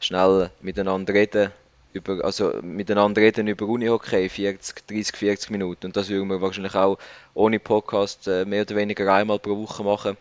schnell 0.00 0.50
miteinander 0.60 1.12
reden, 1.14 1.50
über, 1.92 2.24
also 2.24 2.54
miteinander 2.62 3.20
reden 3.20 3.48
über 3.48 3.66
Unihockey, 3.66 4.28
40, 4.28 4.86
30, 4.86 5.16
40 5.16 5.50
Minuten. 5.50 5.86
Und 5.86 5.96
das 5.96 6.08
würden 6.08 6.28
wir 6.28 6.40
wahrscheinlich 6.40 6.74
auch 6.74 6.98
ohne 7.34 7.58
Podcast 7.58 8.28
äh, 8.28 8.44
mehr 8.44 8.62
oder 8.62 8.76
weniger 8.76 9.12
einmal 9.12 9.38
pro 9.38 9.56
Woche 9.56 9.82
machen, 9.82 10.16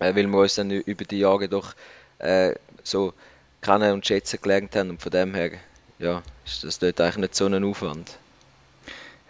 äh, 0.00 0.14
weil 0.14 0.26
wir 0.26 0.38
uns 0.38 0.54
dann 0.54 0.70
über 0.70 1.04
die 1.04 1.20
Jahre 1.20 1.48
doch 1.48 1.74
äh, 2.18 2.54
so 2.82 3.12
kennen 3.60 3.92
und 3.92 4.06
schätzen 4.06 4.38
gelernt 4.42 4.74
haben. 4.76 4.90
Und 4.90 5.02
von 5.02 5.12
dem 5.12 5.34
her 5.34 5.52
ja, 5.98 6.22
ist 6.44 6.64
das 6.64 6.78
dort 6.78 7.00
eigentlich 7.00 7.18
nicht 7.18 7.34
so 7.34 7.46
ein 7.46 7.64
Aufwand. 7.64 8.18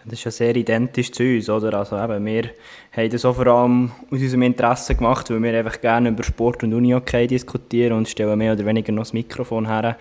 Das 0.04 0.20
ist 0.20 0.24
ja 0.24 0.31
sehr 0.31 0.57
identisch 0.57 1.12
zu 1.12 1.22
uns, 1.22 1.50
oder? 1.50 1.74
Also 1.74 2.02
eben, 2.02 2.24
wir 2.24 2.50
haben 2.92 3.11
das 3.11 3.24
auch 3.24 3.35
vor 3.35 3.46
allem 3.46 3.90
aus 4.11 4.20
unserem 4.20 4.42
Interesse 4.42 4.94
gemacht, 4.94 5.28
weil 5.28 5.42
wir 5.42 5.59
einfach 5.59 5.81
gerne 5.81 6.09
über 6.09 6.22
Sport 6.22 6.62
und 6.62 6.72
Uni-Hockey 6.72 7.26
diskutieren 7.26 7.92
und 7.92 8.09
stellen 8.09 8.38
mehr 8.38 8.54
oder 8.54 8.64
weniger 8.64 8.92
noch 8.92 9.02
das 9.02 9.12
Mikrofon 9.12 9.66
her. 9.66 9.96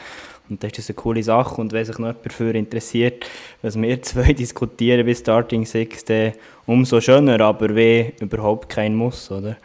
Und 0.49 0.63
das 0.63 0.77
ist 0.77 0.89
eine 0.89 0.95
coole 0.95 1.23
Sache. 1.23 1.59
Und 1.59 1.73
wenn 1.73 1.83
sich 1.83 1.97
noch 1.97 2.07
jemand 2.07 2.25
dafür 2.25 2.55
interessiert, 2.55 3.25
was 3.61 3.79
wir 3.79 4.01
zwei 4.01 4.31
diskutieren 4.33 5.05
bei 5.05 5.13
Starting 5.13 5.65
Six, 5.65 6.05
dann 6.05 6.33
umso 6.65 7.01
schöner, 7.01 7.41
aber 7.41 7.75
wie 7.75 8.13
überhaupt 8.21 8.69
kein 8.69 8.95
Muss, 8.95 9.29
oder? 9.29 9.57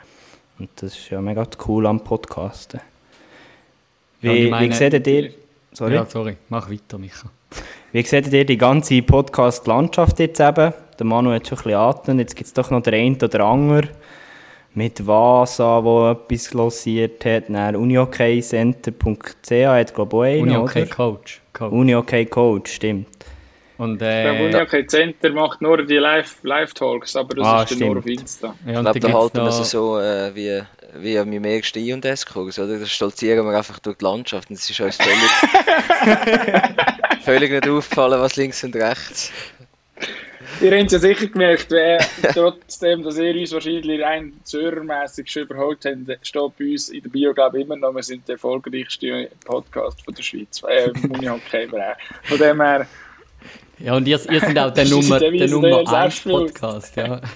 Und 0.58 0.70
das 0.76 0.96
ist 0.96 1.10
ja 1.10 1.20
mega 1.20 1.46
cool 1.66 1.86
am 1.86 2.00
Podcasten. 2.00 2.80
Wie, 4.20 4.48
ja, 4.48 4.60
wie 4.60 4.72
seht 4.72 5.06
ihr... 5.06 5.30
Sorry? 5.72 5.94
Ja, 5.94 6.06
sorry, 6.06 6.36
mach 6.48 6.70
weiter, 6.70 6.98
Micha. 6.98 7.30
Wie 7.92 8.02
seht 8.02 8.32
ihr 8.32 8.44
die 8.44 8.56
ganze 8.56 9.02
Podcast-Landschaft 9.02 10.18
jetzt 10.18 10.40
eben? 10.40 10.72
Der 10.98 11.06
Manu 11.06 11.32
hat 11.32 11.46
schon 11.46 11.58
ein 11.58 11.64
bisschen 11.64 11.78
atmen. 11.78 12.18
Jetzt 12.18 12.36
gibt 12.36 12.46
es 12.46 12.52
doch 12.52 12.70
noch 12.70 12.82
den 12.82 12.94
einen 12.94 13.16
oder 13.16 13.44
anderen 13.44 13.88
mit 14.74 15.06
Vasa, 15.06 15.80
der 15.80 16.12
etwas 16.12 16.54
lossiert 16.54 17.24
hat. 17.24 17.44
Dann 17.48 17.76
unihockeycenter.ch 17.76 19.50
hat, 19.50 19.94
glaube 19.94 20.28
ich, 20.28 20.42
einen, 20.42 20.50
Unihockey 20.50 20.86
Coach. 20.86 21.40
Coach. 21.52 21.72
Unihockey 21.72 22.26
Coach, 22.26 22.72
stimmt. 22.72 23.08
Und, 23.82 24.00
äh, 24.00 24.32
ich 24.32 24.40
Unihockey 24.40 24.86
Center 24.86 25.32
macht 25.32 25.60
nur 25.60 25.84
die 25.84 25.96
Live-Talks, 25.96 27.16
aber 27.16 27.34
das 27.34 27.44
ah, 27.44 27.64
ist 27.64 27.80
nur 27.80 27.98
auf 27.98 28.06
Insta. 28.06 28.54
Ja, 28.64 28.74
ich 28.74 28.80
glaube, 28.80 29.00
da 29.00 29.12
halten 29.12 29.38
wir 29.38 29.48
es 29.48 29.70
so 29.72 29.98
äh, 29.98 30.32
wie, 30.36 30.62
wie 31.02 31.18
an 31.18 31.28
meinem 31.28 31.46
ersten 31.46 31.80
I&S-Kurs, 31.80 32.60
oder? 32.60 32.78
Da 32.78 32.86
stolzieren 32.86 33.44
wir 33.44 33.58
einfach 33.58 33.80
durch 33.80 33.98
die 33.98 34.04
Landschaft 34.04 34.50
und 34.50 34.54
es 34.54 34.70
ist 34.70 34.80
uns 34.80 34.98
völlig... 34.98 35.18
völlig 37.24 37.50
nicht 37.50 37.68
aufgefallen, 37.68 38.20
was 38.20 38.36
links 38.36 38.62
und 38.62 38.76
rechts. 38.76 39.32
Ihr 40.60 40.78
habt 40.78 40.86
es 40.86 40.92
ja 40.92 40.98
sicher 41.00 41.26
gemerkt, 41.26 41.74
trotzdem, 42.34 43.02
dass 43.02 43.18
ihr 43.18 43.34
uns 43.34 43.52
wahrscheinlich 43.52 44.00
rein 44.00 44.32
zörermässig 44.44 45.28
schon 45.28 45.42
überholt 45.42 45.84
habt, 45.84 46.24
steht 46.24 46.56
bei 46.56 46.70
uns 46.70 46.88
in 46.88 47.02
der 47.02 47.10
Bio, 47.10 47.34
glaube 47.34 47.58
ich, 47.58 47.64
immer 47.64 47.74
noch, 47.74 47.92
wir 47.92 48.04
sind 48.04 48.28
der 48.28 48.34
erfolgreichste 48.34 49.28
Podcast 49.44 50.04
von 50.04 50.14
der 50.14 50.22
Schweiz, 50.22 50.62
äh, 50.68 50.92
Muni-Hockey-Bereich. 51.08 51.96
Von 52.22 52.38
dem 52.38 52.60
her... 52.60 52.86
Ja, 53.82 53.96
und 53.96 54.06
ihr, 54.06 54.20
ihr 54.30 54.40
seid 54.40 54.58
auch 54.58 54.70
der 54.72 54.84
Nummer, 54.88 55.18
der 55.18 55.48
Nummer 55.48 55.92
1 55.92 56.20
Podcast, 56.20 56.96
ja. 56.96 57.20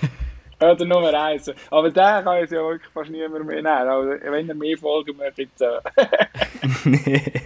Ja, 0.59 0.75
der 0.75 0.87
Nummer 0.87 1.13
1. 1.13 1.53
Aber 1.71 1.91
der 1.91 2.23
kann 2.23 2.43
es 2.43 2.51
ja 2.51 2.63
wirklich 2.63 2.91
fast 2.95 3.11
niemand 3.11 3.45
mehr 3.45 3.57
nehmen. 3.57 3.67
Also, 3.67 4.11
wenn 4.31 4.49
er 4.49 4.55
mehr 4.55 4.79
Folgen 4.79 5.17
möchte, 5.17 5.47
bitte. 5.47 5.83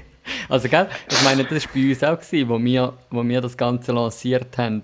Also, 0.48 0.68
gell, 0.68 0.86
ich 1.10 1.22
meine, 1.22 1.42
das 1.44 1.64
war 1.64 1.72
bei 1.74 1.88
uns 1.88 2.04
auch, 2.04 2.20
gewesen, 2.20 2.48
wo, 2.48 2.58
wir, 2.60 2.92
wo 3.10 3.24
wir 3.24 3.40
das 3.40 3.56
Ganze 3.56 3.90
lanciert 3.90 4.56
haben. 4.58 4.82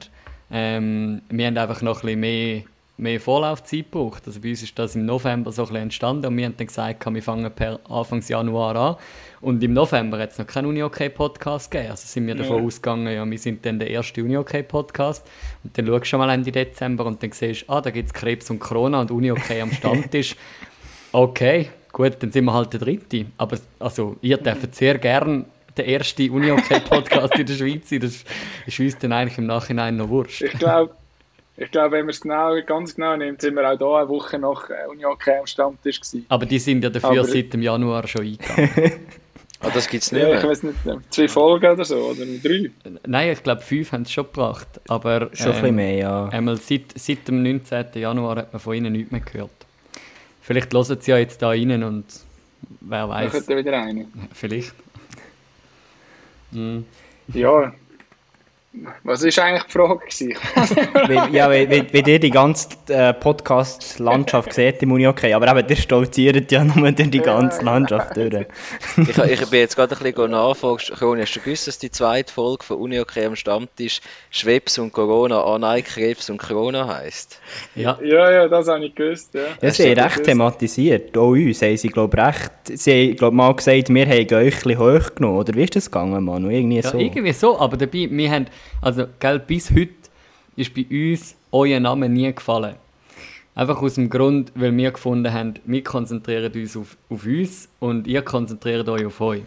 Ähm, 0.50 1.22
wir 1.29 1.46
haben 1.46 1.57
einfach 1.59 1.83
noch 1.83 2.02
ein 2.02 2.07
bisschen 2.07 2.20
mehr, 2.20 2.62
mehr 2.98 3.20
Vorlaufzeit 3.20 3.90
gebraucht. 3.90 4.22
Also 4.26 4.40
bei 4.40 4.50
uns 4.50 4.62
ist 4.62 4.78
das 4.78 4.94
im 4.94 5.04
November 5.04 5.52
so 5.52 5.62
ein 5.62 5.68
bisschen 5.68 5.82
entstanden 5.82 6.26
und 6.26 6.37
wir 6.37 6.46
haben 6.46 6.56
dann 6.56 6.66
gesagt, 6.66 7.04
wir 7.06 7.22
fangen 7.22 7.50
per 7.50 7.78
Anfang 7.88 8.22
Januar 8.26 8.76
an. 8.76 8.96
Und 9.42 9.62
im 9.62 9.74
November 9.74 10.18
hat 10.18 10.32
es 10.32 10.38
noch 10.38 10.46
keinen 10.46 10.66
Uni-OK-Podcast 10.66 11.70
gegeben. 11.70 11.90
Also 11.90 12.06
sind 12.06 12.26
wir 12.26 12.35
davon 12.35 12.59
ja. 12.59 12.62
ausgegangen, 12.64 13.14
ja, 13.14 13.30
wir 13.30 13.38
sind 13.38 13.64
dann 13.66 13.78
der 13.78 13.90
erste 13.90 14.24
Uni-OK-Podcast. 14.24 15.26
Und 15.62 15.76
dann 15.76 15.87
schaust 15.87 16.02
du 16.02 16.06
schon 16.06 16.20
mal 16.20 16.30
Ende 16.30 16.50
Dezember 16.50 17.04
und 17.04 17.22
dann 17.22 17.32
siehst 17.32 17.68
du, 17.68 17.72
ah, 17.72 17.80
da 17.80 17.90
gibt 17.90 18.09
es 18.09 18.14
Krebs 18.14 18.50
und 18.50 18.59
Corona 18.59 19.02
und 19.02 19.11
Uni-OK 19.11 19.50
am 19.61 19.72
Stammtisch. 19.72 20.35
okay, 21.12 21.68
gut, 21.92 22.16
dann 22.21 22.33
sind 22.33 22.44
wir 22.46 22.54
halt 22.54 22.73
der 22.73 22.81
Dritte. 22.81 23.27
Aber 23.37 23.58
also, 23.79 24.16
ihr 24.23 24.38
dürft 24.38 24.75
sehr 24.75 24.96
gern 24.98 25.44
der 25.77 25.87
erste 25.87 26.31
Uni-Hockey-Podcast 26.33 27.35
in 27.38 27.46
der 27.46 27.54
Schweiz 27.54 27.90
sein. 27.90 28.00
Das 28.00 28.25
ist 28.66 28.81
uns 28.81 28.98
dann 28.98 29.12
eigentlich 29.12 29.37
im 29.37 29.46
Nachhinein 29.46 29.96
noch 29.98 30.08
wurscht. 30.08 30.42
Ich 30.42 30.52
glaube, 30.52 30.94
ich 31.57 31.71
glaub, 31.71 31.92
wenn 31.92 32.00
man 32.00 32.11
es 32.11 32.21
genau, 32.21 32.54
ganz 32.67 32.94
genau 32.94 33.17
nimmt, 33.17 33.40
sind 33.40 33.54
wir 33.54 33.71
auch 33.71 33.79
hier 33.79 33.87
eine 33.87 34.09
Woche 34.09 34.38
nach 34.38 34.69
äh, 34.69 34.88
Uni-Hockey 34.90 35.38
am 35.38 35.46
Stammtisch 35.46 36.00
gewesen. 36.00 36.27
Aber 36.29 36.46
die 36.46 36.59
sind 36.59 36.85
ja 36.85 36.90
dafür 36.90 37.11
Aber 37.11 37.25
seit 37.25 37.52
dem 37.52 37.63
Januar 37.63 38.07
schon 38.07 38.23
eingegangen. 38.23 38.92
Ah, 39.61 39.71
das 39.73 39.88
gibt 39.88 40.02
es 40.02 40.13
nicht 40.13 40.23
ja, 40.23 40.38
Ich 40.38 40.44
weiß 40.44 40.65
nicht, 40.65 40.79
zwei 41.09 41.29
Folgen 41.29 41.73
oder 41.73 41.85
so, 41.85 41.96
oder 41.96 42.27
drei? 42.42 42.71
Nein, 43.07 43.33
ich 43.33 43.42
glaube, 43.42 43.63
fünf 43.63 43.90
haben 43.90 44.02
es 44.02 44.13
schon 44.13 44.27
gebracht. 44.27 44.69
Aber, 44.87 45.31
schon 45.33 45.46
ähm, 45.46 45.52
ein 45.52 45.52
bisschen 45.52 45.67
ähm, 45.69 45.75
mehr, 45.77 45.94
ja. 45.94 46.29
Einmal 46.29 46.57
seit, 46.59 46.92
seit 46.94 47.27
dem 47.27 47.42
19. 47.42 47.87
Januar 47.94 48.37
hat 48.37 48.52
man 48.52 48.61
von 48.61 48.75
ihnen 48.75 48.92
nichts 48.92 49.11
mehr 49.11 49.23
gehört. 49.23 49.50
Vielleicht 50.42 50.75
hören 50.75 50.98
sie 51.00 51.11
ja 51.11 51.17
jetzt 51.17 51.40
da 51.40 51.48
rein 51.48 51.83
und 51.83 52.04
wer 52.81 53.09
weiß. 53.09 53.33
Dann 53.33 53.46
kommt 53.46 53.59
wieder 53.59 53.73
rein. 53.73 54.07
Vielleicht. 54.33 54.75
Mhm. 56.52 56.85
Ja, 57.35 57.75
Was 59.04 59.22
war 59.22 59.44
eigentlich 59.44 59.62
die 59.64 59.72
Frage? 59.72 60.00
wie, 61.08 61.37
ja, 61.37 61.50
wie, 61.50 61.70
wie, 61.70 61.92
wie 61.92 62.10
ihr 62.10 62.18
die 62.18 62.31
ganze 62.31 62.68
äh, 62.88 63.14
Podcast-Landschaft 63.14 64.52
seht 64.52 64.83
im 64.83 64.92
Uni 64.92 65.06
okay, 65.06 65.33
aber 65.33 65.56
eben, 65.56 65.68
ihr 65.68 65.77
stolziert 65.77 66.52
ja 66.52 66.62
nur 66.62 66.92
durch 66.92 67.10
die 67.10 67.20
ganze 67.20 67.64
Landschaft 67.64 68.16
durch. 68.16 68.46
ich, 68.96 69.18
ich 69.18 69.50
bin 69.50 69.60
jetzt 69.60 69.77
gerade 69.77 69.96
ein 69.96 70.02
bisschen 70.02 70.31
nachfragen. 70.31 71.20
Hast 71.20 71.37
du 71.37 71.40
gewusst, 71.40 71.68
dass 71.68 71.79
die 71.79 71.90
zweite 71.90 72.33
Folge 72.33 72.64
von 72.64 72.77
Uni 72.79 73.00
okay 73.00 73.24
am 73.24 73.37
Stammtisch 73.37 74.00
Schwebs 74.31 74.79
und 74.79 74.92
Corona, 74.92 75.42
ah 75.42 75.58
nein, 75.58 75.83
Krebs 75.83 76.29
und 76.29 76.38
Corona 76.38 76.87
heisst? 76.87 77.40
Ja, 77.74 77.98
ja, 78.02 78.31
ja 78.31 78.48
das 78.48 78.68
habe 78.68 78.85
ich 78.85 78.94
gewusst. 78.94 79.35
Ja, 79.35 79.40
ja 79.62 79.70
sie 79.70 79.90
haben 79.90 80.00
recht 80.00 80.10
gewusst. 80.10 80.24
thematisiert. 80.24 81.16
Auch 81.16 81.31
uns 81.31 81.62
haben 81.62 81.77
sie, 81.77 81.88
glaube 81.88 82.16
recht. 82.18 82.50
Sie 82.74 82.92
haben 82.92 83.16
glaub, 83.16 83.33
mal 83.33 83.54
gesagt, 83.54 83.88
wir 83.88 84.06
haben 84.06 84.12
euch 84.12 84.31
ein 84.31 84.38
bisschen 84.38 84.79
hochgenommen. 84.79 85.38
Oder 85.38 85.54
wie 85.54 85.64
ist 85.64 85.77
das 85.77 85.90
gegangen, 85.90 86.24
Manu? 86.24 86.50
Irgendwie 86.50 86.81
ja, 86.81 86.94
irgendwie 86.94 87.33
so, 87.33 87.58
aber 87.58 87.77
dabei, 87.77 88.08
wir 88.10 88.31
haben 88.31 88.46
also, 88.81 89.06
gell, 89.19 89.38
bis 89.38 89.71
heute 89.71 89.94
ist 90.56 90.75
bei 90.75 90.87
uns 90.90 91.37
euer 91.52 91.81
Name 91.81 92.08
nie 92.08 92.33
gefallen. 92.35 92.77
Einfach 93.54 93.81
aus 93.81 93.94
dem 93.94 94.10
Grund, 94.10 94.52
weil 94.54 94.77
wir 94.77 94.90
gefunden 94.90 95.33
haben, 95.33 95.54
wir 95.64 95.83
konzentrieren 95.83 96.52
uns 96.52 96.77
auf, 96.77 96.96
auf 97.08 97.25
uns 97.25 97.69
und 97.81 98.06
ihr 98.06 98.23
konzentriert 98.23 98.88
euch 98.88 99.06
auf 99.06 99.21
euch. 99.21 99.42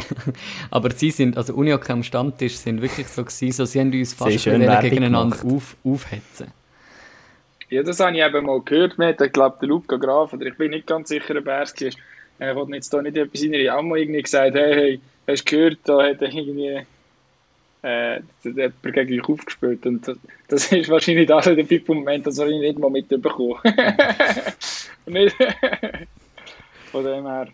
Aber 0.70 0.90
sie 0.90 1.10
sind, 1.10 1.36
also 1.36 1.54
Uniok 1.54 1.90
am 1.90 2.02
Stammtisch 2.02 2.56
sind 2.56 2.80
wirklich 2.80 3.08
so 3.08 3.22
gewesen, 3.22 3.52
so, 3.52 3.64
sie 3.66 3.80
haben 3.80 3.92
uns 3.92 4.14
fast 4.14 4.44
gegeneinander 4.44 5.36
auf, 5.44 5.76
aufhetzen. 5.84 6.48
Ja, 7.68 7.82
das 7.82 8.00
habe 8.00 8.16
ich 8.16 8.22
eben 8.22 8.46
mal 8.46 8.60
gehört. 8.62 8.98
Man 8.98 9.08
hat, 9.08 9.20
ich 9.20 9.32
glaube, 9.32 9.58
der 9.60 9.68
Luca 9.68 9.96
Graf, 9.96 10.32
oder 10.32 10.46
ich 10.46 10.56
bin 10.56 10.70
nicht 10.70 10.86
ganz 10.86 11.08
sicher, 11.08 11.36
ob 11.36 11.46
er 11.46 11.62
es 11.62 11.72
ist. 11.72 11.98
Er 12.38 12.56
hat 12.56 12.68
jetzt 12.70 12.92
da 12.92 13.02
nicht 13.02 13.16
etwas 13.16 13.42
in 13.42 13.52
ihre 13.52 13.72
Ammo 13.72 13.94
irgendwie 13.94 14.22
gesagt, 14.22 14.54
hey, 14.54 14.74
hey, 14.74 15.00
hast 15.28 15.44
du 15.44 15.56
gehört, 15.56 15.78
da 15.84 16.02
hat 16.02 16.22
er 16.22 16.32
irgendwie 16.32 16.80
äh, 17.82 18.16
hat 18.16 18.72
gegen 18.82 19.20
euch 19.20 19.28
aufgespielt. 19.28 19.86
Und 19.86 20.06
das, 20.06 20.18
das 20.48 20.72
ist 20.72 20.88
wahrscheinlich 20.88 21.26
das 21.26 21.44
der 21.44 21.64
Pipo-Moment, 21.64 22.26
das 22.26 22.38
habe 22.38 22.52
ich 22.52 22.60
nicht 22.60 22.78
mal 22.78 22.90
mitbekommen. 22.90 23.58
nicht. 25.06 25.36
Von 26.90 27.04
dem 27.04 27.26
her. 27.26 27.48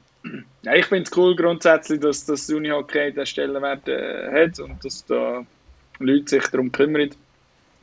Ja, 0.62 0.74
ich 0.74 0.86
finde 0.86 1.04
es 1.04 1.16
cool 1.16 1.36
grundsätzlich, 1.36 2.00
dass 2.00 2.24
das 2.24 2.50
Unihockey 2.50 3.12
den 3.12 3.26
Stellenwert 3.26 3.86
äh, 3.88 4.30
hat 4.32 4.58
und 4.58 4.84
dass 4.84 5.04
da 5.06 5.46
Leute 6.00 6.28
sich 6.28 6.46
darum 6.48 6.72
kümmern, 6.72 7.10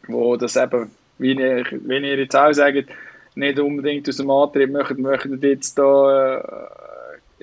wo 0.08 0.36
das 0.36 0.58
eben, 0.58 0.91
wie 1.20 1.34
ihr, 1.34 1.66
wie 1.72 1.98
ihr 1.98 2.18
jetzt 2.18 2.36
auch 2.36 2.52
sagt, 2.52 2.89
nicht 3.36 3.60
unbedingt 3.60 4.08
aus 4.10 4.18
dem 4.18 4.30
Antrieb 4.30 4.72
möchten, 4.72 5.02
möchten 5.02 5.41
jetzt 5.41 5.78
da 5.78 6.38
äh, 6.39 6.93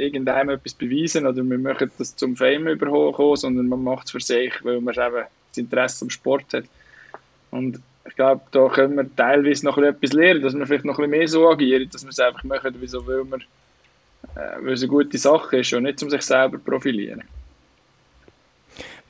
irgendeinem 0.00 0.50
etwas 0.50 0.74
beweisen 0.74 1.26
oder 1.26 1.42
wir 1.42 1.58
möchten 1.58 1.90
das 1.98 2.16
zum 2.16 2.36
Fame 2.36 2.68
überkommen, 2.68 3.36
sondern 3.36 3.68
man 3.68 3.82
macht 3.82 4.06
es 4.06 4.12
für 4.12 4.20
sich, 4.20 4.52
weil 4.64 4.80
man 4.80 4.94
eben 4.94 5.24
das 5.48 5.58
Interesse 5.58 6.04
am 6.04 6.10
Sport 6.10 6.52
hat. 6.52 6.64
Und 7.50 7.80
ich 8.06 8.16
glaube, 8.16 8.42
da 8.50 8.68
können 8.68 8.96
wir 8.96 9.16
teilweise 9.16 9.64
noch 9.64 9.78
etwas 9.78 10.12
lernen, 10.12 10.42
dass 10.42 10.54
wir 10.54 10.66
vielleicht 10.66 10.84
noch 10.84 10.98
ein 10.98 11.10
bisschen 11.10 11.18
mehr 11.18 11.28
so 11.28 11.48
agieren, 11.48 11.88
dass 11.92 12.02
wir 12.02 12.10
es 12.10 12.18
einfach 12.18 12.44
machen, 12.44 12.74
wieso 12.80 13.06
weil, 13.06 13.24
wir, 13.24 13.38
äh, 14.36 14.64
weil 14.64 14.72
es 14.72 14.82
eine 14.82 14.88
gute 14.88 15.18
Sache 15.18 15.58
ist 15.58 15.72
und 15.72 15.84
nicht 15.84 16.02
um 16.02 16.10
sich 16.10 16.22
selber 16.22 16.58
profilieren. 16.58 17.22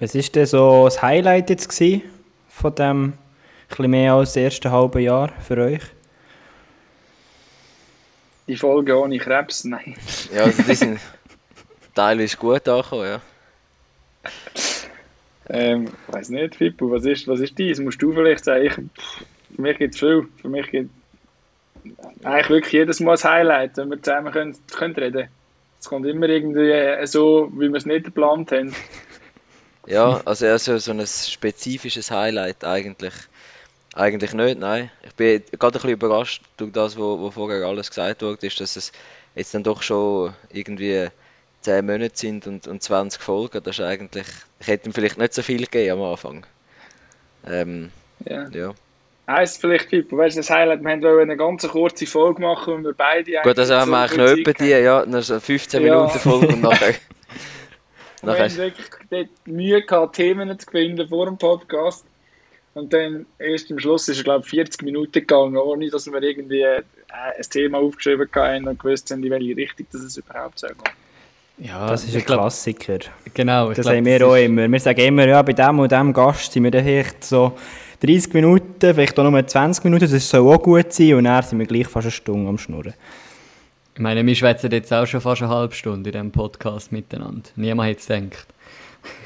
Was 0.01 0.15
war 0.15 0.23
denn 0.23 0.47
so 0.47 0.85
das 0.85 1.03
Highlight 1.03 1.51
jetzt 1.51 1.83
von 2.49 2.75
dem 2.75 3.05
ein 3.05 3.13
bisschen 3.69 3.91
mehr 3.91 4.15
als 4.15 4.35
ersten 4.35 4.71
halben 4.71 5.03
Jahr 5.03 5.31
für 5.41 5.59
euch? 5.59 5.83
Die 8.51 8.57
Folge 8.57 8.99
ohne 8.99 9.19
Krebs, 9.19 9.65
nein. 9.65 9.95
Ja, 10.35 10.43
also 10.43 10.63
die 10.63 10.75
sind 10.75 11.01
teilweise 11.95 12.37
gut 12.37 12.69
angekommen, 12.69 13.07
ja. 13.07 13.21
Ähm, 15.49 15.85
ich 15.87 16.15
weiß 16.15 16.29
nicht, 16.31 16.57
Fippo, 16.57 16.91
was 16.91 17.05
ist, 17.05 17.29
was 17.29 17.41
ist 17.41 17.57
dies? 17.57 17.79
Musst 17.79 18.03
du 18.03 18.13
vielleicht 18.13 18.45
sagen, 18.45 18.67
ich, 18.67 18.73
für 18.73 19.63
mich 19.63 19.79
gibt 19.79 19.95
es 19.95 20.01
viel. 20.01 20.27
Für 20.41 20.49
mich 20.49 20.69
gibt 20.69 20.91
eigentlich 22.25 22.51
wirklich 22.51 22.73
jedes 22.73 23.01
Mal 23.01 23.17
ein 23.17 23.23
Highlight, 23.23 23.77
wenn 23.77 23.91
wir 23.91 24.03
zusammen 24.03 24.33
können, 24.33 24.57
können 24.73 24.95
reden 24.95 25.29
Es 25.79 25.89
kommt 25.89 26.07
immer 26.07 26.29
irgendwie 26.29 27.07
so, 27.07 27.51
wie 27.55 27.69
wir 27.69 27.77
es 27.77 27.87
nicht 27.87 28.07
geplant 28.07 28.51
haben. 28.51 28.75
Ja, 29.87 30.21
also 30.25 30.45
eher 30.45 30.59
so 30.59 30.93
ein 30.93 31.07
spezifisches 31.07 32.11
Highlight 32.11 32.65
eigentlich. 32.65 33.15
Eigentlich 33.95 34.33
nicht, 34.35 34.59
nein. 34.59 34.91
Ich 35.03 35.15
bin 35.15 35.43
gerade 35.59 35.67
ein 35.67 35.73
bisschen 35.73 35.91
überrascht 35.91 36.43
durch 36.57 36.73
das, 36.73 36.97
was 36.97 37.35
vorher 37.35 37.67
alles 37.67 37.89
gesagt 37.91 38.23
wurde, 38.23 38.47
ist, 38.47 38.61
dass 38.61 38.77
es 38.77 38.93
jetzt 39.35 39.55
dann 39.55 39.65
doch 39.65 39.83
schon 39.83 40.33
irgendwie 40.53 41.09
10 41.63 41.85
Monate 41.85 42.13
sind 42.15 42.47
und, 42.47 42.69
und 42.69 42.83
20 42.83 43.21
Folgen. 43.21 43.63
Das 43.63 43.79
ist 43.79 43.85
eigentlich, 43.85 44.27
ich 44.61 44.67
hätte 44.67 44.89
ihm 44.89 44.93
vielleicht 44.93 45.19
nicht 45.19 45.35
so 45.35 45.43
viel 45.43 45.65
gegeben 45.65 46.01
am 46.01 46.11
Anfang. 46.11 46.47
Ähm, 47.47 47.91
ja. 48.25 48.49
ja. 48.51 48.75
Heißt 49.27 49.61
vielleicht, 49.61 49.89
Pippo, 49.89 50.17
weißt 50.17 50.37
du, 50.37 50.41
das 50.41 50.51
Highlight, 50.51 50.83
wir 50.83 51.03
wollten 51.03 51.31
eine 51.31 51.37
ganz 51.37 51.67
kurze 51.67 52.07
Folge 52.07 52.43
machen 52.43 52.75
und 52.75 52.85
wir 52.85 52.95
beide 52.95 53.41
Gut, 53.43 53.59
das 53.59 53.71
haben 53.71 53.91
wir 53.91 53.99
eigentlich 53.99 54.19
noch 54.19 54.53
etwa 54.53 54.53
die, 54.53 54.71
ja, 54.71 55.03
eine 55.03 55.23
15 55.23 55.85
ja. 55.85 55.95
Minuten 55.95 56.19
Folge 56.19 56.49
und 56.49 56.63
nachher... 56.63 56.95
wir 58.23 58.39
haben 58.39 58.57
wirklich 58.57 59.29
Mühe 59.47 59.83
gehabt, 59.83 60.17
Themen 60.17 60.59
zu 60.59 60.71
finden 60.71 61.09
vor 61.09 61.27
dem 61.27 61.39
Podcast. 61.39 62.05
Und 62.75 62.93
dann 62.93 63.27
erst 63.39 63.71
am 63.71 63.79
Schluss 63.79 64.09
ist 64.09 64.19
es, 64.19 64.25
glaube 64.25 64.45
ich, 64.45 64.51
40 64.51 64.83
Minuten 64.83 65.13
gegangen, 65.13 65.57
ohne 65.57 65.91
dass 65.91 66.07
wir 66.07 66.23
irgendwie 66.23 66.63
äh, 66.63 66.83
ein 67.09 67.43
Thema 67.51 67.79
aufgeschrieben 67.79 68.29
haben 68.33 68.69
und 68.69 68.79
gewusst 68.79 69.11
haben, 69.11 69.25
in 69.25 69.31
welche 69.31 69.57
Richtung 69.57 69.87
das 69.91 70.03
es 70.03 70.17
überhaupt 70.17 70.61
soll 70.61 70.71
Ja, 71.59 71.89
das 71.89 72.05
ist 72.05 72.15
ein 72.15 72.25
glaub, 72.25 72.41
Klassiker. 72.41 72.99
Genau. 73.35 73.69
Das 73.71 73.81
glaub, 73.81 73.97
haben 73.97 74.05
wir 74.05 74.27
auch 74.27 74.37
immer. 74.37 74.71
Wir 74.71 74.81
sagen 74.81 75.01
immer, 75.01 75.27
ja, 75.27 75.43
bei 75.43 75.53
dem 75.53 75.81
und 75.81 75.91
dem 75.91 76.13
Gast 76.13 76.53
sind 76.53 76.63
wir 76.63 76.71
dann 76.71 76.85
vielleicht 76.85 77.25
so 77.25 77.57
30 78.01 78.35
Minuten, 78.35 78.95
vielleicht 78.95 79.19
auch 79.19 79.29
nur 79.29 79.45
20 79.45 79.85
Minuten, 79.85 80.11
das 80.11 80.31
soll 80.31 80.55
auch 80.55 80.63
gut 80.63 80.93
sein 80.93 81.15
und 81.15 81.25
dann 81.25 81.43
sind 81.43 81.59
wir 81.59 81.67
gleich 81.67 81.89
fast 81.89 82.07
eine 82.07 82.13
Stunde 82.13 82.49
am 82.49 82.57
Schnurren. 82.57 82.95
Ich 83.95 84.01
meine, 84.01 84.25
wir 84.25 84.35
schwätzen 84.35 84.71
jetzt 84.71 84.93
auch 84.93 85.07
schon 85.07 85.21
fast 85.21 85.43
eine 85.43 85.51
halbe 85.51 85.75
Stunde 85.75 86.09
in 86.09 86.13
diesem 86.13 86.31
Podcast 86.31 86.93
miteinander. 86.93 87.51
Niemand 87.57 87.91
hat 87.91 87.99
es 87.99 88.07
gedacht. 88.07 88.47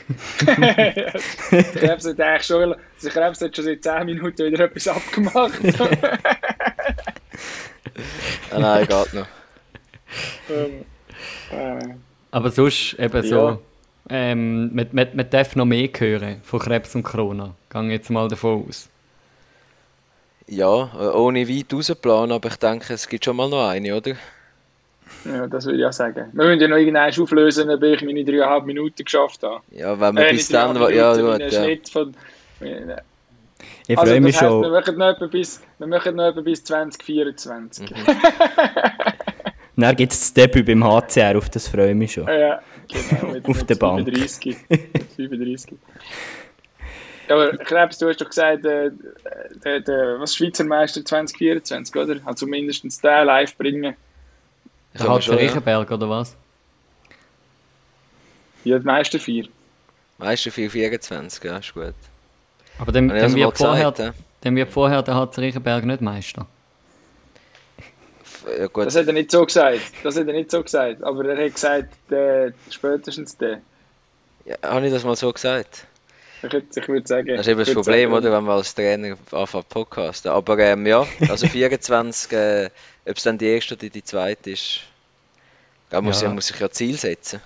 Krebs 0.39 2.07
hat 2.07 2.21
eigentlich 2.21 2.43
schon, 2.43 2.75
also 2.75 3.09
Krebs 3.09 3.41
hat 3.41 3.57
schon 3.57 3.65
seit 3.65 3.83
10 3.83 4.07
Minuten 4.07 4.47
wieder 4.47 4.65
etwas 4.65 4.89
abgemacht. 4.89 5.61
ah, 8.51 8.59
nein, 8.59 8.87
geht 8.87 9.15
noch. 9.15 9.27
Ähm, 10.51 10.85
äh, 11.51 11.95
Aber 12.31 12.51
sonst 12.51 12.95
eben 12.99 13.23
ja. 13.23 13.29
so, 13.29 13.63
ähm, 14.11 14.75
man, 14.75 14.89
man, 14.93 15.09
man 15.15 15.31
darf 15.31 15.57
noch 15.57 15.65
mehr 15.65 15.89
hören 15.97 16.41
von 16.43 16.61
Krebs 16.61 16.95
und 16.95 17.03
Corona. 17.03 17.55
Gehe 17.71 17.83
jetzt 17.91 18.11
mal 18.11 18.29
davon 18.29 18.67
aus. 18.69 18.89
Ja, 20.47 20.91
äh, 20.95 21.17
ohne 21.17 21.49
weit 21.49 21.73
rausplanen, 21.73 22.33
aber 22.33 22.51
ich 22.51 22.57
denke, 22.57 22.93
es 22.93 23.09
gibt 23.09 23.25
schon 23.25 23.37
mal 23.37 23.49
noch 23.49 23.67
eine, 23.69 23.97
oder? 23.97 24.15
Ja, 25.25 25.47
das 25.47 25.67
würde 25.67 25.79
ich 25.79 25.85
auch 25.85 25.93
sagen. 25.93 26.31
Wir 26.33 26.45
müssen 26.45 26.61
ja 26.61 26.69
noch 26.69 26.77
irgendwann 26.77 27.11
auflösen, 27.11 27.71
ob 27.71 27.83
ich 27.83 28.03
meine 28.03 28.25
dreieinhalb 28.25 28.65
Minuten 28.65 29.05
geschafft 29.05 29.43
habe. 29.43 29.61
Ja, 29.71 29.99
wenn 29.99 30.15
wir 30.17 30.27
äh, 30.29 30.33
bis 30.33 30.49
dann... 30.49 30.77
Ja, 30.93 31.15
gut, 31.15 31.53
ja. 31.53 31.65
Von, 31.91 32.15
ich 33.87 33.99
also, 33.99 34.11
freue 34.11 34.21
mich 34.21 34.35
heisst, 34.35 34.45
schon. 34.45 34.63
Wir 34.63 34.71
machen 34.71 34.97
noch 34.97 35.09
etwa 35.09 35.27
bis, 35.27 35.61
wir 35.79 35.87
machen 35.87 36.17
noch 36.17 36.29
etwa 36.29 36.41
bis 36.41 36.65
2024. 36.65 37.91
Mhm. 37.91 37.97
Dann 39.77 39.97
gibt 39.97 40.13
es 40.13 40.21
das 40.21 40.35
Debüt 40.35 40.67
beim 40.67 40.85
HCR, 40.85 41.37
auf 41.37 41.51
das 41.51 41.69
freue 41.69 41.91
ich 41.91 41.97
mich 41.97 42.13
schon. 42.13 42.29
Ja, 42.29 42.61
genau. 42.89 43.37
Auf 43.51 43.65
der 43.65 43.75
Bank. 43.75 44.05
35. 44.05 44.57
35. 45.17 45.75
Aber 47.29 47.57
Krebs, 47.57 47.99
du 47.99 48.09
hast 48.09 48.21
doch 48.21 48.29
gesagt, 48.29 48.65
äh, 48.67 48.91
der, 49.65 49.81
der, 49.81 50.21
was 50.21 50.37
Schweizer 50.37 50.65
Meister 50.65 51.05
2024, 51.05 51.97
oder? 51.97 52.17
Also 52.25 52.47
mindestens 52.47 53.01
den 53.01 53.27
live 53.27 53.57
bringen. 53.57 53.97
Der 54.99 55.09
Harzer 55.09 55.39
Riechenberg, 55.39 55.91
oder 55.91 56.09
was? 56.09 56.37
Ja, 58.65 58.79
die 58.79 58.85
meisten 58.85 59.19
vier. 59.19 59.49
Meisten 60.19 60.51
vier, 60.51 60.71
24, 60.71 61.43
ja, 61.45 61.59
ist 61.59 61.75
gut. 61.75 61.95
Aber 62.79 62.93
dann, 62.93 63.09
dann, 63.09 63.35
wird, 63.35 63.57
vorher, 63.57 63.91
gesagt, 63.91 64.17
dann 64.41 64.57
wird 64.57 64.71
vorher 64.71 65.03
der 65.03 65.15
Harzer 65.15 65.43
Riechenberg 65.43 65.85
nicht 65.85 66.01
Meister. 66.01 66.47
Ja, 68.59 68.69
das 68.69 68.95
hat 68.95 69.07
er 69.07 69.13
nicht 69.13 69.31
so 69.31 69.45
gesagt. 69.45 69.81
Das 70.03 70.17
hat 70.17 70.27
er 70.27 70.33
nicht 70.33 70.51
so 70.51 70.63
gesagt. 70.63 71.03
Aber 71.03 71.25
er 71.25 71.45
hat 71.45 71.55
gesagt, 71.55 72.13
äh, 72.13 72.53
spätestens 72.71 73.37
der. 73.37 73.61
Ja, 74.45 74.57
habe 74.63 74.87
ich 74.87 74.93
das 74.93 75.05
mal 75.05 75.17
so 75.17 75.33
gesagt? 75.33 75.87
Ich, 76.47 76.77
ich 76.77 76.89
würde 76.89 77.07
sagen. 77.07 77.29
Das 77.29 77.41
ist 77.41 77.49
eben 77.49 77.61
das 77.61 77.73
Problem, 77.73 78.11
sagen, 78.11 78.25
oder, 78.25 78.37
wenn 78.37 78.45
man 78.45 78.57
als 78.57 78.75
Trainer 78.75 79.17
anfängt 79.33 79.69
Podcasten. 79.69 80.31
Aber 80.31 80.59
ähm, 80.59 80.87
ja, 80.87 81.07
also 81.29 81.47
24, 81.47 82.33
äh, 82.33 82.71
ob 83.07 83.17
es 83.17 83.23
dann 83.23 83.39
die 83.39 83.47
erste 83.47 83.75
oder 83.75 83.89
die 83.89 84.05
zweite 84.05 84.51
ist, 84.51 84.81
da 85.91 86.01
muss, 86.01 86.23
ja. 86.23 86.31
muss 86.31 86.51
ich 86.51 86.59
ja 86.59 86.71
Ziel 86.71 86.97
setzen. 86.97 87.41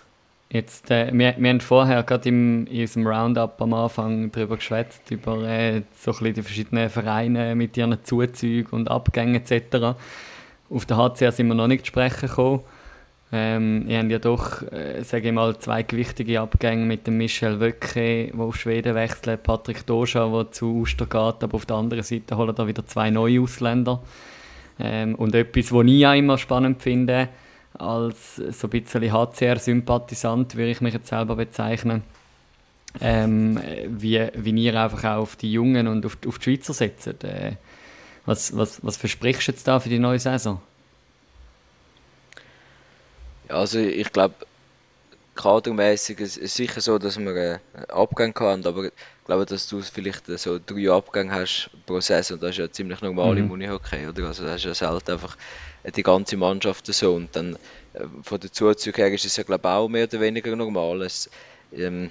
Jetzt, 0.51 0.91
äh, 0.91 1.11
wir, 1.13 1.35
wir 1.37 1.51
haben 1.51 1.61
vorher 1.61 2.03
gerade 2.03 2.29
im, 2.31 2.67
in 2.69 2.81
unserem 2.81 3.07
Roundup 3.07 3.61
am 3.61 3.75
Anfang 3.75 4.33
darüber 4.33 4.57
geschwätzt, 4.57 5.11
über 5.11 5.43
äh, 5.43 5.83
so 5.99 6.13
ein 6.13 6.33
die 6.33 6.43
verschiedenen 6.43 6.89
Vereine 6.89 7.55
mit 7.55 7.77
ihren 7.77 8.03
Zuzügen 8.03 8.71
und 8.73 8.91
Abgängen 8.91 9.35
etc. 9.35 9.99
Auf 10.71 10.87
der 10.87 10.97
HCR 10.97 11.33
sind 11.33 11.49
wir 11.49 11.55
noch 11.55 11.67
nicht 11.67 11.85
zu 11.85 11.89
sprechen 11.89 12.29
gekommen. 12.29 12.61
Ähm, 13.31 13.85
ihr 13.89 13.99
habt 13.99 14.11
ja 14.11 14.19
doch, 14.19 14.63
äh, 14.73 15.03
sage 15.03 15.29
ich 15.29 15.35
mal, 15.35 15.59
zwei 15.59 15.83
gewichtige 15.83 16.41
Abgänge 16.41 16.87
mit 16.87 17.07
dem 17.07 17.19
Michel 17.19 17.61
Wöcke, 17.61 18.31
der 18.33 18.41
auf 18.41 18.57
Schweden 18.57 18.95
wechselt, 18.95 19.43
Patrick 19.43 19.87
Doja, 19.87 20.29
der 20.29 20.51
zu 20.51 20.77
Uster 20.77 21.05
geht, 21.05 21.45
aber 21.45 21.55
auf 21.55 21.67
der 21.67 21.77
anderen 21.77 22.03
Seite 22.03 22.39
holen 22.39 22.55
da 22.55 22.67
wieder 22.67 22.87
zwei 22.87 23.11
neue 23.11 23.43
Ausländer. 23.43 24.01
Ähm, 24.81 25.15
und 25.17 25.35
etwas, 25.35 25.73
was 25.73 25.87
ich 25.87 26.07
auch 26.07 26.15
immer 26.15 26.39
spannend 26.39 26.83
finde, 26.83 27.29
als 27.75 28.37
so 28.37 28.67
ein 28.67 28.71
bisschen 28.71 29.13
HCR-Sympathisant, 29.13 30.57
würde 30.57 30.71
ich 30.71 30.81
mich 30.81 30.95
jetzt 30.95 31.09
selber 31.09 31.37
bezeichnen, 31.37 32.03
ähm, 33.01 33.61
wie, 33.89 34.27
wie 34.35 34.65
ihr 34.65 34.81
einfach 34.81 35.05
auch 35.05 35.23
auf 35.23 35.37
die 35.37 35.53
Jungen 35.53 35.87
und 35.87 36.07
auf, 36.07 36.17
auf 36.27 36.39
die 36.39 36.45
Schweizer 36.45 36.73
setzt. 36.73 37.25
Äh, 37.25 37.57
was, 38.25 38.57
was, 38.57 38.83
was 38.85 38.97
versprichst 38.97 39.49
du 39.49 39.53
jetzt 39.53 39.69
da 39.69 39.81
für 39.81 39.91
die 39.91 39.99
neue 39.99 40.19
Saison? 40.19 40.61
Ja, 43.49 43.57
also 43.57 43.79
ich 43.79 44.13
glaube, 44.13 44.35
kadermäßig 45.39 46.19
ist 46.19 46.37
es 46.37 46.57
sicher 46.57 46.81
so, 46.81 46.99
dass 46.99 47.19
wir 47.19 47.31
einen 47.31 47.91
Abgang 47.91 48.35
haben, 48.41 48.67
aber 48.67 48.87
ich 48.87 48.93
glaube, 49.25 49.47
dass 49.47 49.69
du 49.69 49.81
vielleicht 49.81 50.27
so 50.27 50.59
drei 50.59 50.91
Abgänge 50.91 51.33
hast 51.33 51.71
pro 51.87 52.01
Saison, 52.01 52.41
das 52.41 52.51
ist 52.51 52.59
ja 52.59 52.71
ziemlich 52.71 53.01
normal 53.01 53.33
mhm. 53.33 53.39
im 53.39 53.51
Unihockey, 53.53 54.09
oder? 54.09 54.27
Also 54.27 54.45
das 54.45 54.57
ist 54.57 54.65
ja 54.65 54.75
selten 54.75 55.13
einfach 55.13 55.37
die 55.97 56.03
ganze 56.03 56.37
Mannschaft 56.37 56.87
so 56.87 57.15
und 57.15 57.35
dann 57.37 57.55
äh, 57.95 58.05
von 58.23 58.41
der 58.41 58.53
Zuzug 58.53 58.99
her 58.99 59.13
ist 59.13 59.25
es 59.25 59.37
ja 59.37 59.45
glaube 59.45 59.69
ich 59.69 59.73
auch 59.73 59.89
mehr 59.89 60.05
oder 60.05 60.21
weniger 60.21 60.55
normal. 60.57 61.03
Es, 61.03 61.31
ähm, 61.73 62.11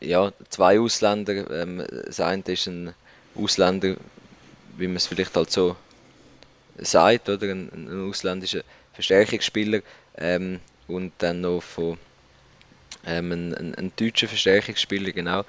ja, 0.00 0.32
zwei 0.48 0.78
Ausländer, 0.78 1.50
ähm, 1.50 1.84
das 2.06 2.20
eine 2.20 2.42
ist 2.46 2.68
ein 2.68 2.94
Ausländer, 3.34 3.96
wie 4.76 4.86
man 4.86 4.96
es 4.96 5.06
vielleicht 5.06 5.34
halt 5.34 5.50
so 5.50 5.76
sagt, 6.78 7.28
oder? 7.28 7.48
Ein, 7.48 7.70
ein 7.74 8.08
ausländischer 8.08 8.62
Verstärkungsspieler 8.92 9.80
ähm, 10.16 10.60
und 10.88 11.12
dann 11.18 11.40
noch 11.40 11.62
von 11.62 11.98
ähm, 13.06 13.32
ein, 13.32 13.54
ein, 13.54 13.74
ein 13.74 13.92
deutscher 13.96 14.28
Verstärkungsspieler, 14.28 15.12
genau. 15.12 15.44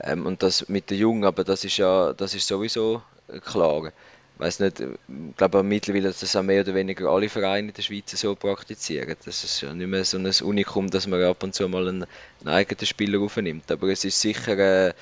Ähm, 0.00 0.26
und 0.26 0.42
das 0.42 0.68
mit 0.68 0.90
den 0.90 0.98
Jungen, 0.98 1.24
aber 1.24 1.44
das 1.44 1.64
ist 1.64 1.76
ja 1.76 2.12
das 2.14 2.34
ist 2.34 2.46
sowieso 2.46 3.02
klar. 3.44 3.86
Ich 3.86 4.40
weiß 4.40 4.60
nicht, 4.60 4.80
ich 4.80 5.36
glaube 5.36 5.62
mittlerweile, 5.62 6.08
dass 6.08 6.20
das 6.20 6.34
auch 6.34 6.42
mehr 6.42 6.62
oder 6.62 6.74
weniger 6.74 7.10
alle 7.10 7.28
Vereine 7.28 7.68
in 7.68 7.74
der 7.74 7.82
Schweiz 7.82 8.18
so 8.18 8.34
praktizieren. 8.34 9.14
Das 9.26 9.44
ist 9.44 9.60
ja 9.60 9.74
nicht 9.74 9.86
mehr 9.86 10.04
so 10.04 10.16
ein 10.16 10.32
Unikum, 10.42 10.88
dass 10.88 11.06
man 11.06 11.22
ab 11.22 11.42
und 11.42 11.54
zu 11.54 11.68
mal 11.68 11.86
einen, 11.86 12.06
einen 12.40 12.48
eigenen 12.48 12.86
Spieler 12.86 13.20
aufnimmt. 13.20 13.70
Aber 13.70 13.88
es 13.88 14.04
ist 14.06 14.18
sicher 14.18 14.58
äh, 14.58 14.94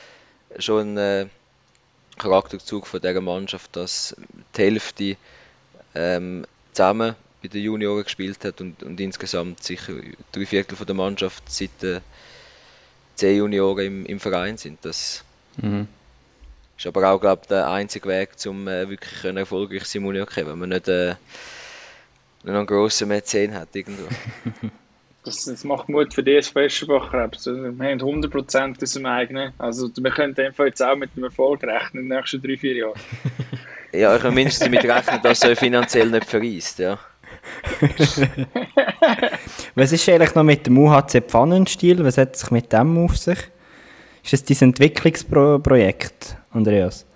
schon 0.59 0.99
ein 0.99 1.27
äh, 1.27 1.27
Charakterzug 2.19 2.89
von 2.89 3.01
dieser 3.01 3.21
Mannschaft, 3.21 3.77
dass 3.77 4.17
die 4.57 4.61
Hälfte 4.61 5.17
ähm, 5.95 6.45
zusammen 6.73 7.15
bei 7.43 7.49
den 7.49 7.63
Junioren 7.63 8.05
gespielt 8.05 8.45
hat 8.45 8.61
und, 8.61 8.83
und 8.83 9.01
insgesamt 9.01 9.63
sicher 9.63 9.95
drei 10.33 10.47
Viertel 10.47 10.77
von 10.77 10.87
der 10.87 10.97
Mannschaft 10.97 11.45
seit 11.51 11.83
äh, 11.83 12.01
zehn 13.15 13.39
Junioren 13.39 13.85
im, 13.85 14.07
im 14.07 14.21
Verein 14.21 14.57
sind. 14.57 14.79
Das 14.83 15.25
mhm. 15.57 15.87
ist 16.77 16.87
aber 16.87 17.11
auch, 17.11 17.21
glaube 17.21 17.43
der 17.49 17.71
einzige 17.71 18.09
Weg, 18.09 18.31
um 18.47 18.67
äh, 18.67 18.89
wirklich 18.89 19.23
können 19.23 19.39
erfolgreich 19.39 19.85
sein 19.85 20.05
Union 20.05 20.27
zu 20.29 20.47
wenn 20.47 20.59
man 20.59 20.71
nicht, 20.71 20.89
äh, 20.89 21.15
nicht 22.43 22.55
einen 22.55 22.67
grossen 22.67 23.09
Mäzen 23.09 23.55
hat 23.55 23.69
irgendwo. 23.75 24.09
das, 25.25 25.45
das, 25.45 25.65
macht 25.65 25.89
Mut 25.89 26.15
für 26.15 26.23
die 26.23 26.41
Festschbach 26.43 27.13
also, 27.13 27.55
Wir 27.55 27.69
haben 27.69 28.01
100% 28.01 28.83
aus 28.83 28.93
dem 28.93 29.07
eigenen. 29.07 29.53
Also 29.59 29.91
wir 29.97 30.11
können 30.11 30.37
einfach 30.37 30.65
jetzt 30.65 30.83
auch 30.83 30.97
mit 30.97 31.15
dem 31.17 31.25
Erfolg 31.25 31.63
rechnen 31.63 32.05
in 32.05 32.09
den 32.09 32.19
nächsten 32.19 32.43
drei, 32.43 32.57
vier 32.57 32.75
Jahren. 32.75 33.01
ja, 33.93 34.17
ich 34.17 34.23
kann 34.23 34.35
mindestens 34.35 34.65
damit 34.65 34.85
rechnen, 34.85 35.21
dass 35.23 35.43
er 35.43 35.57
finanziell 35.57 36.11
nicht 36.11 36.25
verreist, 36.25 36.81
ja. 36.81 36.99
Was 39.75 39.93
ist 39.93 40.09
eigentlich 40.09 40.35
noch 40.35 40.43
mit 40.43 40.67
dem 40.67 40.79
UHC 40.79 41.21
Pfannenstil? 41.21 42.05
Was 42.05 42.19
hat 42.19 42.37
sich 42.37 42.51
mit 42.51 42.73
dem 42.73 42.99
auf 42.99 43.17
sich? 43.17 43.39
Ist 44.23 44.33
das 44.33 44.45
dein 44.45 44.69
Entwicklungsprojekt, 44.69 46.37
Andreas? 46.53 47.07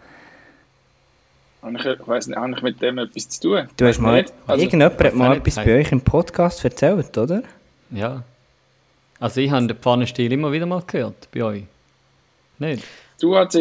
Ich, 1.65 1.85
ich 1.87 2.09
weiß 2.09 2.27
nicht, 2.27 2.37
habe 2.37 2.53
ich 2.57 2.63
mit 2.63 2.83
dem 2.83 2.99
etwas 2.99 3.29
zu 3.29 3.41
tun? 3.41 3.69
Du 3.77 3.87
hast 3.87 4.01
mal, 4.01 4.25
also, 4.47 4.63
irgendjemand 4.63 5.05
hat 5.05 5.15
mal 5.15 5.37
etwas 5.37 5.55
bei 5.57 5.79
euch 5.79 5.93
im 5.93 6.01
Podcast 6.01 6.65
erzählt, 6.65 7.17
oder? 7.17 7.43
Ja. 7.91 8.25
Also 9.21 9.41
ich 9.41 9.51
habe 9.51 9.67
den 9.69 9.77
Pfannenstil 9.77 10.33
immer 10.33 10.51
wieder 10.51 10.67
mal 10.67 10.83
gehört, 10.85 11.29
bei 11.33 11.45
euch. 11.45 11.65
Nicht? 12.59 12.85
Du 13.21 13.37
hast 13.37 13.57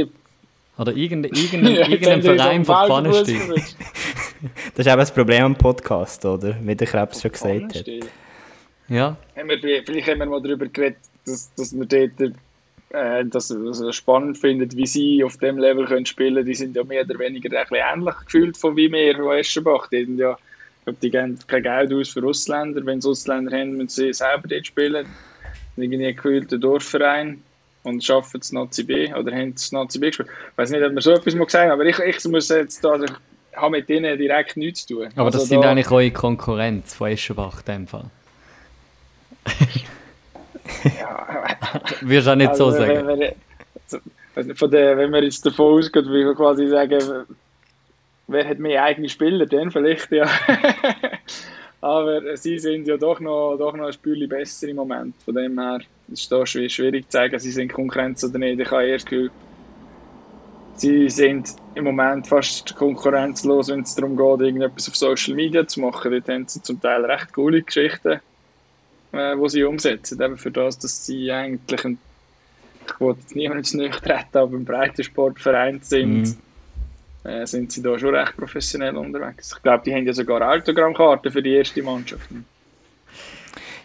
Oder 0.77 0.93
irgendein, 0.93 1.31
irgendein, 1.35 1.75
ja, 1.75 1.87
irgendein 1.87 2.21
Verein 2.23 2.65
von 2.65 2.87
Pfannenstil. 2.87 3.55
das 4.75 4.85
ist 4.85 4.91
eben 4.91 4.99
das 4.99 5.13
Problem 5.13 5.43
am 5.43 5.55
Podcast, 5.55 6.25
oder? 6.25 6.55
Wie 6.61 6.75
der 6.75 6.87
Krebs 6.87 7.21
schon 7.21 7.31
gesagt 7.31 7.75
hat. 7.75 7.87
Ja. 8.87 9.15
Haben 9.35 9.49
wir, 9.49 9.59
vielleicht 9.59 10.09
haben 10.09 10.19
wir 10.19 10.25
mal 10.25 10.41
darüber 10.41 10.67
geredet, 10.67 10.99
dass, 11.25 11.53
dass 11.55 11.73
wir 11.73 11.85
dort 11.85 12.33
äh, 12.89 13.25
das, 13.25 13.47
das 13.47 13.95
spannend 13.95 14.37
findet, 14.37 14.75
wie 14.75 14.85
sie 14.85 15.23
auf 15.23 15.37
dem 15.37 15.57
Level 15.57 15.85
können 15.85 16.05
spielen 16.05 16.35
können. 16.35 16.45
Die 16.45 16.55
sind 16.55 16.75
ja 16.75 16.83
mehr 16.83 17.03
oder 17.03 17.19
weniger 17.19 17.57
ein 17.57 17.65
bisschen 17.67 17.85
ähnlich 17.93 18.15
gefühlt 18.25 18.57
von 18.57 18.75
wie 18.75 18.91
wir 18.91 19.15
von 19.15 19.31
Eschenbach. 19.31 19.87
Die, 19.87 20.05
sind 20.05 20.17
ja, 20.17 20.33
ich 20.33 20.83
glaube, 20.85 20.99
die 21.01 21.11
geben 21.11 21.39
kein 21.47 21.63
Geld 21.63 21.93
aus 21.93 22.09
für 22.09 22.25
Ausländer. 22.25 22.85
Wenn 22.85 23.01
sie 23.01 23.09
Ausländer 23.09 23.57
haben, 23.57 23.77
müssen 23.77 23.89
sie 23.89 24.13
selber 24.13 24.47
dort 24.47 24.67
spielen. 24.67 25.05
Irgendwie 25.77 26.13
gefühlt 26.13 26.51
ein 26.51 26.59
Dorfverein 26.59 27.41
und 27.83 28.03
schaffen 28.03 28.41
es 28.41 28.51
Nazi 28.51 28.83
B 28.83 29.13
oder 29.13 29.31
haben 29.31 29.53
es 29.55 29.71
Nazi 29.71 29.99
B 29.99 30.07
gespielt. 30.07 30.29
Ich 30.51 30.57
weiß 30.57 30.71
nicht, 30.71 30.83
ob 30.83 30.93
wir 30.93 31.01
so 31.01 31.11
etwas 31.11 31.33
mal 31.33 31.45
gesagt 31.45 31.63
haben, 31.63 31.71
aber 31.71 31.85
ich, 31.85 31.97
ich 31.99 32.25
muss 32.25 32.49
jetzt 32.49 32.83
da, 32.83 32.99
habe 33.61 33.71
mit 33.71 33.89
denen 33.89 34.17
direkt 34.17 34.57
nichts 34.57 34.85
zu 34.85 34.95
tun. 34.95 35.09
Aber 35.15 35.25
also 35.25 35.39
das 35.39 35.47
sind 35.47 35.63
da, 35.63 35.71
eigentlich 35.71 35.91
eure 35.91 36.11
Konkurrenz 36.11 36.93
von 36.93 37.09
Eschenbach 37.09 37.59
in 37.59 37.73
dem 37.73 37.87
Fall. 37.87 38.05
ja. 40.83 41.47
Würdest 42.01 42.27
du 42.27 42.31
auch 42.31 42.35
nicht 42.35 42.49
also, 42.49 42.71
so 42.71 42.77
sagen? 42.77 43.07
Wenn 43.07 43.19
wir, 43.19 43.35
also 44.35 44.55
von 44.55 44.71
der, 44.71 44.97
wenn 44.97 45.11
wir 45.11 45.23
jetzt 45.23 45.45
davon 45.45 45.79
ausgehen, 45.79 46.05
wie 46.07 46.25
wir 46.25 46.35
quasi 46.35 46.67
sagen, 46.67 47.25
wer 48.27 48.47
hat 48.47 48.59
mehr 48.59 48.83
eigene 48.83 49.09
Spieler, 49.09 49.45
dann 49.45 49.71
vielleicht 49.71 50.11
ja. 50.11 50.27
Aber 51.81 52.37
sie 52.37 52.59
sind 52.59 52.87
ja 52.87 52.95
doch 52.95 53.19
noch, 53.19 53.57
doch 53.57 53.75
noch 53.75 53.87
ein 53.87 53.93
Spürchen 53.93 54.29
besser 54.29 54.67
im 54.67 54.75
Moment. 54.75 55.15
Von 55.25 55.35
dem 55.35 55.59
her 55.59 55.79
ist 56.11 56.31
es 56.31 56.49
schwierig 56.49 57.09
zu 57.09 57.17
sagen, 57.17 57.39
sie 57.39 57.51
sind 57.51 57.73
Konkurrenz 57.73 58.23
oder 58.23 58.37
nicht. 58.37 58.59
Ich 58.59 58.69
habe 58.69 58.85
erst 58.85 59.07
Gefühl, 59.07 59.31
sie 60.81 61.09
sind 61.09 61.55
im 61.75 61.83
Moment 61.83 62.27
fast 62.27 62.75
konkurrenzlos, 62.75 63.69
wenn 63.69 63.81
es 63.81 63.95
darum 63.95 64.17
geht, 64.17 64.47
irgendetwas 64.47 64.89
auf 64.89 64.95
Social 64.95 65.35
Media 65.35 65.65
zu 65.67 65.79
machen. 65.79 66.11
Dort 66.11 66.27
haben 66.27 66.47
sie 66.47 66.61
zum 66.61 66.81
Teil 66.81 67.05
recht 67.05 67.31
coole 67.33 67.61
Geschichten, 67.61 68.19
äh, 69.11 69.35
die 69.37 69.49
sie 69.49 69.63
umsetzen. 69.63 70.21
Eben 70.21 70.37
für 70.37 70.51
das, 70.51 70.79
dass 70.79 71.05
sie 71.05 71.31
eigentlich 71.31 71.85
ein, 71.85 71.97
ich 72.87 72.99
wollte 72.99 73.21
jetzt 73.21 73.35
niemandem 73.35 73.63
zu 73.63 73.89
treten, 73.89 74.37
aber 74.37 74.57
ein 74.57 74.65
breiter 74.65 75.03
Sportverein 75.03 75.79
sind. 75.81 76.21
Mhm 76.21 76.37
äh, 77.23 77.45
sind 77.45 77.71
sie 77.71 77.83
da 77.83 77.99
schon 77.99 78.15
recht 78.15 78.35
professionell 78.35 78.95
unterwegs. 78.97 79.53
Ich 79.55 79.61
glaube, 79.61 79.83
die 79.85 79.93
haben 79.93 80.07
ja 80.07 80.13
sogar 80.13 80.41
Autogrammkarten 80.41 81.31
für 81.31 81.43
die 81.43 81.53
erste 81.53 81.83
Mannschaft. 81.83 82.31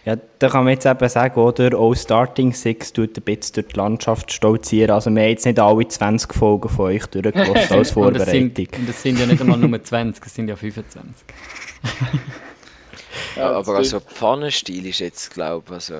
Ja, 0.07 0.15
da 0.39 0.47
kann 0.47 0.63
man 0.63 0.71
jetzt 0.71 0.85
eben 0.85 1.09
sagen, 1.09 1.37
oder? 1.37 1.77
Auch 1.77 1.93
Starting 1.93 2.53
Six 2.53 2.93
tut 2.93 3.17
ein 3.17 3.23
bisschen 3.23 3.55
durch 3.55 3.67
die 3.67 3.75
Landschaft 3.75 4.31
stolzieren. 4.31 4.91
Also, 4.91 5.09
wir 5.09 5.21
haben 5.21 5.31
jetzt 5.31 5.45
nicht 5.45 5.59
alle 5.59 5.85
20 5.85 6.33
Folgen 6.33 6.69
von 6.69 6.85
euch 6.85 7.05
durchgelassen 7.07 7.77
als 7.77 7.91
Vorbereitung. 7.91 8.43
und, 8.43 8.57
das 8.57 8.63
sind, 8.63 8.77
und 8.77 8.87
das 8.87 9.01
sind 9.01 9.19
ja 9.19 9.25
nicht 9.25 9.41
einmal 9.41 9.57
nur 9.57 9.83
20, 9.83 10.25
es 10.25 10.33
sind 10.33 10.47
ja 10.47 10.55
25. 10.55 11.27
ja, 13.35 13.51
aber 13.51 13.75
also 13.75 13.99
Pfannenstil 13.99 14.85
ist 14.85 14.99
jetzt, 14.99 15.33
glaube 15.33 15.65
ich, 15.67 15.73
also 15.73 15.95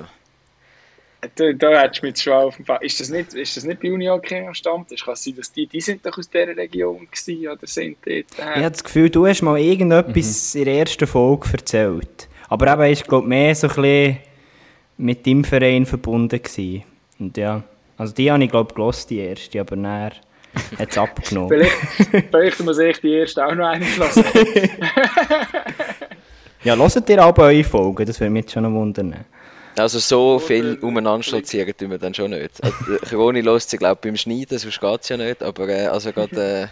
da, 1.34 1.52
da 1.52 1.80
hättest 1.82 2.02
du 2.02 2.06
mich 2.06 2.22
schon 2.22 2.32
auf 2.32 2.56
dem 2.56 2.64
Fall. 2.64 2.78
Ist 2.80 3.00
das 3.00 3.10
nicht, 3.10 3.34
ist 3.34 3.58
das 3.58 3.64
nicht 3.64 3.82
bei 3.82 3.92
Union 3.92 4.22
am 4.46 4.54
Stammtisch? 4.54 5.04
Kann 5.04 5.12
es 5.12 5.24
sein, 5.24 5.36
dass 5.36 5.52
die, 5.52 5.66
die 5.66 5.82
sind 5.82 6.06
doch 6.06 6.16
aus 6.16 6.30
dieser 6.30 6.56
Region 6.56 7.06
gewesen, 7.10 7.46
oder 7.46 7.66
sind 7.66 7.98
dort? 8.06 8.08
Äh? 8.08 8.22
Ich 8.22 8.40
habe 8.40 8.70
das 8.70 8.82
Gefühl, 8.82 9.10
du 9.10 9.26
hast 9.26 9.42
mal 9.42 9.58
irgendetwas 9.58 10.54
mhm. 10.54 10.60
in 10.60 10.64
der 10.64 10.74
ersten 10.78 11.06
Folge 11.06 11.48
erzählt. 11.52 12.27
Aber 12.48 12.72
eben 12.72 12.92
ist, 12.92 13.06
glaube 13.06 13.28
mehr 13.28 13.54
so 13.54 13.68
ein 13.68 13.74
bisschen 13.74 14.18
mit 14.96 15.26
deinem 15.26 15.44
Verein 15.44 15.86
verbunden 15.86 16.42
gewesen. 16.42 16.84
Und 17.18 17.36
ja, 17.36 17.62
also 17.96 18.14
die 18.14 18.30
habe 18.30 18.42
ich, 18.44 18.50
glaube 18.50 18.74
ich, 18.90 19.06
die 19.06 19.18
erste, 19.18 19.60
aber 19.60 19.76
näher 19.76 20.12
hat 20.78 20.90
es 20.90 20.98
abgenommen. 20.98 21.48
vielleicht, 21.48 22.26
vielleicht 22.30 22.60
muss 22.60 22.78
ich 22.78 23.00
die 23.00 23.12
erste 23.12 23.46
auch 23.46 23.54
noch 23.54 23.66
einschlafen. 23.66 24.24
ja, 26.64 26.76
hört 26.76 27.10
ihr 27.10 27.22
aber 27.22 27.44
eure 27.44 27.64
Folgen, 27.64 28.06
das 28.06 28.20
würde 28.20 28.30
mich 28.30 28.44
jetzt 28.44 28.52
schon 28.52 28.62
noch 28.62 28.72
wundern. 28.72 29.24
Also 29.76 29.98
so 30.00 30.38
viel 30.40 30.78
umeinander 30.80 31.22
stolzieren 31.22 31.72
tun 31.76 31.90
wir 31.90 31.98
dann 31.98 32.14
schon 32.14 32.30
nicht. 32.32 32.62
Also, 32.62 32.76
Corona 33.08 33.38
lässt 33.40 33.70
sich 33.70 33.78
glaube 33.78 34.00
beim 34.02 34.16
Schneiden, 34.16 34.58
sonst 34.58 34.80
geht 34.80 35.00
es 35.02 35.08
ja 35.08 35.16
nicht, 35.16 35.42
aber 35.42 35.68
äh, 35.68 35.86
also 35.86 36.12
gerade 36.12 36.62
äh, 36.62 36.66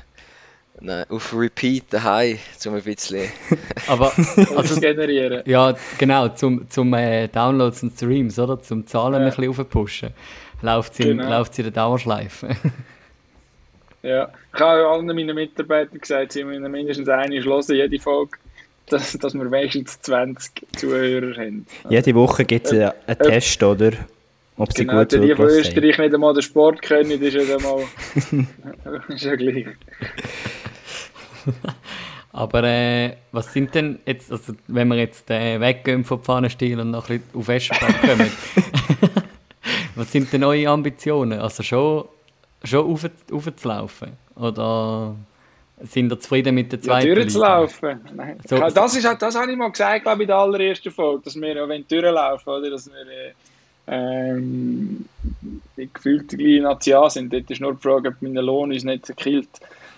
nein, 0.81 1.05
auf 1.09 1.35
Repeat 1.35 1.85
daheim, 1.91 2.39
zum 2.57 2.75
ein 2.75 2.83
bisschen... 2.83 3.29
aber 3.87 4.13
also, 4.57 4.81
generieren. 4.81 5.43
Ja, 5.47 5.75
genau, 5.99 6.29
zum, 6.29 6.69
zum 6.71 6.93
äh, 6.95 7.29
Downloads 7.29 7.83
und 7.83 7.93
Streams, 7.95 8.39
oder? 8.39 8.61
Zum 8.61 8.87
Zahlen 8.87 9.15
ja. 9.15 9.19
ein 9.21 9.27
bisschen 9.27 9.49
aufpushen. 9.49 10.11
Läuft 10.63 10.95
sie 10.95 11.05
genau. 11.05 11.43
in 11.43 11.63
der 11.65 11.71
Dauerschleife. 11.71 12.49
ja, 14.03 14.31
ich 14.55 14.61
habe 14.61 14.87
allen 14.87 15.07
meinen 15.07 15.35
Mitarbeitern 15.35 16.01
gesagt, 16.01 16.33
sie 16.33 16.45
müssen 16.45 16.71
mindestens 16.71 17.09
eine 17.09 17.43
hören, 17.43 17.75
jede 17.75 17.99
Folge 17.99 18.39
dass, 18.89 19.13
dass 19.19 19.35
wir 19.35 19.51
wenigstens 19.51 20.01
20 20.03 20.53
Zuhörer 20.77 21.37
haben. 21.37 21.67
Jede 21.89 22.15
Woche 22.15 22.45
gibt 22.45 22.67
es 22.67 22.73
einen, 22.73 22.93
einen 23.07 23.19
Test, 23.19 23.63
oder? 23.63 23.93
Ob 24.59 24.73
sie 24.73 24.87
genau, 24.87 25.01
gut 25.01 25.13
die 25.13 25.35
von 25.35 25.47
Österreich 25.47 25.99
nicht 25.99 26.15
einmal 26.15 26.33
den 26.33 26.43
Sport 26.43 26.81
können, 26.81 27.11
ist 27.11 27.35
ja 27.35 27.59
mal 27.59 27.85
ist 29.09 29.25
ja 29.25 29.37
gleich. 29.37 29.67
Aber 32.33 32.65
äh, 32.65 33.17
was 33.33 33.53
sind 33.53 33.75
denn 33.75 33.99
jetzt, 34.05 34.31
also 34.31 34.53
wenn 34.67 34.89
wir 34.89 34.97
jetzt 34.97 35.31
äh, 35.31 35.59
weggehen 35.59 36.05
vom 36.05 36.21
Pfannenstiel 36.21 36.79
und 36.81 36.91
noch 36.91 37.09
ein 37.09 37.21
bisschen 37.21 37.41
auf 37.41 37.49
Eschenbach 37.49 38.01
kommen, 38.03 38.31
was 39.95 40.13
sind 40.13 40.33
denn 40.33 40.45
eure 40.45 40.69
Ambitionen? 40.71 41.41
Also 41.41 41.63
schon, 41.63 42.05
schon 42.63 42.87
rauf, 42.87 43.09
raufzulaufen? 43.33 44.13
Oder 44.35 45.15
sind 45.81 46.13
ihr 46.13 46.21
zufrieden 46.21 46.55
mit 46.55 46.73
der 46.73 46.81
zweiten 46.81 47.09
ja, 47.09 47.15
durchzulaufen. 47.15 48.01
Nein. 48.15 48.39
So, 48.47 48.59
das, 48.59 48.97
ist, 48.97 49.05
das 49.19 49.35
habe 49.35 49.53
ich 49.53 49.59
mal 49.59 49.71
gesagt, 49.71 50.03
glaube 50.03 50.19
ich, 50.19 50.23
in 50.23 50.29
der 50.29 50.37
allerersten 50.37 50.91
Folge, 50.91 51.23
dass 51.25 51.37
wir, 51.37 51.69
wenn 51.69 51.69
wir 51.69 52.03
durchlaufen, 52.03 52.53
oder, 52.53 52.71
dass 52.71 52.87
wir 52.87 52.95
äh, 52.95 53.33
ähm, 53.89 55.05
gefühlt 55.93 56.33
die 56.33 56.37
gleichen 56.37 56.63
Nazi 56.63 56.95
sind. 57.09 57.33
Dort 57.33 57.51
ist 57.51 57.61
nur 57.61 57.75
die 57.75 57.83
Frage, 57.83 58.09
ob 58.09 58.15
mein 58.21 58.35
Lohn 58.35 58.73
uns 58.73 58.85
nicht 58.85 59.17
killt. 59.17 59.49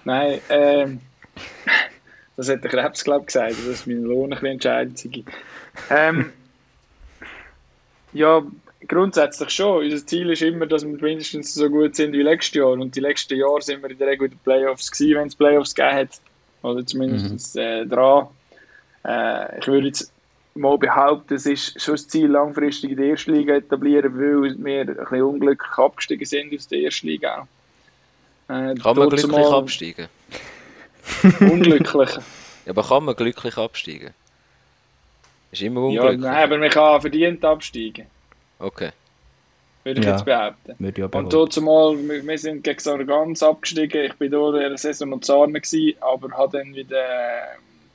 Nein, 0.05 0.41
ähm, 0.51 1.01
das 2.37 2.49
hat 2.49 2.63
der 2.63 2.71
Krebs, 2.71 3.05
glaube 3.05 3.21
ich, 3.21 3.27
gesagt, 3.27 3.57
dass 3.69 3.87
mein 3.87 4.03
Lohn 4.03 4.25
ein 4.25 4.31
bisschen 4.31 4.47
entscheidend 4.47 4.99
sei. 4.99 5.25
Ähm, 5.91 6.33
ja, 8.13 8.43
grundsätzlich 8.87 9.51
schon. 9.51 9.85
Unser 9.85 10.07
Ziel 10.07 10.31
ist 10.31 10.43
immer, 10.43 10.67
dass 10.67 10.85
wir 10.85 10.97
mindestens 11.01 11.55
so 11.55 11.69
gut 11.69 11.97
sind 11.97 12.13
wie 12.13 12.23
letztes 12.23 12.55
Jahr. 12.55 12.73
Und 12.73 12.95
die 12.95 13.01
letzten 13.01 13.37
Jahre 13.37 13.63
sind 13.63 13.83
wir 13.83 13.91
in 13.91 13.99
der 13.99 14.09
Regel 14.09 14.27
in 14.27 14.31
den 14.33 14.41
Playoffs 14.41 14.91
gewesen, 14.91 15.17
wenn 15.17 15.29
es 15.29 15.37
Playoffs 15.37 15.75
gegeben 15.75 15.97
hat. 15.97 16.21
Oder 16.63 16.85
zumindest 16.85 17.55
mhm. 17.55 17.61
äh, 17.61 17.87
dran. 17.87 18.29
Äh, 19.05 19.59
ich 19.59 19.67
würde 19.67 19.89
jetzt 19.89 20.13
mal 20.55 20.77
behaupten, 20.77 21.35
es 21.35 21.47
ist 21.47 21.81
schon 21.81 21.95
das 21.95 22.09
Ziel, 22.09 22.29
langfristig 22.29 22.91
in 22.91 22.97
der 22.97 23.07
ersten 23.11 23.33
Liga 23.33 23.55
etablieren, 23.55 24.13
weil 24.19 24.57
wir 24.59 24.81
ein 24.81 24.87
bisschen 24.87 25.23
unglücklich 25.23 25.79
abgestiegen 25.79 26.27
sind 26.27 26.55
aus 26.55 26.67
der 26.69 26.81
ersten 26.81 27.07
Liga. 27.07 27.47
Äh, 28.49 28.75
kann 28.75 28.97
man 28.97 29.09
glücklich 29.09 29.27
mal... 29.27 29.55
absteigen? 29.55 30.09
unglücklich. 31.41 32.11
ja, 32.11 32.71
aber 32.71 32.83
kann 32.83 33.05
man 33.05 33.17
glücklich 33.17 33.57
absteigen? 33.57 34.15
Ist 35.51 35.63
immer 35.63 35.83
unglücklich. 35.83 36.23
Ja, 36.23 36.33
nein, 36.33 36.45
aber 36.45 36.59
man 36.59 36.71
kann 36.71 37.01
verdient 37.01 37.45
absteigen. 37.45 38.07
Okay. 38.59 38.91
Würde 39.85 40.01
ich 40.01 40.07
ja, 40.07 40.13
jetzt 40.13 40.25
behaupten. 40.25 40.75
Würde 40.79 41.03
ich 41.03 41.15
Und 41.15 41.33
dort 41.33 41.53
zumal, 41.53 41.97
wir, 41.97 42.27
wir 42.27 42.39
sind 42.39 42.63
gegen 42.63 42.79
Sargans 42.79 43.43
abgestiegen. 43.43 44.05
Ich 44.05 44.21
war 44.21 44.29
dort 44.29 44.57
in 44.57 44.69
der 44.69 44.77
Saison 44.77 45.09
noch 45.09 45.21
Zarne, 45.21 45.61
aber 46.01 46.31
habe 46.37 46.59
dann 46.59 46.75
wieder 46.75 47.05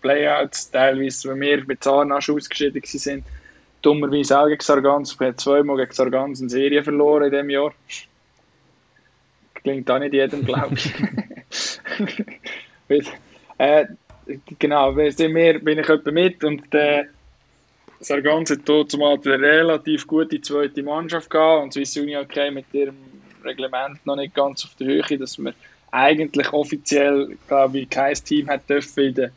Playouts, 0.01 0.71
teilweise, 0.71 1.29
wenn 1.29 1.41
wir 1.41 1.67
bei 1.67 1.75
Zarnasch 1.75 2.29
ausgeschieden 2.29 2.81
sind, 2.83 3.25
dummerweise 3.81 4.39
auch 4.39 4.47
gegen 4.47 4.61
Sargans. 4.61 5.19
Wir 5.19 5.27
haben 5.27 5.37
zweimal 5.37 5.77
gegen 5.77 5.91
Sargans 5.91 6.41
eine 6.41 6.49
Serie 6.49 6.83
verloren 6.83 7.25
in 7.25 7.31
diesem 7.31 7.49
Jahr. 7.49 7.73
Klingt 9.53 9.91
auch 9.91 9.99
nicht 9.99 10.13
jedem, 10.13 10.45
glaube 10.45 10.75
ich. 10.75 10.93
äh, 13.57 13.85
genau, 14.59 14.93
sind 15.09 15.35
wir, 15.35 15.59
bin 15.59 15.79
ich 15.79 15.89
etwa 15.89 16.11
mit 16.11 16.43
und 16.43 16.73
der 16.73 17.07
Sargans 17.99 18.51
hat 18.51 18.59
dort 18.65 18.91
zumal 18.91 19.17
eine 19.23 19.39
relativ 19.39 20.07
gute 20.07 20.41
zweite 20.41 20.83
Mannschaft 20.83 21.29
gehabt 21.29 21.63
und 21.63 21.73
Swiss 21.73 21.95
Union 21.97 22.23
okay 22.23 22.51
mit 22.51 22.65
ihrem 22.73 22.97
Reglement 23.43 24.05
noch 24.05 24.15
nicht 24.15 24.33
ganz 24.33 24.65
auf 24.65 24.75
der 24.75 24.87
Höhe, 24.87 25.17
dass 25.17 25.37
wir 25.37 25.53
eigentlich 25.91 26.51
offiziell, 26.51 27.37
glaube 27.47 27.79
ich, 27.79 27.89
kein 27.89 28.15
Team 28.15 28.49
hat 28.49 28.69
dürfen 28.69 29.03
in 29.03 29.13
der 29.13 29.31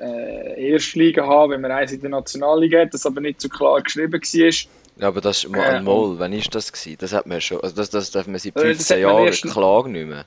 äh, 0.00 0.70
Erstliga 0.70 1.26
haben, 1.26 1.52
wenn 1.52 1.60
man 1.60 1.72
eins 1.72 1.92
in 1.92 2.00
der 2.00 2.10
Nationalliga 2.10 2.80
hat, 2.80 2.94
das 2.94 3.06
aber 3.06 3.20
nicht 3.20 3.40
so 3.40 3.48
klar 3.48 3.80
geschrieben 3.82 4.12
war. 4.12 4.70
Ja, 4.96 5.08
aber 5.08 5.20
das 5.20 5.44
ist 5.44 5.50
mal 5.50 5.62
ein 5.62 5.82
äh, 5.82 5.84
Mal, 5.84 6.18
wann 6.18 6.32
ist 6.32 6.54
das 6.54 6.72
gewesen? 6.72 6.96
Das 7.00 7.12
hat 7.12 7.26
man 7.26 7.40
schon, 7.40 7.60
also 7.60 7.74
das, 7.74 7.90
das 7.90 8.10
darf 8.10 8.26
man 8.26 8.38
seit 8.38 8.58
15 8.58 8.96
äh, 8.96 9.00
Jahren 9.00 9.26
erst... 9.26 9.42
klar 9.42 9.88
nicht 9.88 10.06
mehr. 10.06 10.24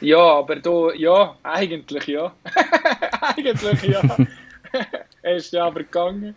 Ja, 0.00 0.18
aber 0.18 0.56
da, 0.56 0.92
ja, 0.94 1.36
eigentlich 1.42 2.06
ja. 2.06 2.34
eigentlich 3.20 3.82
ja. 3.82 4.02
er 5.22 5.36
ist 5.36 5.52
ja 5.52 5.66
aber 5.66 5.80
gegangen. 5.80 6.34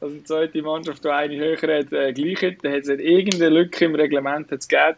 Also 0.00 0.14
die 0.16 0.24
zweite 0.24 0.62
Mannschaft, 0.62 1.04
die 1.04 1.08
eine 1.08 1.36
höher 1.36 1.56
hat, 1.56 1.92
äh, 1.92 2.12
gleich 2.12 2.42
hat, 2.42 2.62
da 2.62 2.70
hat 2.70 2.82
es 2.82 2.88
irgendeine 2.88 3.48
Lücke 3.50 3.84
im 3.86 3.94
Reglement 3.94 4.48
gegeben, 4.48 4.96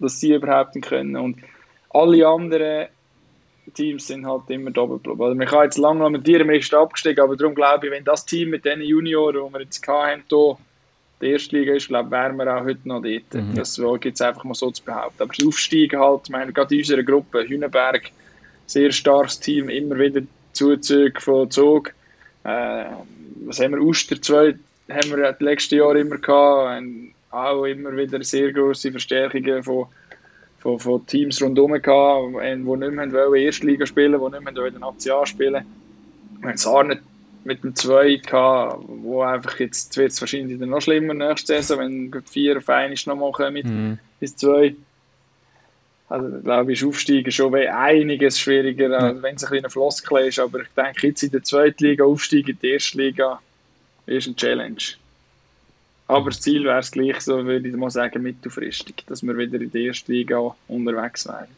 dass 0.00 0.20
sie 0.20 0.34
überhaupt 0.34 0.74
nicht 0.74 0.88
können. 0.88 1.16
Und 1.16 1.38
alle 1.90 2.26
anderen 2.26 2.88
Teams 3.72 4.06
sind 4.06 4.26
halt 4.26 4.48
immer 4.48 4.70
doppelblub. 4.70 5.20
Also 5.20 5.34
man 5.34 5.46
kann 5.46 5.64
jetzt 5.64 5.78
lange 5.78 6.02
lamentieren, 6.02 6.46
man 6.46 6.56
ist 6.56 6.74
abgestiegen, 6.74 7.24
aber 7.24 7.36
darum 7.36 7.54
glaube 7.54 7.86
ich, 7.86 7.92
wenn 7.92 8.04
das 8.04 8.26
Team 8.26 8.50
mit 8.50 8.64
den 8.64 8.80
Junioren, 8.80 9.46
die 9.46 9.52
wir 9.52 9.62
jetzt 9.62 9.86
hatten, 9.86 10.22
hier 10.28 10.56
die 11.24 11.30
erste 11.30 11.56
Liga 11.56 11.74
ist, 11.74 11.88
glaube 11.88 12.10
wären 12.10 12.36
wir 12.36 12.54
auch 12.54 12.64
heute 12.64 12.86
noch 12.86 13.02
dort. 13.02 13.34
Mhm. 13.34 13.54
Das 13.54 13.80
gibt 14.00 14.14
es 14.14 14.20
einfach 14.20 14.44
mal 14.44 14.54
so 14.54 14.70
zu 14.70 14.84
behaupten. 14.84 15.22
Aber 15.22 15.32
das 15.36 15.46
Aufsteigen 15.46 15.98
halt, 15.98 16.22
ich 16.24 16.30
meine, 16.30 16.52
gerade 16.52 16.74
in 16.74 16.80
unserer 16.80 17.02
Gruppe, 17.02 17.48
Hünenberg, 17.48 18.10
sehr 18.66 18.92
starkes 18.92 19.40
Team, 19.40 19.68
immer 19.68 19.98
wieder 19.98 20.20
Zuzüge 20.52 21.20
von 21.20 21.50
Zug. 21.50 21.90
Äh, 22.44 22.84
was 23.46 23.60
haben 23.60 23.72
wir, 23.72 23.80
Uster 23.80 24.20
2 24.20 24.54
haben 24.90 25.10
wir 25.10 25.32
die 25.32 25.44
letzten 25.44 25.76
Jahre 25.76 26.00
immer 26.00 26.18
gehabt, 26.18 26.78
und 26.78 27.14
auch 27.30 27.64
immer 27.64 27.96
wieder 27.96 28.22
sehr 28.22 28.52
große 28.52 28.90
Verstärkungen 28.90 29.62
von 29.62 29.86
von, 30.64 30.80
von 30.80 31.06
Teams 31.06 31.42
rundherum 31.42 31.72
gehabt, 31.72 32.34
die 32.42 32.56
nicht 32.56 32.92
mehr 32.92 33.12
wollen 33.12 33.34
Erstliga 33.34 33.84
spielen, 33.84 34.18
die 34.18 34.30
nicht 34.30 34.44
mehr 34.44 34.64
in 34.64 34.72
der 34.72 34.80
Nazi 34.80 35.10
spielen. 35.24 35.62
Wir 36.40 36.48
haben 36.48 36.56
Sarne 36.56 37.00
mit 37.44 37.62
dem 37.62 37.74
2 37.74 38.16
gehabt, 38.16 38.84
wo 38.88 39.22
einfach 39.22 39.58
jetzt 39.60 39.96
wird 39.96 40.12
es 40.12 40.20
wahrscheinlich 40.20 40.58
noch 40.58 40.80
schlimmer 40.80 41.14
nächste 41.14 41.54
Saison, 41.54 41.78
wenn 41.78 42.22
vier 42.24 42.60
Vereine 42.60 42.94
nochmal 43.06 43.32
kommen 43.32 43.62
mhm. 43.64 43.98
bis 44.20 44.36
2. 44.36 44.74
Also 46.08 46.40
glaube 46.40 46.72
ich, 46.72 46.80
ist 46.80 46.86
Aufsteigen 46.86 47.32
schon 47.32 47.54
einiges 47.54 48.38
schwieriger, 48.38 48.98
als 48.98 49.22
wenn 49.22 49.36
es 49.36 49.44
ein 49.44 49.50
bisschen 49.50 49.70
Floskel 49.70 50.28
ist. 50.28 50.38
Aber 50.38 50.60
ich 50.60 50.68
denke, 50.76 51.06
jetzt 51.08 51.22
in 51.22 51.30
der 51.30 51.42
zweiten 51.42 51.82
Liga 51.84 52.04
aufsteigen, 52.04 52.50
in 52.50 52.58
die 52.60 52.70
erste 52.70 52.98
Liga, 52.98 53.40
ist 54.06 54.26
eine 54.26 54.36
Challenge. 54.36 54.82
Aber 56.06 56.30
das 56.30 56.40
Ziel 56.40 56.64
wäre 56.64 56.80
es 56.80 56.90
gleich, 56.90 57.20
so 57.20 57.44
würde 57.44 57.66
ich 57.66 57.74
mal 57.74 57.90
sagen, 57.90 58.22
mittelfristig, 58.22 59.04
dass 59.06 59.22
wir 59.22 59.36
wieder 59.36 59.58
in 59.60 59.70
der 59.70 59.80
ersten 59.80 60.12
Liga 60.12 60.54
unterwegs 60.68 61.26
wären. 61.26 61.48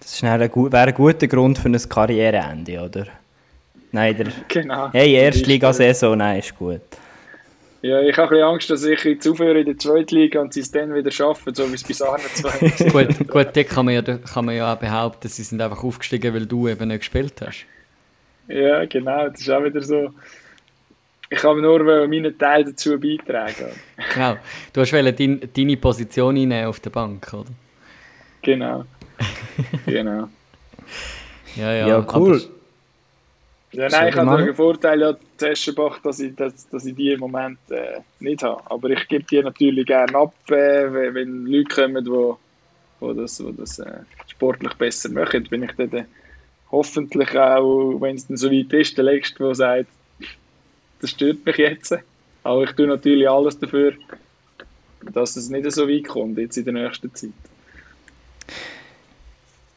Das 0.00 0.22
wäre 0.22 0.44
ein 0.44 0.94
guter 0.94 1.26
Grund 1.26 1.58
für 1.58 1.68
ein 1.68 1.88
Karriereende, 1.88 2.80
oder? 2.80 3.06
Nein, 3.92 4.16
der 4.16 4.26
genau. 4.48 4.90
Hey, 4.92 5.14
Erstliga-Saison, 5.14 6.18
nein, 6.18 6.38
ist 6.38 6.56
gut. 6.56 6.80
Ja, 7.82 8.00
ich 8.02 8.14
habe 8.16 8.28
ein 8.28 8.28
bisschen 8.28 8.44
Angst, 8.44 8.70
dass 8.70 8.84
ich 8.84 9.02
jetzt 9.04 9.26
aufhöre 9.26 9.60
in 9.60 9.66
der 9.66 9.78
zweiten 9.78 10.14
Liga 10.14 10.40
und 10.40 10.52
sie 10.52 10.60
es 10.60 10.70
dann 10.70 10.94
wieder 10.94 11.10
schaffen, 11.10 11.54
so 11.54 11.68
wie 11.70 11.74
es 11.74 11.82
bei 11.82 11.94
Sarne 11.94 12.24
2 12.34 12.90
Gut, 12.90 13.28
gut 13.28 13.48
da 13.54 13.62
kann 13.64 13.86
man, 13.86 13.94
ja, 13.94 14.02
kann 14.02 14.44
man 14.44 14.54
ja 14.54 14.74
auch 14.74 14.78
behaupten, 14.78 15.28
sie 15.28 15.42
sind 15.42 15.62
einfach 15.62 15.82
aufgestiegen, 15.82 16.34
weil 16.34 16.44
du 16.44 16.68
eben 16.68 16.88
nicht 16.88 17.00
gespielt 17.00 17.40
hast. 17.40 17.64
Ja, 18.48 18.84
genau, 18.84 19.28
das 19.30 19.40
ist 19.40 19.50
auch 19.50 19.64
wieder 19.64 19.80
so 19.80 20.10
ich 21.32 21.38
kann 21.38 21.60
nur 21.60 21.84
meinen 22.08 22.36
Teil 22.36 22.64
dazu 22.64 22.98
beitragen. 22.98 23.70
Genau. 24.14 24.36
Du 24.72 24.80
hast 24.80 24.92
dein, 24.92 25.40
deine 25.56 25.76
Position 25.76 26.36
einnehmen 26.36 26.66
auf 26.66 26.80
der 26.80 26.90
Bank, 26.90 27.32
oder? 27.32 27.50
Genau. 28.42 28.84
genau. 29.86 30.28
ja, 31.54 31.72
ja. 31.72 31.88
Ja, 31.88 32.06
cool. 32.14 32.42
Ja, 33.72 33.88
nein, 33.88 34.08
ich 34.08 34.16
habe 34.16 34.44
den 34.44 34.54
Vorteil 34.54 35.00
ja 35.00 35.16
Eschenbach, 35.40 36.00
dass 36.02 36.18
ich, 36.18 36.34
dass, 36.34 36.68
dass 36.68 36.84
ich 36.84 36.94
die 36.94 37.12
im 37.12 37.20
Moment 37.20 37.58
äh, 37.70 38.00
nicht 38.18 38.42
habe. 38.42 38.62
Aber 38.68 38.90
ich 38.90 39.06
gebe 39.06 39.24
die 39.24 39.40
natürlich 39.40 39.86
gerne 39.86 40.12
ab, 40.14 40.34
äh, 40.48 40.92
wenn, 40.92 41.14
wenn 41.14 41.46
Leute 41.46 41.74
kommen, 41.74 42.04
die 42.04 42.10
wo, 42.10 42.38
wo 42.98 43.12
das, 43.12 43.42
wo 43.42 43.50
das 43.50 43.78
äh, 43.78 44.00
sportlich 44.26 44.74
besser 44.74 45.10
machen. 45.10 45.44
Bin 45.48 45.62
ich 45.62 45.72
dann 45.76 46.06
hoffentlich 46.70 47.36
auch, 47.38 48.00
wenn 48.00 48.16
es 48.16 48.26
dann 48.26 48.36
so 48.36 48.50
weit 48.50 48.72
ist, 48.72 48.96
der 48.96 49.04
Letzte, 49.04 49.44
der 49.44 49.54
sagt, 49.54 49.88
das 51.00 51.10
stört 51.10 51.44
mich 51.46 51.56
jetzt. 51.56 51.96
Aber 52.42 52.64
ich 52.64 52.72
tue 52.72 52.86
natürlich 52.86 53.28
alles 53.28 53.58
dafür, 53.58 53.92
dass 55.12 55.36
es 55.36 55.48
nicht 55.48 55.70
so 55.70 55.88
weit 55.88 56.08
kommt, 56.08 56.38
jetzt 56.38 56.56
in 56.56 56.64
der 56.64 56.74
nächsten 56.74 57.14
Zeit. 57.14 57.30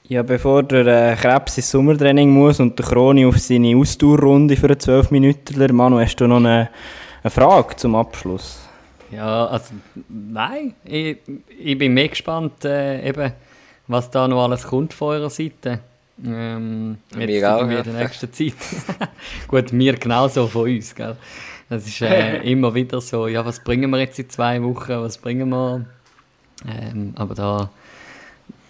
Ja, 0.09 0.21
bevor 0.21 0.63
der 0.63 1.13
äh, 1.13 1.15
Krebs 1.15 1.57
ins 1.57 1.71
Sommertraining 1.71 2.29
muss 2.29 2.59
und 2.59 2.77
der 2.77 2.85
Kroni 2.85 3.25
auf 3.25 3.39
seine 3.39 3.75
Ausdauerrunde 3.77 4.57
für 4.57 4.67
einen 4.67 4.79
12 4.79 5.11
Minuten, 5.11 5.75
Manu, 5.75 5.97
hast 5.99 6.17
du 6.17 6.27
noch 6.27 6.37
eine, 6.37 6.69
eine 7.23 7.31
Frage 7.31 7.77
zum 7.77 7.95
Abschluss? 7.95 8.59
Ja, 9.11 9.45
also 9.45 9.73
nein, 10.09 10.73
ich, 10.83 11.17
ich 11.57 11.77
bin 11.77 11.93
mehr 11.93 12.09
gespannt, 12.09 12.65
äh, 12.65 13.07
eben, 13.07 13.31
was 13.87 14.09
da 14.11 14.27
noch 14.27 14.43
alles 14.43 14.63
kommt 14.63 14.93
von 14.93 15.09
eurer 15.09 15.29
Seite. 15.29 15.79
Ähm, 16.23 16.97
jetzt 17.15 17.27
wir 17.27 17.55
auch, 17.55 17.61
in 17.61 17.69
der 17.69 17.85
nächsten 17.85 18.31
Zeit. 18.33 18.53
Gut, 19.47 19.71
wir 19.71 19.93
genauso 19.93 20.47
von 20.47 20.63
uns, 20.63 20.93
gell? 20.93 21.15
Das 21.69 21.87
ist 21.87 22.01
äh, 22.01 22.37
immer 22.51 22.75
wieder 22.75 22.99
so, 22.99 23.27
ja, 23.27 23.45
was 23.45 23.61
bringen 23.61 23.89
wir 23.89 23.99
jetzt 23.99 24.19
in 24.19 24.29
zwei 24.29 24.61
Wochen, 24.61 24.91
was 24.91 25.17
bringen 25.17 25.49
wir? 25.49 25.85
Ähm, 26.67 27.13
aber 27.15 27.35
da, 27.35 27.69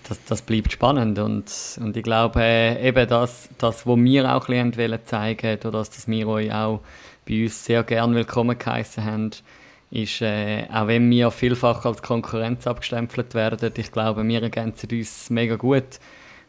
das, 0.08 0.24
das 0.26 0.42
bleibt 0.42 0.72
spannend 0.72 1.20
und, 1.20 1.52
und 1.82 1.98
ich 1.98 2.04
glaube 2.04 2.42
äh, 2.42 2.88
eben 2.88 3.08
das, 3.08 3.50
das, 3.58 3.88
was 3.88 3.98
wir 3.98 4.36
auch 4.36 4.50
ein 4.50 4.72
bisschen 4.72 5.06
zeigen 5.06 5.58
oder 5.60 5.72
das, 5.72 5.90
dass 5.90 6.08
wir 6.08 6.28
euch 6.28 6.54
auch 6.54 6.82
bei 7.28 7.44
uns 7.44 7.66
sehr 7.66 7.84
gern 7.84 8.14
willkommen 8.14 8.58
geheißen 8.58 9.04
haben, 9.04 9.32
ist, 9.92 10.22
äh, 10.22 10.66
auch 10.72 10.88
wenn 10.88 11.10
wir 11.10 11.32
vielfach 11.32 11.86
als 11.86 12.02
Konkurrenz 12.02 12.68
abgestempelt 12.68 13.34
werden, 13.34 13.72
ich 13.76 13.92
glaube, 13.92 14.28
wir 14.28 14.42
ergänzen 14.42 14.90
uns 14.92 15.30
mega 15.30 15.56
gut, 15.56 16.00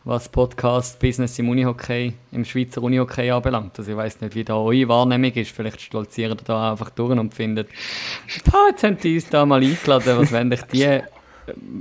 was 0.04 0.28
Podcast 0.28 0.98
Business 0.98 1.38
im 1.38 1.48
Unihockey, 1.48 2.12
im 2.32 2.44
Schweizer 2.44 2.82
Unihockey 2.82 3.30
anbelangt. 3.30 3.78
Also 3.78 3.90
ich 3.90 3.96
weiß 3.96 4.20
nicht, 4.20 4.34
wie 4.34 4.44
da 4.44 4.56
eure 4.56 4.88
Wahrnehmung 4.88 5.32
ist. 5.32 5.50
Vielleicht 5.50 5.80
stolzieren 5.80 6.38
ihr 6.38 6.44
da 6.44 6.72
einfach 6.72 6.90
durch 6.90 7.18
und 7.18 7.34
findet, 7.34 7.68
ah, 8.52 8.68
jetzt 8.68 8.84
haben 8.84 8.98
die 8.98 9.14
uns 9.14 9.30
da 9.30 9.46
mal 9.46 9.62
eingeladen, 9.62 10.18
was 10.18 10.30
wenn 10.30 10.52
ich 10.52 10.62
die 10.62 11.00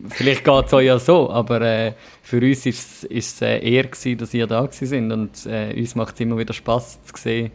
vielleicht 0.09 0.43
geht 0.43 0.65
es 0.65 0.73
euch 0.73 0.85
ja 0.85 0.99
so, 0.99 1.29
aber 1.29 1.61
äh, 1.61 1.93
für 2.21 2.37
uns 2.37 2.65
ist 2.65 3.05
es 3.09 3.41
äh, 3.41 3.59
eher 3.59 3.83
gewesen, 3.83 4.17
dass 4.17 4.33
ihr 4.33 4.47
da 4.47 4.67
sind 4.71 5.11
und 5.11 5.45
äh, 5.45 5.73
uns 5.77 5.95
macht 5.95 6.15
es 6.15 6.21
immer 6.21 6.37
wieder 6.37 6.53
Spaß 6.53 7.03
zu 7.03 7.13
sehen, 7.15 7.51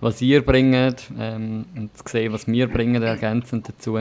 was 0.00 0.20
ihr 0.22 0.44
bringt 0.44 1.10
ähm, 1.18 1.66
und 1.74 1.96
zu 1.96 2.04
sehen, 2.06 2.32
was 2.32 2.46
wir 2.46 2.68
bringen, 2.68 3.02
ergänzend 3.02 3.68
dazu. 3.68 3.98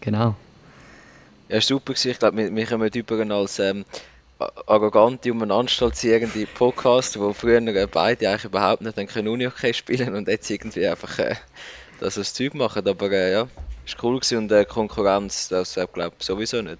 Genau. 0.00 0.34
Ja, 1.48 1.60
super. 1.60 1.92
Ich 1.92 2.18
glaube, 2.18 2.36
wir, 2.36 2.54
wir 2.54 2.66
kommen 2.66 2.90
über 2.92 3.34
als 3.34 3.58
ähm, 3.58 3.84
arrogante, 4.66 5.32
umeinanderstolzierende 5.32 6.46
Podcast, 6.46 7.18
wo 7.18 7.32
früher 7.32 7.60
beide 7.88 8.28
eigentlich 8.28 8.44
überhaupt 8.44 8.82
nicht 8.82 8.96
können 9.12 9.28
Uni-Hockey 9.28 9.74
spielen 9.74 10.14
und 10.14 10.28
jetzt 10.28 10.50
irgendwie 10.50 10.86
einfach 10.86 11.18
äh, 11.18 11.34
das 11.98 12.16
als 12.16 12.34
Zeug 12.34 12.54
machen, 12.54 12.86
aber 12.86 13.10
äh, 13.10 13.32
ja, 13.32 13.48
ist 13.90 14.02
cool 14.02 14.16
gewesen 14.16 14.38
und 14.38 14.52
äh, 14.52 14.64
Konkurrenz, 14.64 15.48
das 15.48 15.76
äh, 15.76 15.86
glaube 15.92 16.16
ich 16.18 16.24
sowieso 16.24 16.62
nicht. 16.62 16.78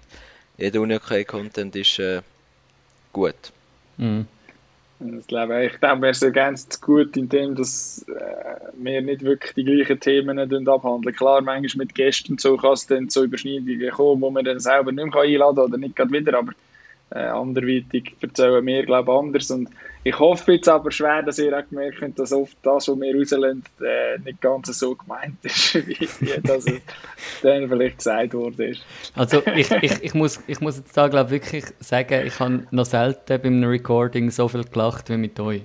Jeder 0.57 0.81
Uni-Content 0.81 1.75
ist 1.75 1.99
äh, 1.99 2.21
gut. 3.11 3.51
Mhm. 3.97 4.27
Ich 5.19 5.27
glaube, 5.27 5.65
ich 5.65 5.79
glaube, 5.79 6.07
er 6.07 6.21
ergänzt 6.21 6.79
gut 6.81 7.17
in 7.17 7.27
dem, 7.27 7.55
dass 7.55 8.05
äh, 8.07 8.71
wir 8.75 9.01
nicht 9.01 9.23
wirklich 9.23 9.53
die 9.55 9.63
gleichen 9.63 9.99
Themen 9.99 10.67
abhandeln. 10.67 11.15
Klar, 11.15 11.41
manchmal 11.41 11.85
mit 11.85 11.95
Gästen 11.95 12.37
so 12.37 12.55
kann 12.55 12.73
es 12.73 12.85
dann 12.85 13.09
zu 13.09 13.23
Überschneidungen 13.23 13.89
kommen, 13.89 14.21
wo 14.21 14.29
man 14.29 14.45
dann 14.45 14.59
selber 14.59 14.91
nicht 14.91 15.13
mehr 15.13 15.23
einladen 15.23 15.55
kann 15.55 15.65
oder 15.65 15.77
nicht 15.77 15.95
gerade 15.95 16.11
wieder, 16.11 16.37
aber 16.37 16.51
äh, 17.09 17.19
anderweitig 17.19 18.15
erzählen 18.21 18.63
wir, 18.63 18.85
glaube 18.85 19.11
ich, 19.11 19.17
anders. 19.17 19.51
Und 19.51 19.69
ich 20.03 20.17
hoffe 20.17 20.53
jetzt 20.53 20.67
aber 20.67 20.91
schwer, 20.91 21.21
dass 21.21 21.37
ihr 21.37 21.55
auch 21.57 21.67
gemerkt 21.69 22.01
habt, 22.01 22.17
dass 22.17 22.31
oft 22.31 22.57
das, 22.63 22.87
was 22.87 22.99
wir 22.99 23.15
rauslassen, 23.15 23.63
äh, 23.81 24.17
nicht 24.19 24.41
ganz 24.41 24.67
so 24.67 24.95
gemeint 24.95 25.37
ist, 25.43 25.75
wie, 25.87 26.09
wie 26.19 26.41
das 26.41 26.65
dann 27.43 27.69
vielleicht 27.69 27.97
gesagt 27.97 28.33
worden 28.33 28.71
ist. 28.71 28.83
Also 29.15 29.43
ich, 29.55 29.69
ich, 29.71 30.03
ich, 30.03 30.13
muss, 30.13 30.39
ich 30.47 30.59
muss 30.59 30.77
jetzt 30.77 30.97
da 30.97 31.07
glaube 31.07 31.29
wirklich 31.29 31.65
sagen, 31.79 32.25
ich 32.25 32.39
habe 32.39 32.67
noch 32.71 32.85
selten 32.85 33.41
beim 33.41 33.63
Recording 33.63 34.31
so 34.31 34.47
viel 34.47 34.63
gelacht 34.63 35.09
wie 35.09 35.17
mit 35.17 35.39
euch. 35.39 35.61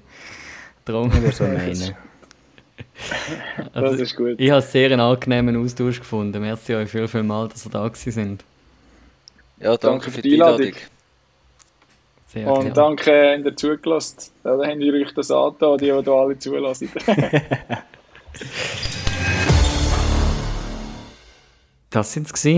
Darum. 0.84 1.11
Ich 1.24 1.34
so 1.34 1.45
meinen. 1.45 1.97
Also, 3.72 3.93
das 3.93 4.01
ist 4.01 4.16
gut. 4.16 4.34
Ich 4.39 4.51
habe 4.51 4.62
sehr 4.62 4.91
einen 4.91 5.01
angenehmen 5.01 5.57
Austausch 5.57 5.99
gefunden. 5.99 6.41
Merci 6.41 6.74
euch 6.74 6.91
viel, 6.91 7.09
viel 7.09 7.22
mal, 7.22 7.49
dass 7.49 7.66
ihr 7.66 7.70
da 7.70 7.87
gewesen 7.87 8.11
sind. 8.11 8.45
Ja, 9.59 9.76
danke, 9.76 9.87
danke 9.87 10.11
für 10.11 10.22
die 10.22 10.34
Einladung. 10.34 10.72
Sehr 12.26 12.48
und 12.48 12.60
gerne. 12.60 12.72
danke, 12.72 13.34
habt 13.36 13.44
ihr 13.46 13.56
zugelassen. 13.56 14.32
Dann 14.42 14.60
habt 14.60 14.80
ihr 14.80 14.92
euch 14.94 15.14
das 15.14 15.30
angetan, 15.30 15.78
die, 15.78 15.84
die 15.84 15.92
hier 15.92 16.08
alle 16.08 16.36
zulassen. 16.38 16.90
das 21.90 22.12
sind 22.12 22.30
es 22.32 22.48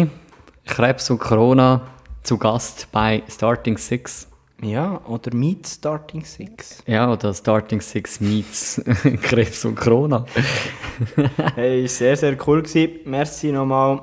Krebs 0.64 1.10
und 1.10 1.18
Corona 1.18 1.82
zu 2.22 2.38
Gast 2.38 2.88
bei 2.92 3.22
Starting 3.28 3.76
Six. 3.76 4.26
Ja, 4.62 5.00
oder 5.06 5.34
Meet 5.34 5.68
Starting 5.68 6.24
Six. 6.24 6.82
Ja, 6.86 7.12
oder 7.12 7.32
Starting 7.32 7.80
Six 7.80 8.20
Meets 8.20 8.82
Krebs 9.22 9.64
und 9.66 9.76
Corona. 9.76 10.24
hey, 11.54 11.86
sehr, 11.86 12.16
sehr 12.16 12.36
cool 12.46 12.62
gewesen. 12.62 13.00
Merci 13.04 13.52
nochmal 13.52 14.00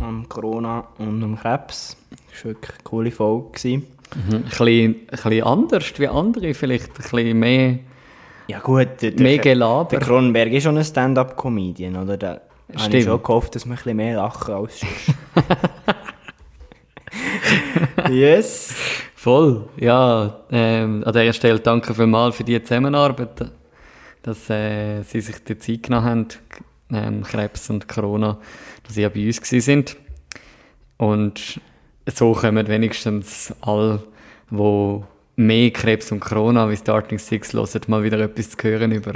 um 0.00 0.28
Corona 0.28 0.88
und 0.98 1.22
um 1.22 1.36
Krebs. 1.36 1.96
Das 2.30 2.44
war 2.44 2.50
wirklich 2.50 2.72
eine 2.72 2.82
coole 2.82 3.10
Folge. 3.12 3.50
Gewesen. 3.52 3.93
Mhm. 4.14 4.34
Ein, 4.34 4.42
bisschen, 4.42 4.94
ein 4.94 4.96
bisschen 5.10 5.42
anders 5.42 5.92
wie 5.98 6.08
andere, 6.08 6.54
vielleicht 6.54 6.88
ein 6.88 6.94
bisschen 6.94 7.38
mehr. 7.38 7.78
Ja, 8.46 8.60
gut, 8.60 8.88
der, 9.00 9.12
mehr 9.14 9.38
Gelaber. 9.38 9.88
Der 9.90 10.00
Kronberg 10.00 10.52
ist 10.52 10.64
schon 10.64 10.76
ein 10.76 10.84
Stand-up-Comedian, 10.84 11.96
oder? 11.96 12.16
Da 12.16 12.40
habe 12.76 12.96
ich 12.96 13.04
schon 13.04 13.22
gehofft, 13.22 13.54
dass 13.54 13.64
wir 13.64 13.72
ein 13.72 13.76
bisschen 13.76 13.96
mehr 13.96 14.16
lachen 14.16 14.54
als 14.54 14.80
Yes. 18.10 18.74
Voll, 19.14 19.68
ja. 19.78 20.40
Ähm, 20.50 21.02
an 21.04 21.12
dieser 21.12 21.32
Stelle 21.32 21.58
danke 21.58 21.94
vielmals 21.94 22.36
für 22.36 22.44
die 22.44 22.62
Zusammenarbeit, 22.62 23.50
dass 24.22 24.50
äh, 24.50 25.02
Sie 25.02 25.20
sich 25.22 25.42
die 25.44 25.58
Zeit 25.58 25.84
genommen 25.84 26.04
haben, 26.04 26.28
ähm, 26.92 27.22
Krebs 27.22 27.70
und 27.70 27.88
Corona, 27.88 28.38
dass 28.82 28.94
Sie 28.94 29.02
ja 29.02 29.08
bei 29.08 29.26
uns 29.26 29.38
sind. 29.48 29.96
Und 30.98 31.58
so 32.06 32.32
kommen 32.32 32.66
wenigstens 32.68 33.54
alle, 33.60 34.02
die 34.50 35.02
mehr 35.36 35.70
Krebs 35.70 36.12
und 36.12 36.20
Corona 36.20 36.68
wie 36.70 36.76
Starting 36.76 37.18
Six 37.18 37.52
hören, 37.52 37.80
mal 37.88 38.02
wieder 38.02 38.18
etwas 38.20 38.50
zu 38.50 38.56
hören 38.62 38.92
über. 38.92 39.14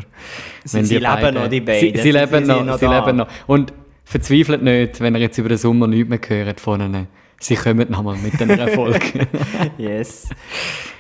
Sie, 0.64 0.84
sie 0.84 0.94
leben 0.94 1.06
beide, 1.20 1.38
noch, 1.38 1.48
die 1.48 1.60
beiden. 1.60 1.94
Sie, 1.94 2.02
sie, 2.02 2.10
leben, 2.10 2.46
noch, 2.46 2.64
noch, 2.64 2.78
sie 2.78 2.86
leben 2.86 3.16
noch. 3.16 3.28
Und 3.46 3.72
verzweifelt 4.04 4.62
nicht, 4.62 5.00
wenn 5.00 5.14
ihr 5.14 5.20
jetzt 5.20 5.38
über 5.38 5.48
den 5.48 5.58
Sommer 5.58 5.86
nichts 5.86 6.08
mehr 6.08 6.20
hört 6.28 6.60
von 6.60 6.80
ihnen. 6.80 7.08
Sie 7.40 7.54
kommen 7.54 7.88
nochmal 7.90 8.16
mit 8.16 8.40
einem 8.40 8.58
Erfolg. 8.58 9.00
yes. 9.78 10.28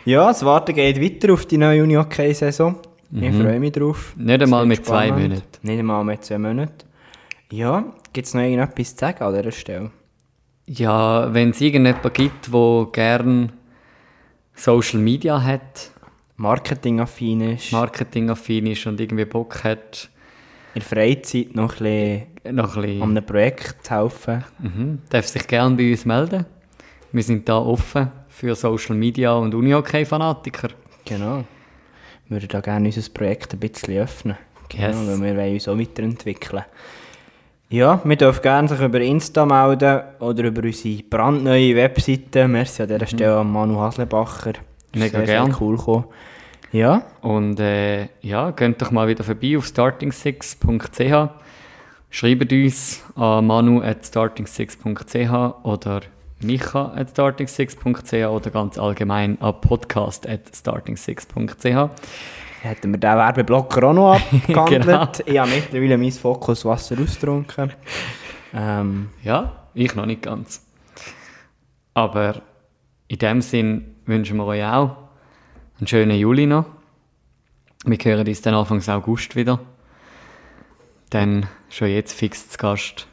Ja, 0.04 0.28
das 0.28 0.44
Warten 0.44 0.74
geht 0.74 1.02
weiter 1.02 1.32
auf 1.32 1.46
die 1.46 1.58
neue 1.58 1.82
Uni-Hockey-Saison. 1.82 2.76
Ich 3.10 3.20
mhm. 3.20 3.42
freue 3.42 3.58
mich 3.58 3.72
drauf. 3.72 4.14
Nicht 4.16 4.42
einmal 4.42 4.66
mit 4.66 4.86
zwei 4.86 5.10
Monaten. 5.10 5.42
Nicht 5.62 5.78
einmal 5.78 6.04
mit 6.04 6.24
zwei 6.24 6.38
Monaten. 6.38 6.86
Ja, 7.50 7.84
gibt 8.12 8.26
es 8.26 8.34
noch 8.34 8.42
irgendetwas 8.42 8.94
zu 8.94 9.00
sagen 9.00 9.24
an 9.24 9.34
dieser 9.34 9.50
Stelle? 9.50 9.90
Ja, 10.70 11.32
wenn 11.32 11.50
es 11.50 11.60
irgendjemanden 11.62 12.12
gibt, 12.12 12.52
der 12.52 12.86
gerne 12.92 13.48
Social 14.54 15.00
Media 15.00 15.42
hat, 15.42 15.90
marketingaffin 16.36 17.52
ist, 17.52 17.72
marketingaffin 17.72 18.66
ist 18.66 18.86
und 18.86 19.00
irgendwie 19.00 19.24
Bock 19.24 19.64
hat, 19.64 20.10
in 20.74 20.80
der 20.80 20.88
Freizeit 20.88 21.54
noch 21.54 21.80
ein 21.80 22.26
bisschen, 22.42 22.54
noch 22.54 22.76
ein 22.76 22.82
bisschen 22.82 23.02
an 23.02 23.10
einem 23.10 23.24
Projekt 23.24 23.86
zu 23.86 23.94
helfen, 23.94 24.44
mhm. 24.58 24.98
darf 25.08 25.26
sich 25.26 25.46
gerne 25.46 25.74
bei 25.74 25.90
uns 25.90 26.04
melden. 26.04 26.44
Wir 27.12 27.22
sind 27.22 27.48
da 27.48 27.56
offen 27.56 28.12
für 28.28 28.54
Social 28.54 28.94
Media 28.94 29.32
und 29.32 29.54
Uni-Hockey-Fanatiker. 29.54 30.68
Genau. 31.06 31.44
Wir 32.26 32.36
würden 32.36 32.48
da 32.48 32.60
gerne 32.60 32.88
unser 32.88 33.10
Projekt 33.10 33.54
ein 33.54 33.60
bisschen 33.60 33.96
öffnen. 33.96 34.36
Genau, 34.68 34.86
yes. 34.86 35.20
weil 35.20 35.22
wir 35.22 35.36
wollen 35.36 35.54
uns 35.54 35.66
auch 35.66 35.78
weiterentwickeln 35.78 36.52
wollen. 36.52 36.64
Ja, 37.70 38.00
wir 38.02 38.16
dürfen 38.16 38.40
gerne 38.42 38.66
sich 38.66 38.80
über 38.80 39.00
Insta 39.00 39.44
melden 39.44 40.00
oder 40.20 40.44
über 40.44 40.62
unsere 40.62 41.02
brandneue 41.02 41.76
Webseite. 41.76 42.48
Merci 42.48 42.82
an 42.82 42.88
dieser 42.88 43.00
mhm. 43.02 43.06
Stelle 43.06 43.38
an 43.38 43.52
Manu 43.52 43.78
Haslebacher. 43.78 44.54
Mega 44.94 45.20
gerne. 45.20 45.54
cool 45.60 45.76
gekommen. 45.76 46.04
Ja. 46.72 47.02
Und 47.20 47.60
äh, 47.60 48.08
ja, 48.22 48.52
geht 48.52 48.80
doch 48.80 48.90
mal 48.90 49.06
wieder 49.06 49.22
vorbei 49.22 49.58
auf 49.58 49.66
starting6.ch. 49.66 51.30
Schreibt 52.10 52.52
uns 52.52 53.04
an 53.16 53.46
manu 53.46 53.82
at 53.82 54.02
starting6.ch 54.02 55.64
oder 55.64 56.00
micha 56.40 56.92
at 56.94 57.10
starting6.ch 57.10 58.28
oder 58.28 58.50
ganz 58.50 58.78
allgemein 58.78 59.40
an 59.42 59.60
podcast 59.60 60.26
at 60.26 60.46
starting6.ch 60.54 61.90
hätten 62.62 62.92
wir 62.92 62.98
den 62.98 63.16
Werbeblocker 63.16 63.88
auch 63.88 63.92
noch 63.92 64.14
abgehandelt. 64.32 64.84
genau. 64.86 65.10
Ich 65.26 65.38
habe 65.38 65.50
mittlerweile 65.50 65.98
mein 65.98 66.12
Fokus 66.12 66.64
Wasser 66.64 66.96
ausgetrunken. 67.00 67.72
Ähm, 68.54 69.10
ja, 69.22 69.68
ich 69.74 69.94
noch 69.94 70.06
nicht 70.06 70.22
ganz. 70.22 70.64
Aber 71.94 72.42
in 73.08 73.18
dem 73.18 73.42
Sinn 73.42 73.96
wünschen 74.06 74.36
wir 74.36 74.46
euch 74.46 74.64
auch 74.64 74.96
einen 75.78 75.86
schönen 75.86 76.18
Juli 76.18 76.46
noch. 76.46 76.64
Wir 77.84 77.98
hören 77.98 78.26
uns 78.26 78.42
dann 78.42 78.54
Anfang 78.54 78.82
August 78.88 79.36
wieder. 79.36 79.60
Dann 81.10 81.46
schon 81.68 81.88
jetzt 81.88 82.12
fix 82.12 82.50
zu 82.50 82.58
Gast 82.58 83.06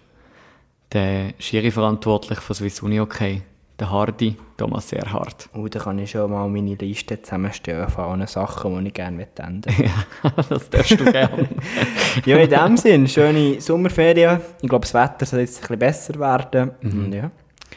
der 0.92 1.34
Schiri-Verantwortliche 1.40 2.42
von 2.42 2.56
Swiss 2.56 2.82
Uni 2.82 3.00
OK 3.00 3.42
der 3.80 3.92
Hardy, 3.92 4.36
Thomas 4.58 4.92
Erhard. 4.94 5.50
Oh, 5.54 5.68
da 5.68 5.80
kann 5.80 6.00
ich 6.00 6.12
schon 6.12 6.32
mal 6.32 6.48
meine 6.48 6.76
Liste 6.76 7.22
zusammenstellen 7.22 7.90
von 7.90 8.06
allen 8.06 8.28
Sachen, 8.28 8.80
die 8.80 8.88
ich 8.88 8.94
gerne 8.94 9.28
ändern 9.38 9.76
Ja, 10.24 10.44
das 10.50 10.70
darfst 10.70 11.00
du 11.00 11.06
gerne. 11.06 11.50
ja, 12.26 12.38
in 12.38 12.50
dem 12.50 12.78
Sinn, 12.78 13.08
schöne 13.08 13.60
Sommerferien. 13.60 14.40
Ich 14.62 14.70
glaube, 14.70 14.84
das 14.84 14.94
Wetter 14.94 15.26
soll 15.26 15.42
jetzt 15.42 15.58
ein 15.58 15.62
bisschen 15.62 15.80
besser 15.80 16.20
werden. 16.20 16.72
Mhm. 16.82 17.06
Und 17.06 17.14
ja. 17.14 17.32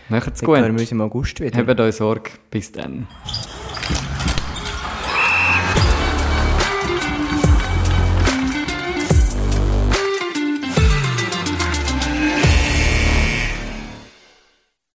Macht's 0.08 0.42
gut. 0.42 0.56
Wir 0.56 0.70
uns 0.70 0.92
im 0.92 1.00
August 1.00 1.40
wieder. 1.40 1.58
Habt 1.58 1.80
euch 1.80 1.96
Sorge. 1.96 2.30
Bis 2.50 2.72
dann. 2.72 3.06